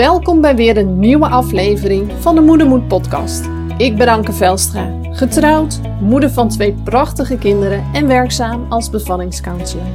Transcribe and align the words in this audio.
Welkom 0.00 0.40
bij 0.40 0.56
weer 0.56 0.76
een 0.76 0.98
nieuwe 0.98 1.28
aflevering 1.28 2.12
van 2.18 2.34
de 2.34 2.40
Moedermoed 2.40 2.88
podcast. 2.88 3.48
Ik 3.76 3.96
ben 3.96 4.08
Anke 4.08 4.32
Velstra, 4.32 4.92
getrouwd, 5.10 5.80
moeder 6.00 6.30
van 6.30 6.48
twee 6.48 6.72
prachtige 6.84 7.38
kinderen 7.38 7.84
en 7.92 8.06
werkzaam 8.06 8.66
als 8.68 8.90
bevallingscounselor. 8.90 9.86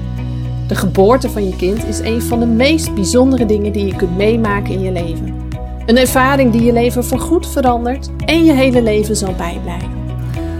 De 0.67 0.75
geboorte 0.75 1.29
van 1.29 1.45
je 1.47 1.55
kind 1.55 1.85
is 1.85 1.99
een 1.99 2.21
van 2.21 2.39
de 2.39 2.45
meest 2.45 2.93
bijzondere 2.93 3.45
dingen 3.45 3.71
die 3.71 3.85
je 3.85 3.95
kunt 3.95 4.17
meemaken 4.17 4.73
in 4.73 4.81
je 4.81 4.91
leven. 4.91 5.49
Een 5.85 5.97
ervaring 5.97 6.51
die 6.51 6.63
je 6.63 6.73
leven 6.73 7.03
voorgoed 7.03 7.47
verandert 7.47 8.09
en 8.25 8.45
je 8.45 8.53
hele 8.53 8.81
leven 8.81 9.15
zal 9.15 9.33
bijblijven. 9.33 9.91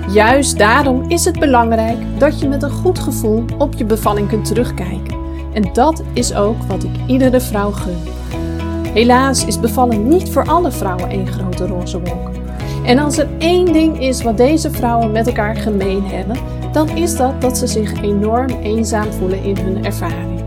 Juist 0.10 0.58
daarom 0.58 1.10
is 1.10 1.26
het 1.26 1.40
belangrijk 1.40 1.98
dat 2.18 2.40
je 2.40 2.48
met 2.48 2.64
een 2.64 2.72
goed 2.72 3.00
gevoel 3.00 3.44
op 3.58 3.74
je 3.74 3.86
bevalling 3.86 4.28
kunt 4.28 4.46
terugkijken. 4.46 5.18
En 5.54 5.74
dat 5.74 6.04
is 6.14 6.34
ook 6.34 6.64
wat 6.68 6.84
ik 6.84 6.92
iedere 7.08 7.42
vrouw 7.42 7.72
gun. 7.72 7.98
Helaas 8.96 9.46
is 9.46 9.60
bevallen 9.60 10.08
niet 10.08 10.32
voor 10.32 10.46
alle 10.46 10.72
vrouwen 10.72 11.10
één 11.10 11.28
grote 11.28 11.68
roze 11.68 12.00
wolk. 12.00 12.30
En 12.86 13.00
als 13.00 13.18
er 13.18 13.28
één 13.38 13.74
ding 13.74 14.02
is 14.02 14.24
wat 14.24 14.38
deze 14.38 14.72
vrouwen 14.72 15.12
met 15.12 15.28
elkaar 15.28 15.56
gemeen 15.56 16.06
hebben, 16.06 16.38
dan 16.72 16.90
is 16.90 17.16
dat 17.16 17.42
dat 17.42 17.58
ze 17.58 17.68
zich 17.68 18.02
enorm 18.02 18.50
eenzaam 18.50 19.12
voelen 19.12 19.44
in 19.44 19.58
hun 19.58 19.86
ervaring. 19.86 20.44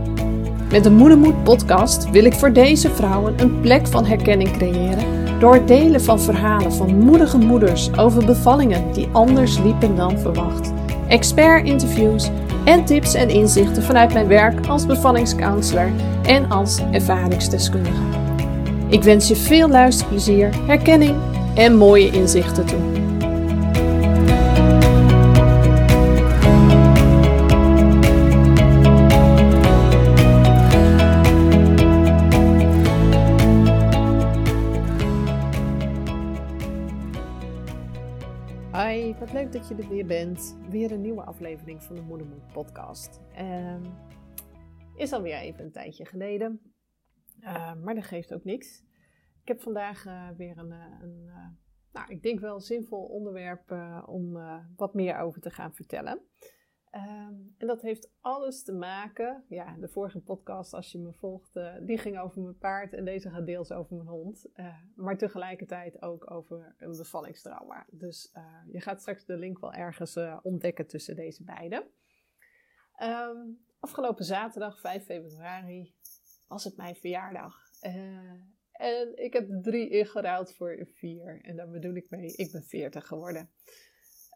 Met 0.71 0.83
de 0.83 0.91
Moedermoed 0.91 1.43
podcast 1.43 2.09
wil 2.09 2.23
ik 2.23 2.33
voor 2.33 2.53
deze 2.53 2.91
vrouwen 2.91 3.33
een 3.37 3.59
plek 3.61 3.87
van 3.87 4.05
herkenning 4.05 4.51
creëren 4.51 5.39
door 5.39 5.53
het 5.53 5.67
delen 5.67 6.01
van 6.01 6.19
verhalen 6.19 6.73
van 6.73 6.97
moedige 6.97 7.37
moeders 7.37 7.97
over 7.97 8.25
bevallingen 8.25 8.93
die 8.93 9.09
anders 9.11 9.59
liepen 9.59 9.95
dan 9.95 10.19
verwacht. 10.19 10.73
Expert-interviews 11.07 12.29
en 12.65 12.85
tips 12.85 13.13
en 13.13 13.29
inzichten 13.29 13.83
vanuit 13.83 14.13
mijn 14.13 14.27
werk 14.27 14.67
als 14.67 14.85
bevallingscounselor 14.85 15.91
en 16.23 16.49
als 16.49 16.79
ervaringsdeskundige. 16.91 18.18
Ik 18.89 19.03
wens 19.03 19.27
je 19.27 19.35
veel 19.35 19.69
luisterplezier, 19.69 20.65
herkenning 20.65 21.17
en 21.55 21.75
mooie 21.75 22.11
inzichten 22.11 22.65
toe. 22.65 22.79
Hoi, 38.71 39.15
wat 39.19 39.33
leuk 39.33 39.51
dat 39.51 39.67
je 39.67 39.75
er 39.75 39.89
weer 39.89 40.05
bent. 40.05 40.57
Weer 40.69 40.91
een 40.91 41.01
nieuwe 41.01 41.23
aflevering 41.23 41.83
van 41.83 41.95
de 41.95 42.01
Moedermoed 42.01 42.51
podcast. 42.53 43.19
Um, 43.39 43.81
is 44.95 45.11
alweer 45.11 45.37
even 45.37 45.63
een 45.65 45.71
tijdje 45.71 46.05
geleden, 46.05 46.59
uh, 47.41 47.73
maar 47.73 47.95
dat 47.95 48.03
geeft 48.03 48.33
ook 48.33 48.43
niks. 48.43 48.83
Ik 49.41 49.47
heb 49.47 49.61
vandaag 49.61 50.05
uh, 50.05 50.29
weer 50.37 50.57
een, 50.57 50.71
uh, 50.71 51.01
een 51.01 51.29
nou, 51.91 52.11
ik 52.11 52.23
denk 52.23 52.39
wel 52.39 52.59
zinvol 52.59 53.03
onderwerp 53.03 53.71
om 54.05 54.37
wat 54.75 54.93
meer 54.93 55.19
over 55.19 55.41
te 55.41 55.49
gaan 55.49 55.73
vertellen. 55.73 56.21
Um, 56.95 57.55
en 57.57 57.67
dat 57.67 57.81
heeft 57.81 58.11
alles 58.19 58.63
te 58.63 58.73
maken, 58.73 59.45
ja, 59.47 59.77
de 59.79 59.87
vorige 59.87 60.19
podcast, 60.19 60.73
als 60.73 60.91
je 60.91 60.99
me 60.99 61.13
volgt, 61.13 61.59
die 61.81 61.97
ging 61.97 62.19
over 62.19 62.41
mijn 62.41 62.57
paard 62.57 62.93
en 62.93 63.05
deze 63.05 63.29
gaat 63.29 63.45
deels 63.45 63.71
over 63.71 63.95
mijn 63.95 64.07
hond. 64.07 64.45
Maar 64.95 65.17
tegelijkertijd 65.17 66.01
ook 66.01 66.31
over 66.31 66.75
een 66.77 66.97
bevallingstrauma. 66.97 67.85
Dus 67.91 68.31
je 68.71 68.81
gaat 68.81 69.01
straks 69.01 69.25
de 69.25 69.37
link 69.37 69.59
wel 69.59 69.73
ergens 69.73 70.19
ontdekken 70.41 70.87
tussen 70.87 71.15
deze 71.15 71.43
beide. 71.43 71.87
Um, 73.03 73.59
afgelopen 73.79 74.25
zaterdag, 74.25 74.79
5 74.79 75.05
februari, 75.05 75.95
was 76.49 76.63
het 76.63 76.77
mijn 76.77 76.95
verjaardag. 76.95 77.55
en 78.71 79.17
ik 79.17 79.33
heb 79.33 79.49
drie 79.61 79.89
ingeruild 79.89 80.55
voor 80.55 80.87
vier. 80.93 81.41
En 81.41 81.55
daar 81.55 81.69
bedoel 81.69 81.95
ik 81.95 82.09
mee, 82.09 82.33
ik 82.35 82.51
ben 82.51 82.63
40 82.63 83.07
geworden. 83.07 83.49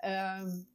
Um, 0.05 0.71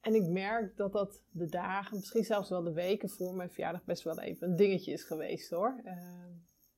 en 0.00 0.14
ik 0.14 0.26
merk 0.28 0.76
dat 0.76 0.92
dat 0.92 1.22
de 1.30 1.48
dagen, 1.48 1.96
misschien 1.96 2.24
zelfs 2.24 2.48
wel 2.48 2.62
de 2.62 2.72
weken 2.72 3.08
voor 3.08 3.34
mijn 3.34 3.50
verjaardag, 3.50 3.84
best 3.84 4.02
wel 4.02 4.20
even 4.20 4.48
een 4.48 4.56
dingetje 4.56 4.92
is 4.92 5.02
geweest 5.02 5.50
hoor. 5.50 5.80
Uh, 5.84 6.24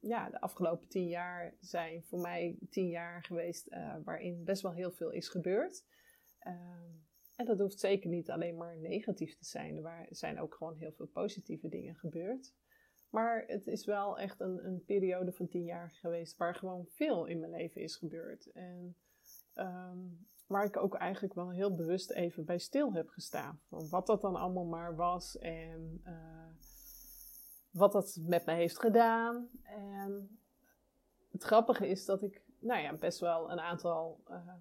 ja, 0.01 0.31
de 0.31 0.41
afgelopen 0.41 0.89
tien 0.89 1.09
jaar 1.09 1.55
zijn 1.61 2.05
voor 2.05 2.21
mij 2.21 2.59
tien 2.71 2.89
jaar 2.89 3.25
geweest 3.25 3.69
uh, 3.71 3.97
waarin 4.05 4.45
best 4.45 4.63
wel 4.63 4.73
heel 4.73 4.91
veel 4.91 5.11
is 5.11 5.29
gebeurd. 5.29 5.85
Uh, 6.47 6.53
en 7.37 7.45
dat 7.45 7.59
hoeft 7.59 7.81
zeker 7.81 8.11
niet 8.11 8.31
alleen 8.31 8.57
maar 8.57 8.77
negatief 8.77 9.39
te 9.39 9.45
zijn. 9.45 9.85
Er 9.85 10.07
zijn 10.11 10.41
ook 10.41 10.55
gewoon 10.55 10.77
heel 10.77 10.93
veel 10.93 11.07
positieve 11.07 11.69
dingen 11.69 11.95
gebeurd. 11.95 12.55
Maar 13.11 13.45
het 13.47 13.67
is 13.67 13.85
wel 13.85 14.19
echt 14.19 14.41
een, 14.41 14.67
een 14.67 14.85
periode 14.85 15.33
van 15.33 15.49
tien 15.49 15.65
jaar 15.65 15.91
geweest 15.91 16.37
waar 16.37 16.55
gewoon 16.55 16.87
veel 16.89 17.27
in 17.27 17.41
mijn 17.41 17.53
leven 17.53 17.81
is 17.81 17.97
gebeurd. 17.97 18.53
En 18.53 18.97
um, 19.55 20.27
waar 20.47 20.65
ik 20.65 20.77
ook 20.77 20.95
eigenlijk 20.95 21.35
wel 21.35 21.51
heel 21.51 21.75
bewust 21.75 22.11
even 22.11 22.45
bij 22.45 22.59
stil 22.59 22.93
heb 22.93 23.09
gestaan. 23.09 23.61
Van 23.69 23.89
wat 23.89 24.07
dat 24.07 24.21
dan 24.21 24.37
allemaal 24.37 24.65
maar 24.65 24.97
was 24.97 25.39
en 25.39 26.01
uh, 26.07 26.47
wat 27.71 27.93
dat 27.93 28.19
met 28.27 28.47
me 28.47 28.53
heeft 28.53 28.79
gedaan. 28.81 29.49
En 29.63 30.39
het 31.31 31.43
grappige 31.43 31.89
is 31.89 32.05
dat 32.05 32.23
ik, 32.23 32.43
nou 32.59 32.81
ja, 32.81 32.95
best 32.95 33.21
wel 33.21 33.51
een 33.51 33.61
aantal 33.61 34.21
uh, 34.31 34.53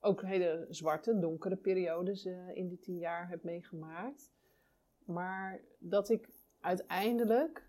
ook 0.00 0.22
hele 0.22 0.66
zwarte, 0.68 1.18
donkere 1.18 1.56
periodes 1.56 2.26
uh, 2.26 2.56
in 2.56 2.68
die 2.68 2.78
tien 2.78 2.98
jaar 2.98 3.28
heb 3.28 3.42
meegemaakt. 3.42 4.32
Maar 5.04 5.60
dat 5.78 6.08
ik 6.08 6.28
uiteindelijk, 6.60 7.67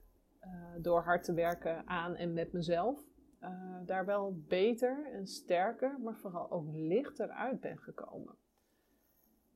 door 0.82 1.02
hard 1.02 1.24
te 1.24 1.34
werken 1.34 1.88
aan 1.88 2.16
en 2.16 2.34
met 2.34 2.54
mezelf, 2.54 3.08
uh, 3.42 3.50
daar 3.86 4.06
wel 4.06 4.44
beter 4.48 5.12
en 5.14 5.28
sterker, 5.28 6.00
maar 6.04 6.16
vooral 6.16 6.52
ook 6.52 6.68
lichter 6.74 7.30
uit 7.30 7.60
ben 7.60 7.78
gekomen. 7.78 8.36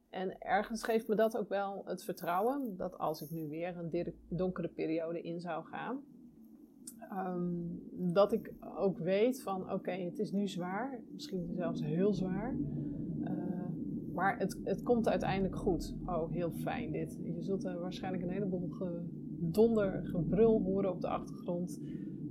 En 0.10 0.38
ergens 0.40 0.84
geeft 0.84 1.08
me 1.08 1.16
dat 1.16 1.38
ook 1.38 1.50
wel 1.50 1.82
het 1.86 2.04
vertrouwen 2.04 2.78
dat 2.78 2.98
als 2.98 3.22
ik 3.22 3.30
nu 3.30 3.48
weer 3.48 3.78
een 3.78 4.14
donkere 4.30 4.68
periode 4.68 5.22
in 5.22 5.40
zou 5.40 5.66
gaan, 5.66 6.04
um, 7.12 7.82
dat 7.92 8.32
ik 8.32 8.54
ook 8.78 8.98
weet 8.98 9.42
van 9.42 9.72
oké, 9.72 9.92
het 9.92 10.20
is 10.20 10.32
nu 10.32 10.48
zwaar, 10.48 11.00
misschien 11.12 11.54
zelfs 11.56 11.82
heel 11.82 12.14
zwaar, 12.14 12.56
uh, 13.22 13.68
maar 14.14 14.38
het, 14.38 14.60
het 14.64 14.84
komt 14.84 15.10
uiteindelijk 15.10 15.56
goed. 15.56 15.96
Oh, 16.06 16.32
heel 16.32 16.52
fijn 16.52 16.92
dit. 16.92 17.20
Je 17.24 17.42
zult 17.42 17.66
er 17.66 17.80
waarschijnlijk 17.80 18.24
een 18.24 18.30
heleboel 18.30 18.70
gebrul 20.04 20.62
horen 20.62 20.92
op 20.92 21.02
de 21.02 21.08
achtergrond. 21.08 21.82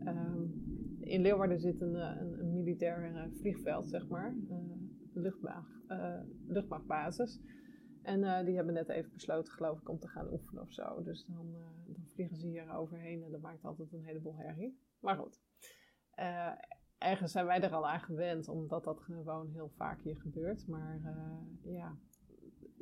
Um, 0.07 0.63
in 1.01 1.21
Leeuwarden 1.21 1.61
zit 1.61 1.81
een, 1.81 1.97
eh, 1.97 2.21
een, 2.21 2.53
militair 2.53 3.15
eh, 3.15 3.25
vliegveld, 3.31 3.89
zeg 3.89 4.09
maar. 4.09 4.35
Uh, 5.89 6.21
luchtmachtbasis. 6.47 7.41
En 8.03 8.45
die 8.45 8.55
hebben 8.55 8.75
net 8.75 8.89
even 8.89 9.13
besloten, 9.13 9.53
geloof 9.53 9.81
ik, 9.81 9.89
om 9.89 9.99
te 9.99 10.09
gaan 10.09 10.33
oefenen 10.33 10.63
of 10.63 10.73
zo. 10.73 11.03
Dus 11.03 11.25
dan, 11.27 11.53
dan 11.87 12.07
vliegen 12.07 12.37
ze 12.37 12.47
hier 12.47 12.75
overheen 12.75 13.23
en 13.23 13.31
dat 13.31 13.41
maakt 13.41 13.65
altijd 13.65 13.93
een 13.93 14.05
heleboel 14.05 14.37
herrie. 14.37 14.79
Maar 15.01 15.17
goed. 15.17 15.41
ergens 16.99 17.33
zijn 17.33 17.47
wij 17.47 17.61
er 17.61 17.73
al 17.73 17.89
aan 17.89 18.01
gewend, 18.01 18.49
omdat 18.49 18.85
dat 18.85 19.01
gewoon 19.01 19.51
heel 19.51 19.69
vaak 19.69 20.03
hier 20.03 20.17
gebeurt. 20.17 20.67
Maar 20.67 21.01
ja, 21.63 21.97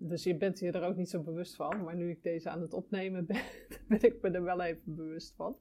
dus 0.01 0.25
je 0.25 0.37
bent 0.37 0.59
je 0.59 0.73
er 0.73 0.83
ook 0.83 0.97
niet 0.97 1.11
zo 1.11 1.23
bewust 1.23 1.57
van. 1.57 1.85
Maar 1.85 1.97
nu 1.97 2.11
ik 2.11 2.23
deze 2.23 2.51
aan 2.51 2.61
het 2.61 2.73
opnemen 2.73 3.27
ben, 3.27 3.43
ben 3.89 4.03
ik 4.03 4.23
me 4.23 4.31
er 4.31 4.43
wel 4.43 4.63
even 4.63 4.95
bewust 4.95 5.35
van. 5.35 5.59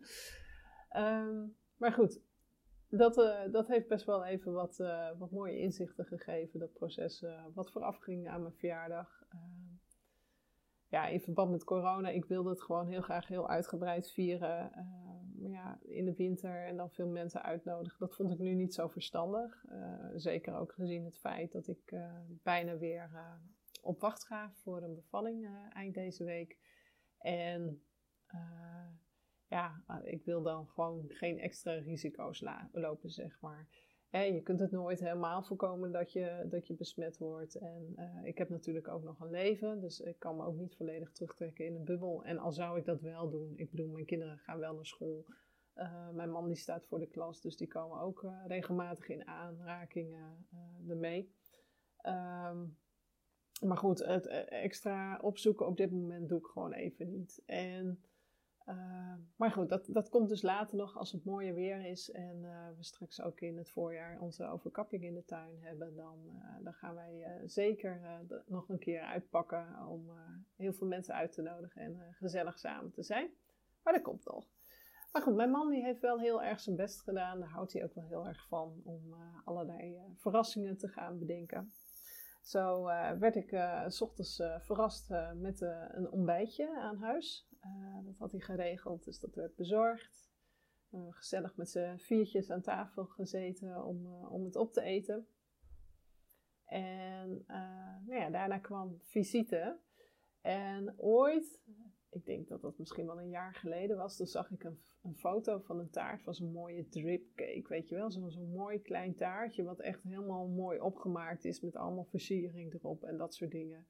Um, 0.97 1.55
maar 1.77 1.91
goed, 1.91 2.21
dat, 2.89 3.17
uh, 3.17 3.51
dat 3.51 3.67
heeft 3.67 3.87
best 3.87 4.05
wel 4.05 4.25
even 4.25 4.53
wat, 4.53 4.79
uh, 4.79 5.09
wat 5.17 5.31
mooie 5.31 5.57
inzichten 5.57 6.05
gegeven, 6.05 6.59
dat 6.59 6.73
proces 6.73 7.21
uh, 7.21 7.45
wat 7.53 7.71
vooraf 7.71 7.97
ging 7.97 8.29
aan 8.29 8.41
mijn 8.41 8.53
verjaardag. 8.53 9.23
ja, 10.87 11.07
in 11.07 11.21
verband 11.21 11.51
met 11.51 11.63
corona, 11.63 12.09
ik 12.09 12.25
wilde 12.25 12.49
het 12.49 12.61
gewoon 12.61 12.87
heel 12.87 13.01
graag 13.01 13.27
heel 13.27 13.49
uitgebreid 13.49 14.11
vieren. 14.11 14.71
maar 15.41 15.51
ja, 15.51 15.79
in 15.81 16.05
de 16.05 16.15
winter 16.15 16.65
en 16.65 16.77
dan 16.77 16.91
veel 16.91 17.07
mensen 17.07 17.43
uitnodigen, 17.43 17.99
dat 17.99 18.15
vond 18.15 18.31
ik 18.31 18.39
nu 18.39 18.53
niet 18.53 18.73
zo 18.73 18.87
verstandig. 18.87 19.65
zeker 20.15 20.55
ook 20.55 20.71
gezien 20.71 21.05
het 21.05 21.19
feit 21.19 21.51
dat 21.51 21.67
ik 21.67 21.95
bijna 22.43 22.77
weer 22.77 23.09
op 23.81 23.99
wacht 23.99 24.25
ga 24.25 24.51
voor 24.53 24.83
een 24.83 24.95
bevalling 24.95 25.49
eind 25.73 25.93
deze 25.93 26.23
week. 26.23 26.57
En 27.17 27.83
ja, 29.47 29.83
ik 30.03 30.25
wil 30.25 30.41
dan 30.41 30.67
gewoon 30.67 31.05
geen 31.07 31.39
extra 31.39 31.73
risico's 31.73 32.43
lopen, 32.71 33.09
zeg 33.09 33.41
maar. 33.41 33.67
je 34.11 34.41
kunt 34.43 34.59
het 34.59 34.71
nooit 34.71 34.99
helemaal 34.99 35.43
voorkomen 35.43 35.91
dat 35.91 36.11
je, 36.11 36.45
dat 36.49 36.67
je 36.67 36.73
besmet 36.73 37.17
wordt. 37.17 37.55
En 37.55 37.93
uh, 37.95 38.25
ik 38.25 38.37
heb 38.37 38.49
natuurlijk 38.49 38.87
ook 38.87 39.03
nog 39.03 39.19
een 39.19 39.29
leven, 39.29 39.79
dus 39.79 39.99
ik 39.99 40.19
kan 40.19 40.35
me 40.35 40.45
ook 40.45 40.55
niet 40.55 40.75
volledig 40.75 41.11
terugtrekken 41.11 41.65
in 41.65 41.75
een 41.75 41.83
bubbel. 41.83 42.23
En 42.23 42.37
al 42.37 42.51
zou 42.51 42.79
ik 42.79 42.85
dat 42.85 43.01
wel 43.01 43.29
doen, 43.29 43.53
ik 43.55 43.69
bedoel, 43.69 43.91
mijn 43.91 44.05
kinderen 44.05 44.37
gaan 44.37 44.59
wel 44.59 44.73
naar 44.73 44.85
school. 44.85 45.25
Mijn 46.13 46.31
man 46.31 46.47
die 46.47 46.57
staat 46.57 46.85
voor 46.85 46.99
de 46.99 47.07
klas, 47.07 47.41
dus 47.41 47.57
die 47.57 47.67
komen 47.67 47.99
ook 47.99 48.25
regelmatig 48.47 49.09
in 49.09 49.27
aanraking 49.27 50.15
ermee. 50.87 51.33
Um, 52.05 52.77
maar 53.59 53.77
goed, 53.77 54.05
het 54.05 54.27
extra 54.47 55.19
opzoeken 55.21 55.67
op 55.67 55.77
dit 55.77 55.91
moment 55.91 56.29
doe 56.29 56.39
ik 56.39 56.45
gewoon 56.45 56.73
even 56.73 57.09
niet. 57.09 57.41
En 57.45 58.03
maar 59.35 59.51
goed, 59.51 59.69
dat, 59.69 59.85
dat 59.87 60.09
komt 60.09 60.29
dus 60.29 60.41
later 60.41 60.77
nog 60.77 60.97
als 60.97 61.11
het 61.11 61.25
mooie 61.25 61.53
weer 61.53 61.85
is 61.85 62.11
en 62.11 62.41
we 62.77 62.83
straks 62.83 63.21
ook 63.21 63.39
in 63.41 63.57
het 63.57 63.69
voorjaar 63.69 64.19
onze 64.19 64.47
overkapping 64.47 65.03
in 65.03 65.13
de 65.13 65.25
tuin 65.25 65.57
hebben. 65.59 65.95
Dan, 65.95 66.17
dan 66.63 66.73
gaan 66.73 66.95
wij 66.95 67.41
zeker 67.45 68.01
nog 68.45 68.69
een 68.69 68.79
keer 68.79 69.01
uitpakken 69.01 69.87
om 69.87 70.09
heel 70.55 70.73
veel 70.73 70.87
mensen 70.87 71.13
uit 71.13 71.31
te 71.31 71.41
nodigen 71.41 71.81
en 71.81 71.97
gezellig 72.11 72.59
samen 72.59 72.91
te 72.91 73.03
zijn. 73.03 73.29
Maar 73.83 73.93
dat 73.93 74.01
komt 74.01 74.25
nog. 74.25 74.45
Maar 75.11 75.21
goed, 75.21 75.35
mijn 75.35 75.51
man 75.51 75.69
die 75.69 75.83
heeft 75.83 76.01
wel 76.01 76.19
heel 76.19 76.43
erg 76.43 76.59
zijn 76.59 76.75
best 76.75 77.01
gedaan. 77.01 77.39
Daar 77.39 77.49
houdt 77.49 77.73
hij 77.73 77.83
ook 77.83 77.93
wel 77.93 78.07
heel 78.07 78.27
erg 78.27 78.47
van 78.47 78.81
om 78.83 79.15
allerlei 79.45 79.99
verrassingen 80.15 80.77
te 80.77 80.87
gaan 80.87 81.19
bedenken. 81.19 81.71
Zo 82.49 82.87
uh, 82.87 83.11
werd 83.11 83.35
ik 83.35 83.51
uh, 83.51 83.87
s 83.87 84.01
ochtends 84.01 84.39
uh, 84.39 84.59
verrast 84.59 85.09
met 85.35 85.61
een 85.61 86.11
ontbijtje 86.11 86.79
aan 86.79 86.97
huis. 86.97 87.47
dat 88.03 88.17
had 88.17 88.31
hij 88.31 88.39
geregeld, 88.39 89.03
dus 89.03 89.19
dat 89.19 89.35
werd 89.35 89.55
bezorgd. 89.55 90.31
gezellig 91.09 91.55
met 91.55 91.69
z'n 91.69 91.97
viertjes 91.97 92.51
aan 92.51 92.61
tafel 92.61 93.05
gezeten 93.05 93.85
om, 93.85 94.05
om 94.25 94.45
het 94.45 94.55
op 94.55 94.73
te 94.73 94.81
eten. 94.81 95.27
En 96.65 97.43
nou 98.05 98.19
ja, 98.19 98.29
daarna 98.29 98.57
kwam 98.57 98.99
visite. 99.01 99.79
En 100.41 100.93
ooit, 100.97 101.61
ik 102.09 102.25
denk 102.25 102.47
dat 102.47 102.61
dat 102.61 102.77
misschien 102.77 103.05
wel 103.05 103.19
een 103.19 103.29
jaar 103.29 103.55
geleden 103.55 103.97
was, 103.97 104.17
toen 104.17 104.27
zag 104.27 104.51
ik 104.51 104.63
een 104.63 104.79
een 105.01 105.15
foto 105.15 105.59
van 105.59 105.79
een 105.79 105.89
taart 105.89 106.23
van 106.23 106.33
zo'n 106.33 106.51
mooie 106.51 106.87
dripcake, 106.87 107.65
weet 107.67 107.89
je 107.89 107.95
wel. 107.95 108.11
Zo'n 108.11 108.31
zo 108.31 108.45
mooi 108.45 108.81
klein 108.81 109.15
taartje 109.15 109.63
wat 109.63 109.79
echt 109.79 110.03
helemaal 110.03 110.47
mooi 110.47 110.79
opgemaakt 110.79 111.45
is 111.45 111.61
met 111.61 111.75
allemaal 111.75 112.05
versiering 112.05 112.73
erop 112.73 113.03
en 113.03 113.17
dat 113.17 113.35
soort 113.35 113.51
dingen. 113.51 113.87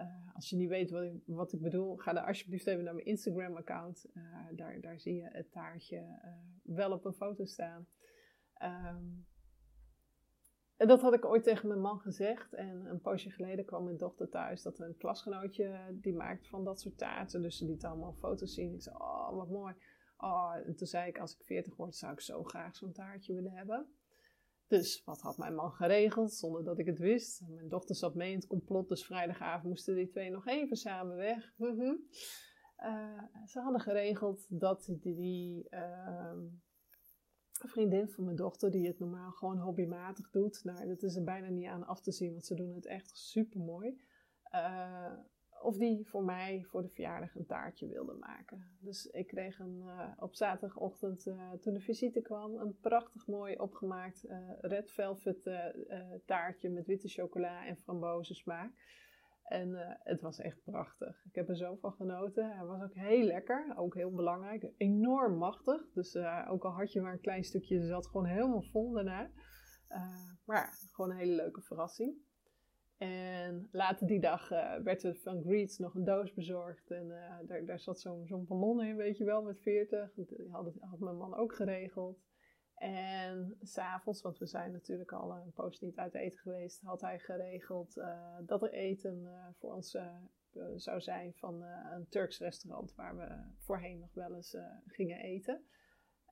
Uh, 0.00 0.34
als 0.34 0.50
je 0.50 0.56
niet 0.56 0.68
weet 0.68 0.90
wat 0.90 1.02
ik, 1.02 1.12
wat 1.26 1.52
ik, 1.52 1.60
bedoel, 1.60 1.96
ga 1.96 2.12
dan 2.12 2.24
alsjeblieft 2.24 2.66
even 2.66 2.84
naar 2.84 2.94
mijn 2.94 3.06
Instagram-account. 3.06 4.06
Uh, 4.14 4.46
daar, 4.52 4.80
daar 4.80 5.00
zie 5.00 5.14
je 5.14 5.28
het 5.32 5.50
taartje 5.50 5.96
uh, 5.96 6.74
wel 6.76 6.92
op 6.92 7.04
een 7.04 7.12
foto 7.12 7.44
staan. 7.44 7.88
Um, 8.62 9.26
dat 10.86 11.00
had 11.00 11.14
ik 11.14 11.24
ooit 11.24 11.42
tegen 11.42 11.68
mijn 11.68 11.80
man 11.80 12.00
gezegd. 12.00 12.54
En 12.54 12.86
een 12.86 13.00
poosje 13.00 13.30
geleden 13.30 13.64
kwam 13.64 13.84
mijn 13.84 13.96
dochter 13.96 14.28
thuis 14.28 14.62
dat 14.62 14.78
een 14.78 14.96
klasgenootje 14.96 15.78
die 15.92 16.14
maakt 16.14 16.48
van 16.48 16.64
dat 16.64 16.80
soort 16.80 16.98
taarten. 16.98 17.42
Dus 17.42 17.56
ze 17.56 17.64
liet 17.64 17.84
allemaal 17.84 18.12
foto's 18.12 18.54
zien. 18.54 18.74
Ik 18.74 18.82
zei, 18.82 18.96
oh 18.96 19.34
wat 19.34 19.48
mooi. 19.48 19.74
Oh, 20.18 20.54
en 20.66 20.76
toen 20.76 20.86
zei 20.86 21.08
ik, 21.08 21.18
als 21.18 21.34
ik 21.34 21.44
40 21.44 21.76
word, 21.76 21.96
zou 21.96 22.12
ik 22.12 22.20
zo 22.20 22.44
graag 22.44 22.76
zo'n 22.76 22.92
taartje 22.92 23.34
willen 23.34 23.52
hebben. 23.52 23.86
Dus 24.66 25.02
wat 25.04 25.20
had 25.20 25.38
mijn 25.38 25.54
man 25.54 25.72
geregeld, 25.72 26.32
zonder 26.32 26.64
dat 26.64 26.78
ik 26.78 26.86
het 26.86 26.98
wist? 26.98 27.42
Mijn 27.48 27.68
dochter 27.68 27.94
zat 27.94 28.14
mee 28.14 28.30
in 28.30 28.36
het 28.36 28.46
complot, 28.46 28.88
dus 28.88 29.06
vrijdagavond 29.06 29.64
moesten 29.64 29.94
die 29.94 30.08
twee 30.08 30.30
nog 30.30 30.46
even 30.46 30.76
samen 30.76 31.16
weg. 31.16 31.54
Eh, 32.76 33.22
ze 33.46 33.60
hadden 33.60 33.80
geregeld 33.80 34.46
dat 34.48 34.84
die, 35.00 35.14
die 35.14 35.68
uh, 37.64 37.70
vriendin 37.70 38.08
van 38.08 38.24
mijn 38.24 38.36
dochter, 38.36 38.70
die 38.70 38.86
het 38.86 38.98
normaal 38.98 39.30
gewoon 39.30 39.58
hobbymatig 39.58 40.30
doet, 40.30 40.64
nou, 40.64 40.86
dat 40.86 41.02
is 41.02 41.16
er 41.16 41.24
bijna 41.24 41.48
niet 41.48 41.66
aan 41.66 41.86
af 41.86 42.00
te 42.00 42.12
zien, 42.12 42.30
want 42.30 42.44
ze 42.44 42.54
doen 42.54 42.74
het 42.74 42.86
echt 42.86 43.16
super 43.16 43.60
mooi. 43.60 44.00
Uh, 44.54 45.12
of 45.62 45.76
die 45.76 46.06
voor 46.06 46.24
mij 46.24 46.64
voor 46.64 46.82
de 46.82 46.88
verjaardag 46.88 47.34
een 47.34 47.46
taartje 47.46 47.88
wilde 47.88 48.14
maken. 48.14 48.64
Dus 48.80 49.06
ik 49.06 49.26
kreeg 49.26 49.58
een, 49.58 49.82
uh, 49.84 50.08
op 50.18 50.34
zaterdagochtend, 50.34 51.26
uh, 51.26 51.52
toen 51.52 51.74
de 51.74 51.80
visite 51.80 52.20
kwam, 52.20 52.56
een 52.56 52.78
prachtig 52.80 53.26
mooi 53.26 53.56
opgemaakt 53.56 54.24
red 54.60 54.92
velvet 54.92 55.50
taartje 56.24 56.70
met 56.70 56.86
witte 56.86 57.08
chocola 57.08 57.66
en 57.66 57.76
frambozen 57.76 58.34
smaak. 58.34 58.72
En 59.48 59.98
het 60.02 60.20
was 60.20 60.38
echt 60.38 60.62
prachtig. 60.64 61.24
Ik 61.24 61.34
heb 61.34 61.48
er 61.48 61.56
zo 61.56 61.76
van 61.76 61.92
genoten. 61.92 62.56
Hij 62.56 62.64
was 62.64 62.82
ook 62.82 62.94
heel 62.94 63.24
lekker, 63.24 63.72
ook 63.76 63.94
heel 63.94 64.12
belangrijk. 64.12 64.72
Enorm 64.76 65.36
machtig. 65.36 65.92
Dus 65.92 66.16
ook 66.48 66.64
al 66.64 66.70
had 66.70 66.92
je 66.92 67.00
maar 67.00 67.12
een 67.12 67.20
klein 67.20 67.44
stukje, 67.44 67.86
zat 67.86 68.06
gewoon 68.06 68.26
helemaal 68.26 68.62
vol 68.62 68.92
daarna. 68.92 69.30
maar 70.44 70.56
ja, 70.56 70.68
gewoon 70.92 71.10
een 71.10 71.16
hele 71.16 71.34
leuke 71.34 71.60
verrassing. 71.60 72.16
En 72.98 73.68
later 73.72 74.06
die 74.06 74.20
dag 74.20 74.50
uh, 74.50 74.76
werd 74.76 75.02
er 75.02 75.14
van 75.14 75.42
Greets 75.42 75.78
nog 75.78 75.94
een 75.94 76.04
doos 76.04 76.34
bezorgd. 76.34 76.90
En 76.90 77.06
uh, 77.06 77.48
daar, 77.48 77.64
daar 77.64 77.80
zat 77.80 78.00
zo'n 78.00 78.26
zo'n 78.26 78.46
ballon 78.46 78.84
in, 78.84 78.96
weet 78.96 79.16
je 79.16 79.24
wel, 79.24 79.42
met 79.42 79.60
40. 79.60 80.14
Die 80.14 80.50
had 80.80 80.98
mijn 80.98 81.16
man 81.16 81.34
ook 81.34 81.54
geregeld. 81.54 82.18
En 82.78 83.56
s'avonds, 83.62 84.22
want 84.22 84.38
we 84.38 84.46
zijn 84.46 84.72
natuurlijk 84.72 85.12
al 85.12 85.32
een 85.32 85.52
poos 85.52 85.80
niet 85.80 85.96
uit 85.96 86.14
eten 86.14 86.38
geweest, 86.38 86.80
had 86.80 87.00
hij 87.00 87.18
geregeld 87.18 87.96
uh, 87.96 88.36
dat 88.46 88.62
er 88.62 88.72
eten 88.72 89.28
voor 89.58 89.74
ons 89.74 89.96
zou 90.76 91.00
zijn 91.00 91.34
van 91.34 91.62
een 91.62 92.08
Turks 92.08 92.38
restaurant 92.38 92.94
waar 92.94 93.16
we 93.16 93.28
voorheen 93.58 93.98
nog 93.98 94.14
wel 94.14 94.34
eens 94.34 94.56
gingen 94.86 95.18
eten. 95.18 95.66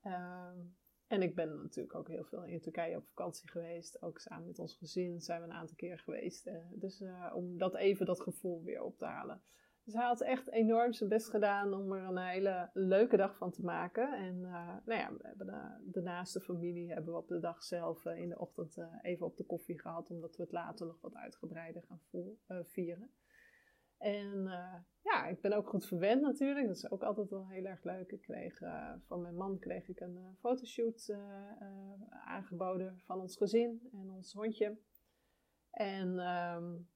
Ehm, 0.03 0.59
en 1.07 1.23
ik 1.23 1.35
ben 1.35 1.63
natuurlijk 1.63 1.95
ook 1.95 2.09
heel 2.09 2.25
veel 2.25 2.45
in 2.45 2.61
Turkije 2.61 2.97
op 2.97 3.07
vakantie 3.07 3.51
geweest. 3.51 4.03
Ook 4.03 4.19
samen 4.19 4.47
met 4.47 4.59
ons 4.59 4.77
gezin 4.77 5.21
zijn 5.21 5.41
we 5.41 5.47
een 5.47 5.53
aantal 5.53 5.77
keer 5.77 5.99
geweest. 5.99 6.47
Eh, 6.47 6.55
dus 6.71 7.03
om 7.33 7.59
dat 7.59 7.75
even 7.75 8.07
dat 8.07 8.21
gevoel 8.21 8.63
weer 8.63 8.83
op 8.83 8.99
te 8.99 9.05
halen. 9.05 9.43
Dus 9.87 9.95
hij 9.95 10.05
had 10.05 10.21
echt 10.21 10.51
enorm 10.51 10.93
zijn 10.93 11.09
best 11.09 11.31
gedaan 11.31 11.75
om 11.75 11.93
er 11.93 12.03
een 12.03 12.19
hele 12.19 12.71
leuke 12.73 13.17
dag 13.17 13.37
van 13.37 13.51
te 13.51 13.63
maken. 13.65 14.13
En 14.13 14.37
uh, 14.37 14.77
nou 14.85 15.01
ja, 15.01 15.13
we 15.13 15.27
hebben 15.27 15.47
de, 15.47 15.91
de, 15.91 16.01
naaste 16.01 16.41
familie 16.41 16.93
hebben 16.93 17.13
we 17.13 17.19
op 17.19 17.29
de 17.29 17.41
dag 17.41 17.63
zelf 17.63 18.05
in 18.05 18.29
de 18.29 18.39
ochtend 18.39 18.79
even 19.03 19.27
op 19.27 19.37
de 19.37 19.45
koffie 19.45 19.81
gehad. 19.81 20.11
Omdat 20.11 20.37
we 20.37 20.43
het 20.43 20.53
later 20.53 20.87
nog 20.87 21.01
wat 21.01 21.15
uitgebreider 21.15 21.83
gaan 21.83 22.01
vieren. 22.65 23.11
En 23.99 24.43
ja, 25.03 25.27
ik 25.27 25.41
ben 25.41 25.53
ook 25.53 25.69
goed 25.69 25.87
verwend 25.87 26.23
natuurlijk. 26.23 26.67
Dat 26.67 26.77
is 26.77 26.91
ook 26.91 27.03
altijd 27.03 27.31
wel 27.31 27.49
heel 27.49 27.65
erg 27.65 27.85
leuk. 27.85 28.11
Ik 28.11 28.23
kreeg 28.23 28.59
van 29.07 29.23
mijn 29.23 29.37
man 29.37 29.59
kreeg 29.59 29.89
ik 29.89 30.01
een 30.01 30.37
fotoshoot 30.39 31.17
aangeboden 32.25 32.99
van 33.05 33.21
ons 33.21 33.37
gezin 33.37 33.89
en 33.93 34.11
ons 34.11 34.33
hondje. 34.33 34.79
En 35.71 36.19
um, 36.19 36.89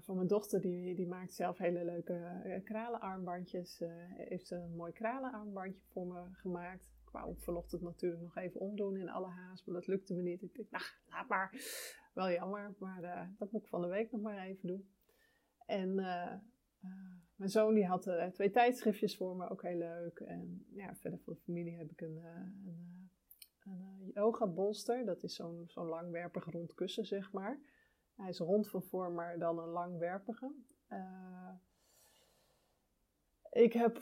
van 0.00 0.16
mijn 0.16 0.26
dochter, 0.26 0.60
die, 0.60 0.94
die 0.94 1.06
maakt 1.06 1.34
zelf 1.34 1.58
hele 1.58 1.84
leuke 1.84 2.60
kralenarmbandjes. 2.64 3.82
heeft 4.16 4.46
ze 4.46 4.56
een 4.56 4.76
mooi 4.76 4.92
kralenarmbandje 4.92 5.82
voor 5.88 6.06
me 6.06 6.22
gemaakt. 6.32 6.92
Ik 7.04 7.10
wou 7.10 7.34
vanochtend 7.38 7.82
natuurlijk 7.82 8.22
nog 8.22 8.36
even 8.36 8.60
omdoen 8.60 8.96
in 8.96 9.08
alle 9.08 9.28
haast, 9.28 9.66
maar 9.66 9.74
dat 9.74 9.86
lukte 9.86 10.14
me 10.14 10.22
niet. 10.22 10.42
Ik 10.42 10.70
dacht, 10.70 10.70
nou, 10.70 11.16
laat 11.16 11.28
maar. 11.28 11.54
Wel 12.14 12.30
jammer, 12.30 12.74
maar 12.78 13.30
dat 13.38 13.52
moet 13.52 13.62
ik 13.62 13.68
van 13.68 13.80
de 13.80 13.88
week 13.88 14.12
nog 14.12 14.20
maar 14.20 14.38
even 14.38 14.66
doen. 14.66 14.88
En 15.66 15.88
uh, 15.88 16.32
uh, 16.84 17.14
mijn 17.36 17.50
zoon 17.50 17.74
die 17.74 17.86
had 17.86 18.06
uh, 18.06 18.26
twee 18.26 18.50
tijdschriftjes 18.50 19.16
voor 19.16 19.36
me, 19.36 19.48
ook 19.48 19.62
heel 19.62 19.78
leuk. 19.78 20.18
En 20.18 20.66
ja, 20.74 20.94
verder 20.94 21.18
voor 21.18 21.32
de 21.34 21.40
familie 21.40 21.76
heb 21.76 21.90
ik 21.90 22.00
een, 22.00 22.24
een, 22.66 23.10
een 23.64 24.10
yoga 24.14 24.46
bolster. 24.46 25.04
Dat 25.04 25.22
is 25.22 25.34
zo'n 25.34 25.64
zo'n 25.66 25.86
langwerpig 25.86 26.44
rond 26.44 26.74
kussen, 26.74 27.06
zeg 27.06 27.32
maar. 27.32 27.58
Hij 28.16 28.28
is 28.28 28.38
rond 28.38 28.68
van 28.68 28.82
vorm, 28.82 29.14
maar 29.14 29.38
dan 29.38 29.58
een 29.58 29.68
langwerpige. 29.68 30.52
ik 33.50 33.72
heb 33.72 33.96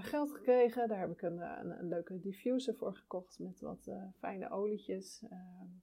geld 0.00 0.30
gekregen. 0.30 0.88
Daar 0.88 0.98
heb 0.98 1.10
ik 1.10 1.22
een, 1.22 1.38
een, 1.38 1.78
een, 1.78 1.88
leuke 1.88 2.20
diffuser 2.20 2.74
voor 2.74 2.94
gekocht 2.94 3.38
met 3.38 3.60
wat 3.60 3.90
fijne 4.18 4.50
olietjes. 4.50 5.24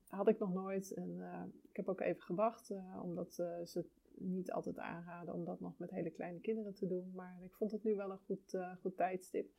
had 0.08 0.28
ik 0.28 0.40
nog 0.40 0.54
nooit. 0.54 0.94
En 0.94 1.22
ik 1.70 1.76
heb 1.76 1.88
ook 1.88 2.02
even 2.02 2.22
gewacht, 2.22 2.72
omdat 3.02 3.34
ze 3.34 3.86
niet 4.16 4.52
altijd 4.52 4.78
aanraden 4.78 5.34
om 5.34 5.46
dat 5.46 5.60
nog 5.60 5.78
met 5.78 5.92
hele 5.92 6.12
kleine 6.12 6.40
kinderen 6.40 6.74
te 6.74 6.88
doen. 6.88 7.12
Maar 7.16 7.38
ik 7.42 7.54
vond 7.54 7.72
het 7.72 7.84
nu 7.84 7.96
wel 7.96 8.12
een 8.12 8.20
goed, 8.26 8.58
goed 8.82 8.98
tijdstip. 8.98 9.52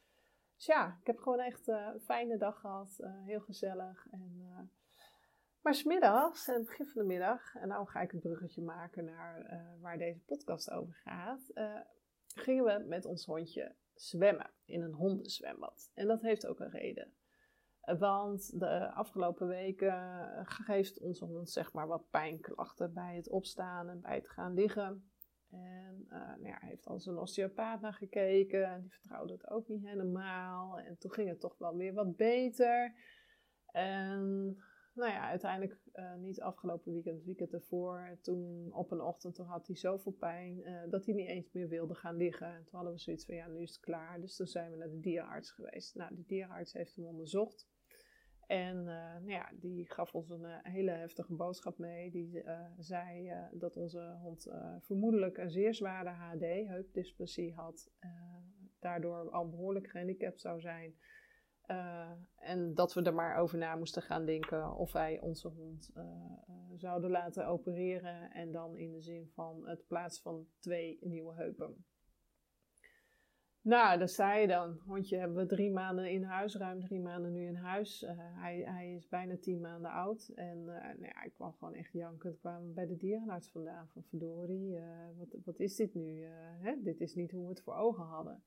Dus 0.57 0.67
ja, 0.67 0.99
ik 1.01 1.07
heb 1.07 1.19
gewoon 1.19 1.41
echt 1.41 1.67
een 1.67 2.01
fijne 2.01 2.37
dag 2.37 2.61
gehad. 2.61 3.01
Heel 3.25 3.41
gezellig. 3.41 4.07
En, 4.11 4.44
maar 5.65 5.75
smiddags, 5.75 6.49
aan 6.49 6.55
het 6.55 6.65
begin 6.65 6.87
van 6.87 7.03
de 7.03 7.09
middag, 7.09 7.55
en 7.55 7.69
nou 7.69 7.87
ga 7.87 8.01
ik 8.01 8.13
een 8.13 8.21
bruggetje 8.21 8.63
maken 8.63 9.05
naar 9.05 9.63
waar 9.81 9.99
deze 9.99 10.21
podcast 10.21 10.71
over 10.71 10.95
gaat, 10.95 11.53
gingen 12.35 12.65
we 12.65 12.85
met 12.89 13.05
ons 13.05 13.25
hondje 13.25 13.75
zwemmen 13.95 14.51
in 14.65 14.83
een 14.83 14.93
hondenzwembad. 14.93 15.91
En 15.95 16.07
dat 16.07 16.23
heeft 16.23 16.47
ook 16.47 16.61
een 16.61 16.71
reden. 16.71 17.13
Want 17.99 18.61
de 18.61 18.93
afgelopen 18.93 19.47
weken 19.47 20.29
geeft 20.45 21.01
onze 21.01 21.25
hond 21.25 21.51
zeg 21.51 21.73
maar 21.73 21.87
wat 21.87 22.11
pijnklachten 22.11 22.93
bij 22.93 23.17
het 23.17 23.29
opstaan 23.29 23.89
en 23.89 24.01
bij 24.01 24.15
het 24.15 24.29
gaan 24.29 24.55
liggen. 24.55 25.11
En 25.51 26.07
uh, 26.09 26.19
nou 26.19 26.47
ja, 26.47 26.59
heeft 26.61 26.87
al 26.87 27.01
zijn 27.01 27.17
osteopaat 27.17 27.81
naar 27.81 27.95
gekeken 27.95 28.65
en 28.65 28.81
die 28.81 28.93
vertrouwde 28.93 29.33
het 29.33 29.51
ook 29.51 29.69
niet 29.69 29.87
helemaal. 29.87 30.79
En 30.79 30.99
toen 30.99 31.13
ging 31.13 31.29
het 31.29 31.41
toch 31.41 31.59
wel 31.59 31.77
weer 31.77 31.93
wat 31.93 32.17
beter. 32.17 32.95
En 33.73 34.57
nou 34.95 35.11
ja, 35.11 35.29
uiteindelijk 35.29 35.79
uh, 35.95 36.15
niet 36.15 36.41
afgelopen 36.41 36.93
weekend, 36.93 37.17
het 37.17 37.25
weekend 37.25 37.53
ervoor. 37.53 38.19
Toen 38.21 38.73
op 38.73 38.91
een 38.91 39.01
ochtend 39.01 39.35
toen 39.35 39.47
had 39.47 39.67
hij 39.67 39.77
zoveel 39.77 40.13
pijn 40.13 40.59
uh, 40.59 40.83
dat 40.91 41.05
hij 41.05 41.15
niet 41.15 41.29
eens 41.29 41.53
meer 41.53 41.69
wilde 41.69 41.95
gaan 41.95 42.17
liggen. 42.17 42.47
En 42.47 42.65
toen 42.65 42.75
hadden 42.75 42.93
we 42.93 42.99
zoiets 42.99 43.25
van 43.25 43.35
ja, 43.35 43.47
nu 43.47 43.63
is 43.63 43.71
het 43.71 43.81
klaar. 43.81 44.21
Dus 44.21 44.37
toen 44.37 44.47
zijn 44.47 44.71
we 44.71 44.77
naar 44.77 44.91
de 44.91 45.01
dierenarts 45.01 45.51
geweest. 45.51 45.95
Nou, 45.95 46.15
de 46.15 46.25
dierenarts 46.25 46.73
heeft 46.73 46.97
hem 46.97 47.05
onderzocht. 47.05 47.69
En 48.47 48.77
uh, 48.77 48.85
nou 48.85 49.31
ja, 49.31 49.51
die 49.55 49.93
gaf 49.93 50.15
ons 50.15 50.31
een 50.31 50.47
hele 50.63 50.91
heftige 50.91 51.35
boodschap 51.35 51.79
mee. 51.79 52.11
Die 52.11 52.43
zei 52.79 53.33
dat 53.53 53.77
onze 53.77 54.19
hond 54.23 54.49
vermoedelijk 54.81 55.39
een 55.39 55.51
zeer 55.51 55.75
zware 55.75 56.09
HD, 56.09 56.41
heupdysplasie, 56.69 57.55
had 57.55 57.91
daardoor 58.79 59.31
al 59.31 59.49
behoorlijk 59.49 59.91
gehandicapt 59.91 60.41
zou 60.41 60.61
zijn. 60.61 60.95
Uh, 61.71 62.11
en 62.37 62.75
dat 62.75 62.95
we 62.95 63.03
er 63.03 63.15
maar 63.15 63.37
over 63.37 63.59
na 63.59 63.77
moesten 63.77 64.03
gaan 64.03 64.25
denken 64.25 64.75
of 64.75 64.93
wij 64.93 65.21
onze 65.21 65.49
hond 65.49 65.91
uh, 65.97 66.03
uh, 66.05 66.55
zouden 66.77 67.11
laten 67.11 67.47
opereren. 67.47 68.31
En 68.31 68.53
dan 68.53 68.77
in 68.77 68.93
de 68.93 69.01
zin 69.01 69.31
van 69.35 69.69
het 69.69 69.87
plaatsen 69.87 70.23
van 70.23 70.47
twee 70.59 70.99
nieuwe 71.01 71.35
heupen. 71.35 71.85
Nou, 73.61 73.99
dat 73.99 74.11
zei 74.11 74.41
je 74.41 74.47
dan. 74.47 74.79
Hondje 74.87 75.17
hebben 75.17 75.37
we 75.37 75.47
drie 75.47 75.71
maanden 75.71 76.11
in 76.11 76.23
huis, 76.23 76.57
ruim 76.57 76.81
drie 76.81 77.01
maanden 77.01 77.33
nu 77.33 77.47
in 77.47 77.55
huis. 77.55 78.05
hij, 78.17 78.63
hij 78.65 78.95
is 78.95 79.09
bijna 79.09 79.37
tien 79.37 79.61
maanden 79.61 79.91
oud. 79.91 80.29
En 80.35 80.65
nou 80.65 81.01
ja, 81.01 81.23
ik 81.23 81.33
kwam 81.35 81.53
gewoon 81.53 81.75
echt 81.75 81.93
jankend. 81.93 82.39
kwamen 82.39 82.75
bij 82.75 82.87
de 82.87 82.97
dierenarts 82.97 83.49
vandaan 83.49 83.89
van 83.89 84.03
verdorie, 84.03 84.79
wat, 85.17 85.37
wat 85.45 85.59
is 85.59 85.77
dit 85.77 85.95
nu? 85.95 86.25
Hè? 86.59 86.83
Dit 86.83 87.01
is 87.01 87.15
niet 87.15 87.33
hoe 87.33 87.43
we 87.43 87.49
het 87.49 87.63
voor 87.63 87.75
ogen 87.75 88.05
hadden. 88.05 88.43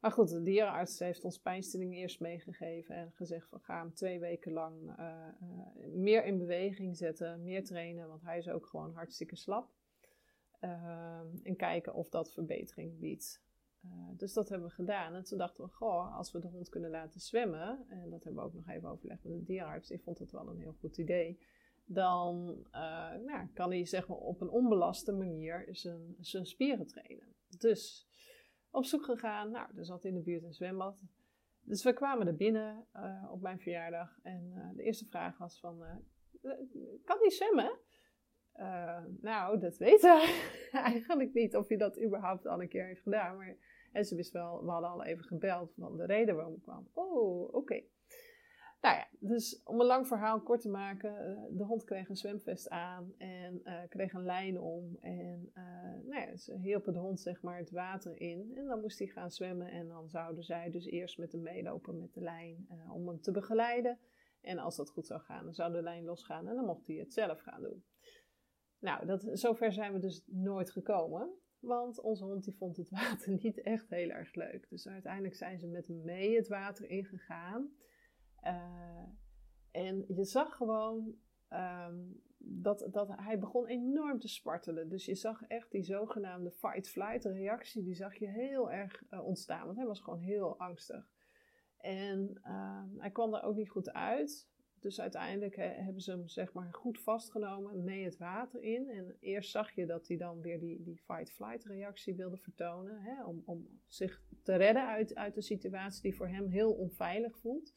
Maar 0.00 0.12
goed, 0.12 0.28
de 0.28 0.42
dierenarts 0.42 0.98
heeft 0.98 1.24
ons 1.24 1.38
pijnstilling 1.38 1.94
eerst 1.94 2.20
meegegeven 2.20 2.94
en 2.94 3.12
gezegd 3.12 3.48
van 3.48 3.60
ga 3.60 3.78
hem 3.78 3.94
twee 3.94 4.18
weken 4.18 4.52
lang 4.52 4.98
uh, 4.98 5.26
uh, 5.42 5.94
meer 5.94 6.24
in 6.24 6.38
beweging 6.38 6.96
zetten, 6.96 7.42
meer 7.42 7.64
trainen, 7.64 8.08
want 8.08 8.22
hij 8.22 8.38
is 8.38 8.48
ook 8.48 8.66
gewoon 8.66 8.94
hartstikke 8.94 9.36
slap. 9.36 9.68
Uh, 10.60 11.20
en 11.42 11.56
kijken 11.56 11.94
of 11.94 12.08
dat 12.08 12.32
verbetering 12.32 12.98
biedt. 12.98 13.42
dus 14.16 14.32
dat 14.32 14.48
hebben 14.48 14.68
we 14.68 14.74
gedaan. 14.74 15.14
En 15.14 15.24
toen 15.24 15.38
dachten 15.38 15.64
we, 15.64 15.70
goh, 15.70 16.16
als 16.16 16.32
we 16.32 16.38
de 16.38 16.48
hond 16.48 16.68
kunnen 16.68 16.90
laten 16.90 17.20
zwemmen, 17.20 17.84
en 17.88 18.10
dat 18.10 18.24
hebben 18.24 18.42
we 18.42 18.48
ook 18.48 18.54
nog 18.54 18.68
even 18.68 18.88
overlegd 18.88 19.24
met 19.24 19.38
de 19.38 19.44
dierenarts, 19.44 19.88
die 19.88 20.02
vond 20.02 20.18
het 20.18 20.30
wel 20.30 20.48
een 20.48 20.58
heel 20.58 20.76
goed 20.80 20.98
idee, 20.98 21.40
dan 21.84 22.44
nou, 23.24 23.46
kan 23.54 23.70
hij 23.70 23.86
zeg 23.86 24.08
maar, 24.08 24.18
op 24.18 24.40
een 24.40 24.50
onbelaste 24.50 25.12
manier 25.12 25.68
zijn 26.20 26.46
spieren 26.46 26.86
trainen. 26.86 27.34
Dus 27.58 28.09
op 28.70 28.84
zoek 28.84 29.04
gegaan. 29.04 29.50
Nou, 29.50 29.76
er 29.76 29.84
zat 29.84 30.04
in 30.04 30.14
de 30.14 30.20
buurt 30.20 30.42
een 30.42 30.52
zwembad. 30.52 31.04
Dus 31.60 31.84
we 31.84 31.92
kwamen 31.92 32.26
er 32.26 32.36
binnen 32.36 32.86
uh, 32.96 33.28
op 33.30 33.40
mijn 33.40 33.60
verjaardag. 33.60 34.18
En 34.22 34.52
uh, 34.56 34.76
de 34.76 34.82
eerste 34.82 35.06
vraag 35.06 35.38
was 35.38 35.60
van, 35.60 35.82
uh, 35.82 36.52
kan 37.04 37.18
hij 37.20 37.30
zwemmen? 37.30 37.78
nou, 39.20 39.58
dat 39.58 39.76
weten 39.76 40.16
we 40.16 40.68
eigenlijk 40.72 41.32
niet 41.32 41.56
of 41.56 41.68
hij 41.68 41.76
dat 41.76 42.02
überhaupt 42.02 42.46
al 42.46 42.62
een 42.62 42.68
keer 42.68 42.86
heeft 42.86 43.02
gedaan. 43.02 43.36
Maar, 43.36 43.56
en 43.92 44.04
ze 44.04 44.16
wist 44.16 44.32
wel, 44.32 44.64
we 44.64 44.70
hadden 44.70 44.90
al 44.90 45.04
even 45.04 45.24
gebeld 45.24 45.74
van 45.78 45.96
de 45.96 46.06
reden 46.06 46.34
waarom 46.34 46.54
ik 46.54 46.62
kwam. 46.62 46.88
Oh, 46.92 47.54
oké. 47.54 47.82
Nou 48.80 48.96
ja, 48.96 49.06
dus 49.18 49.62
om 49.64 49.80
een 49.80 49.86
lang 49.86 50.06
verhaal 50.06 50.40
kort 50.40 50.60
te 50.60 50.68
maken, 50.68 51.28
uh, 51.30 51.58
de 51.58 51.64
hond 51.64 51.84
kreeg 51.84 52.08
een 52.08 52.16
zwemvest 52.16 52.68
aan 52.68 53.14
en 53.18 53.60
uh, 53.64 53.80
kreeg 53.88 54.12
een 54.12 54.24
lijn 54.24 54.60
om. 54.60 54.96
En 55.00 55.50
uh, 55.54 55.64
nou 56.08 56.20
ja, 56.20 56.36
ze 56.36 56.56
hielpen 56.56 56.92
de 56.92 56.98
hond 56.98 57.20
zeg 57.20 57.42
maar 57.42 57.58
het 57.58 57.70
water 57.70 58.20
in 58.20 58.52
en 58.56 58.66
dan 58.66 58.80
moest 58.80 58.98
hij 58.98 59.08
gaan 59.08 59.30
zwemmen. 59.30 59.70
En 59.70 59.88
dan 59.88 60.08
zouden 60.08 60.44
zij 60.44 60.70
dus 60.70 60.86
eerst 60.86 61.18
met 61.18 61.32
hem 61.32 61.42
meelopen 61.42 61.98
met 61.98 62.14
de 62.14 62.20
lijn 62.20 62.68
om 62.92 63.08
hem 63.08 63.20
te 63.20 63.30
begeleiden. 63.30 63.98
En 64.40 64.58
als 64.58 64.76
dat 64.76 64.90
goed 64.90 65.06
zou 65.06 65.20
gaan, 65.20 65.44
dan 65.44 65.54
zou 65.54 65.72
de 65.72 65.82
lijn 65.82 66.04
losgaan 66.04 66.48
en 66.48 66.54
dan 66.54 66.64
mocht 66.64 66.86
hij 66.86 66.96
het 66.96 67.12
zelf 67.12 67.40
gaan 67.40 67.62
doen. 67.62 67.84
Nou, 68.78 69.06
dat, 69.06 69.28
zover 69.32 69.72
zijn 69.72 69.92
we 69.92 69.98
dus 69.98 70.22
nooit 70.26 70.70
gekomen. 70.70 71.30
Want 71.58 72.00
onze 72.00 72.24
hond 72.24 72.44
die 72.44 72.56
vond 72.56 72.76
het 72.76 72.90
water 72.90 73.32
niet 73.42 73.60
echt 73.60 73.90
heel 73.90 74.08
erg 74.08 74.34
leuk. 74.34 74.68
Dus 74.68 74.88
uiteindelijk 74.88 75.34
zijn 75.34 75.58
ze 75.58 75.66
met 75.66 75.86
hem 75.86 76.02
mee 76.02 76.36
het 76.36 76.48
water 76.48 76.90
ingegaan. 76.90 77.70
Uh, 78.44 79.02
en 79.70 80.04
je 80.08 80.24
zag 80.24 80.56
gewoon 80.56 81.14
um, 81.50 82.22
dat, 82.38 82.88
dat 82.90 83.08
hij 83.16 83.38
begon 83.38 83.66
enorm 83.66 84.18
te 84.18 84.28
spartelen. 84.28 84.88
Dus 84.88 85.04
je 85.04 85.14
zag 85.14 85.42
echt 85.42 85.70
die 85.70 85.82
zogenaamde 85.82 86.50
fight-flight 86.50 87.24
reactie, 87.24 87.82
die 87.82 87.94
zag 87.94 88.14
je 88.14 88.28
heel 88.28 88.70
erg 88.70 89.02
uh, 89.10 89.26
ontstaan. 89.26 89.64
Want 89.64 89.76
hij 89.76 89.86
was 89.86 90.00
gewoon 90.00 90.20
heel 90.20 90.58
angstig. 90.58 91.08
En 91.76 92.40
uh, 92.44 92.82
hij 92.96 93.10
kwam 93.10 93.34
er 93.34 93.42
ook 93.42 93.56
niet 93.56 93.70
goed 93.70 93.92
uit. 93.92 94.48
Dus 94.80 95.00
uiteindelijk 95.00 95.56
he, 95.56 95.68
hebben 95.68 96.02
ze 96.02 96.10
hem 96.10 96.28
zeg 96.28 96.52
maar 96.52 96.74
goed 96.74 97.00
vastgenomen, 97.00 97.84
mee 97.84 98.04
het 98.04 98.16
water 98.16 98.62
in. 98.62 98.88
En 98.88 99.16
eerst 99.20 99.50
zag 99.50 99.74
je 99.74 99.86
dat 99.86 100.08
hij 100.08 100.16
dan 100.16 100.40
weer 100.40 100.60
die, 100.60 100.82
die 100.82 100.98
fight-flight 100.98 101.64
reactie 101.64 102.14
wilde 102.14 102.36
vertonen. 102.36 103.00
Hè, 103.00 103.24
om, 103.24 103.42
om 103.44 103.80
zich 103.88 104.22
te 104.42 104.56
redden 104.56 104.86
uit, 104.86 105.14
uit 105.14 105.36
een 105.36 105.42
situatie 105.42 106.02
die 106.02 106.16
voor 106.16 106.28
hem 106.28 106.48
heel 106.48 106.72
onveilig 106.72 107.38
voelt. 107.38 107.74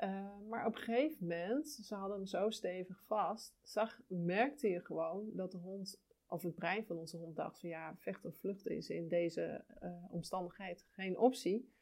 Uh, 0.00 0.38
maar 0.48 0.66
op 0.66 0.74
een 0.74 0.80
gegeven 0.80 1.26
moment, 1.26 1.68
ze 1.68 1.94
hadden 1.94 2.16
hem 2.16 2.26
zo 2.26 2.50
stevig 2.50 3.02
vast, 3.06 3.58
zag, 3.62 4.00
merkte 4.06 4.68
je 4.68 4.80
gewoon 4.80 5.30
dat 5.32 5.50
de 5.50 5.58
hond, 5.58 6.00
of 6.26 6.42
het 6.42 6.54
brein 6.54 6.84
van 6.84 6.96
onze 6.98 7.16
hond 7.16 7.36
dacht 7.36 7.60
van 7.60 7.68
ja, 7.68 7.96
vechten 7.96 8.30
of 8.30 8.36
vluchten 8.36 8.76
is 8.76 8.88
in 8.88 9.08
deze 9.08 9.64
uh, 9.82 10.12
omstandigheid 10.12 10.86
geen 10.90 11.18
optie. 11.18 11.72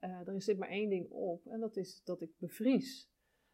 Uh, 0.00 0.28
er 0.28 0.42
zit 0.42 0.58
maar 0.58 0.68
één 0.68 0.88
ding 0.88 1.10
op 1.10 1.46
en 1.46 1.60
dat 1.60 1.76
is 1.76 2.02
dat 2.04 2.20
ik 2.20 2.38
bevries. 2.38 3.10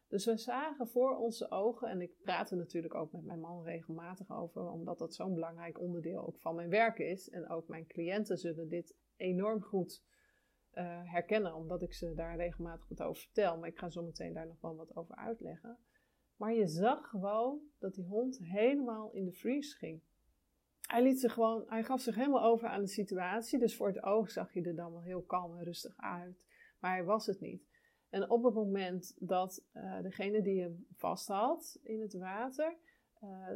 Dus 0.07 0.25
we 0.25 0.37
zagen 0.37 0.87
voor 0.87 1.17
onze 1.17 1.51
ogen, 1.51 1.89
en 1.89 2.01
ik 2.01 2.21
praat 2.21 2.51
natuurlijk 2.51 2.95
ook 2.95 3.11
met 3.11 3.23
mijn 3.23 3.39
man 3.39 3.63
regelmatig 3.63 4.31
over, 4.31 4.69
omdat 4.69 4.97
dat 4.97 5.15
zo'n 5.15 5.33
belangrijk 5.33 5.79
onderdeel 5.79 6.27
ook 6.27 6.39
van 6.39 6.55
mijn 6.55 6.69
werk 6.69 6.99
is. 6.99 7.29
En 7.29 7.49
ook 7.49 7.67
mijn 7.67 7.87
cliënten 7.87 8.37
zullen 8.37 8.69
dit 8.69 8.95
enorm 9.15 9.61
goed 9.61 10.03
uh, 10.75 11.11
herkennen, 11.11 11.55
omdat 11.55 11.81
ik 11.81 11.93
ze 11.93 12.13
daar 12.13 12.35
regelmatig 12.35 12.87
wat 12.87 13.01
over 13.01 13.21
vertel. 13.21 13.57
Maar 13.57 13.69
ik 13.69 13.77
ga 13.77 13.89
zo 13.89 14.03
meteen 14.03 14.33
daar 14.33 14.47
nog 14.47 14.61
wel 14.61 14.75
wat 14.75 14.95
over 14.95 15.15
uitleggen. 15.15 15.77
Maar 16.35 16.53
je 16.53 16.67
zag 16.67 17.09
gewoon 17.09 17.59
dat 17.79 17.93
die 17.93 18.05
hond 18.05 18.37
helemaal 18.39 19.11
in 19.11 19.25
de 19.25 19.33
freeze 19.33 19.75
ging. 19.75 20.01
Hij, 20.81 21.03
liet 21.03 21.19
zich 21.19 21.33
gewoon, 21.33 21.63
hij 21.67 21.83
gaf 21.83 22.01
zich 22.01 22.15
helemaal 22.15 22.43
over 22.43 22.67
aan 22.67 22.81
de 22.81 22.87
situatie. 22.87 23.59
Dus 23.59 23.75
voor 23.75 23.87
het 23.87 24.03
oog 24.03 24.31
zag 24.31 24.53
je 24.53 24.61
er 24.61 24.75
dan 24.75 24.91
wel 24.91 25.01
heel 25.01 25.21
kalm 25.21 25.57
en 25.57 25.63
rustig 25.63 25.93
uit. 25.97 26.45
Maar 26.79 26.91
hij 26.91 27.03
was 27.03 27.25
het 27.25 27.39
niet. 27.39 27.71
En 28.09 28.29
op 28.29 28.43
het 28.43 28.53
moment 28.53 29.15
dat 29.19 29.65
uh, 29.73 30.01
degene 30.01 30.41
die 30.41 30.61
hem 30.61 30.85
vast 30.91 31.79
in 31.83 32.01
het 32.01 32.13
water, 32.13 32.77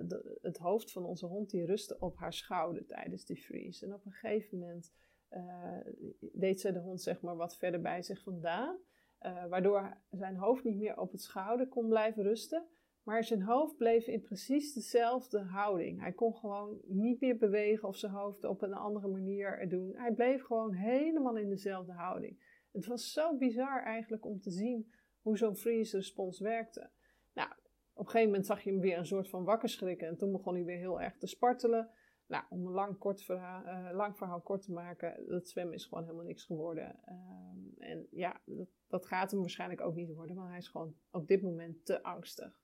de, 0.07 0.39
het 0.41 0.57
hoofd 0.57 0.91
van 0.91 1.05
onze 1.05 1.25
hond, 1.25 1.49
die 1.49 1.65
rustte 1.65 1.99
op 1.99 2.17
haar 2.17 2.33
schouder 2.33 2.85
tijdens 2.85 3.25
die 3.25 3.37
freeze. 3.37 3.85
En 3.85 3.93
op 3.93 4.05
een 4.05 4.11
gegeven 4.11 4.59
moment 4.59 4.93
deed 6.19 6.61
ze 6.61 6.71
de 6.71 6.79
hond 6.79 7.01
zeg 7.01 7.21
maar 7.21 7.35
wat 7.35 7.57
verder 7.57 7.81
bij 7.81 8.01
zich 8.01 8.21
vandaan. 8.23 8.77
Uh, 9.21 9.45
waardoor 9.45 9.97
zijn 10.09 10.35
hoofd 10.35 10.63
niet 10.63 10.77
meer 10.77 10.99
op 10.99 11.11
het 11.11 11.21
schouder 11.21 11.67
kon 11.67 11.87
blijven 11.87 12.23
rusten. 12.23 12.67
Maar 13.03 13.23
zijn 13.23 13.41
hoofd 13.41 13.77
bleef 13.77 14.07
in 14.07 14.21
precies 14.21 14.73
dezelfde 14.73 15.39
houding. 15.39 15.99
Hij 15.99 16.11
kon 16.11 16.35
gewoon 16.35 16.79
niet 16.85 17.21
meer 17.21 17.37
bewegen 17.37 17.87
of 17.87 17.95
zijn 17.95 18.11
hoofd 18.11 18.43
op 18.43 18.61
een 18.61 18.73
andere 18.73 19.07
manier 19.07 19.69
doen. 19.69 19.95
Hij 19.95 20.13
bleef 20.13 20.43
gewoon 20.43 20.73
helemaal 20.73 21.37
in 21.37 21.49
dezelfde 21.49 21.91
houding. 21.91 22.65
Het 22.71 22.85
was 22.85 23.11
zo 23.11 23.37
bizar 23.37 23.83
eigenlijk 23.83 24.25
om 24.25 24.39
te 24.39 24.51
zien 24.51 24.91
hoe 25.21 25.37
zo'n 25.37 25.55
freeze 25.55 25.97
response 25.97 26.43
werkte. 26.43 26.89
Nou, 27.33 27.49
op 27.93 28.05
een 28.05 28.11
gegeven 28.11 28.29
moment 28.29 28.45
zag 28.45 28.61
je 28.61 28.71
hem 28.71 28.79
weer 28.79 28.97
een 28.97 29.05
soort 29.05 29.29
van 29.29 29.43
wakker 29.43 29.69
schrikken. 29.69 30.07
En 30.07 30.17
toen 30.17 30.31
begon 30.31 30.53
hij 30.53 30.63
weer 30.63 30.77
heel 30.77 31.01
erg 31.01 31.17
te 31.17 31.27
spartelen. 31.27 31.89
Nou, 32.27 32.43
om 32.49 32.65
een 32.65 32.73
lang, 32.73 32.97
kort 32.97 33.23
verhaal, 33.23 33.63
uh, 33.63 33.89
lang 33.95 34.17
verhaal 34.17 34.41
kort 34.41 34.61
te 34.61 34.71
maken, 34.71 35.27
dat 35.27 35.47
zwemmen 35.47 35.75
is 35.75 35.85
gewoon 35.85 36.03
helemaal 36.03 36.25
niks 36.25 36.43
geworden. 36.43 36.99
Um, 37.09 37.73
en 37.77 38.07
ja, 38.11 38.41
dat, 38.45 38.67
dat, 38.87 39.05
gaat 39.05 39.31
hem 39.31 39.39
waarschijnlijk 39.39 39.81
ook 39.81 39.95
niet 39.95 40.13
worden, 40.13 40.35
want 40.35 40.47
hij 40.47 40.57
is 40.57 40.67
gewoon 40.67 40.95
op 41.11 41.27
dit 41.27 41.41
moment 41.41 41.85
te 41.85 42.03
angstig. 42.03 42.61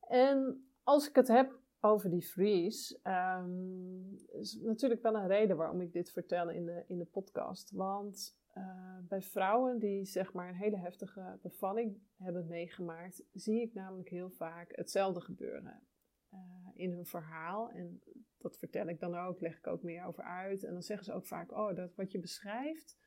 En 0.00 0.68
als 0.82 1.08
ik 1.08 1.14
het 1.14 1.28
heb 1.28 1.58
over 1.80 2.10
die 2.10 2.22
freeze, 2.22 3.00
um, 3.02 4.18
is 4.28 4.60
natuurlijk 4.60 5.02
wel 5.02 5.14
een 5.14 5.26
reden 5.26 5.56
waarom 5.56 5.80
ik 5.80 5.92
dit 5.92 6.12
vertel 6.12 6.50
in 6.50 6.64
de, 6.64 6.84
in 6.86 6.98
de 6.98 7.04
podcast. 7.04 7.70
Want 7.70 8.38
uh, 8.56 8.98
bij 9.08 9.22
vrouwen 9.22 9.78
die 9.78 10.04
zeg 10.04 10.32
maar 10.32 10.48
een 10.48 10.54
hele 10.54 10.76
heftige 10.78 11.38
bevalling 11.42 12.00
hebben 12.16 12.46
meegemaakt, 12.46 13.22
zie 13.32 13.62
ik 13.62 13.74
namelijk 13.74 14.08
heel 14.08 14.30
vaak 14.30 14.76
hetzelfde 14.76 15.20
gebeuren. 15.20 15.87
Uh, 16.32 16.38
in 16.74 16.92
hun 16.92 17.06
verhaal. 17.06 17.70
En 17.70 18.02
dat 18.38 18.58
vertel 18.58 18.88
ik 18.88 19.00
dan 19.00 19.14
ook, 19.14 19.40
leg 19.40 19.56
ik 19.56 19.66
ook 19.66 19.82
meer 19.82 20.04
over 20.04 20.24
uit. 20.24 20.64
En 20.64 20.72
dan 20.72 20.82
zeggen 20.82 21.04
ze 21.04 21.12
ook 21.12 21.26
vaak: 21.26 21.52
Oh, 21.52 21.74
dat 21.76 21.94
wat 21.94 22.12
je 22.12 22.18
beschrijft 22.18 22.98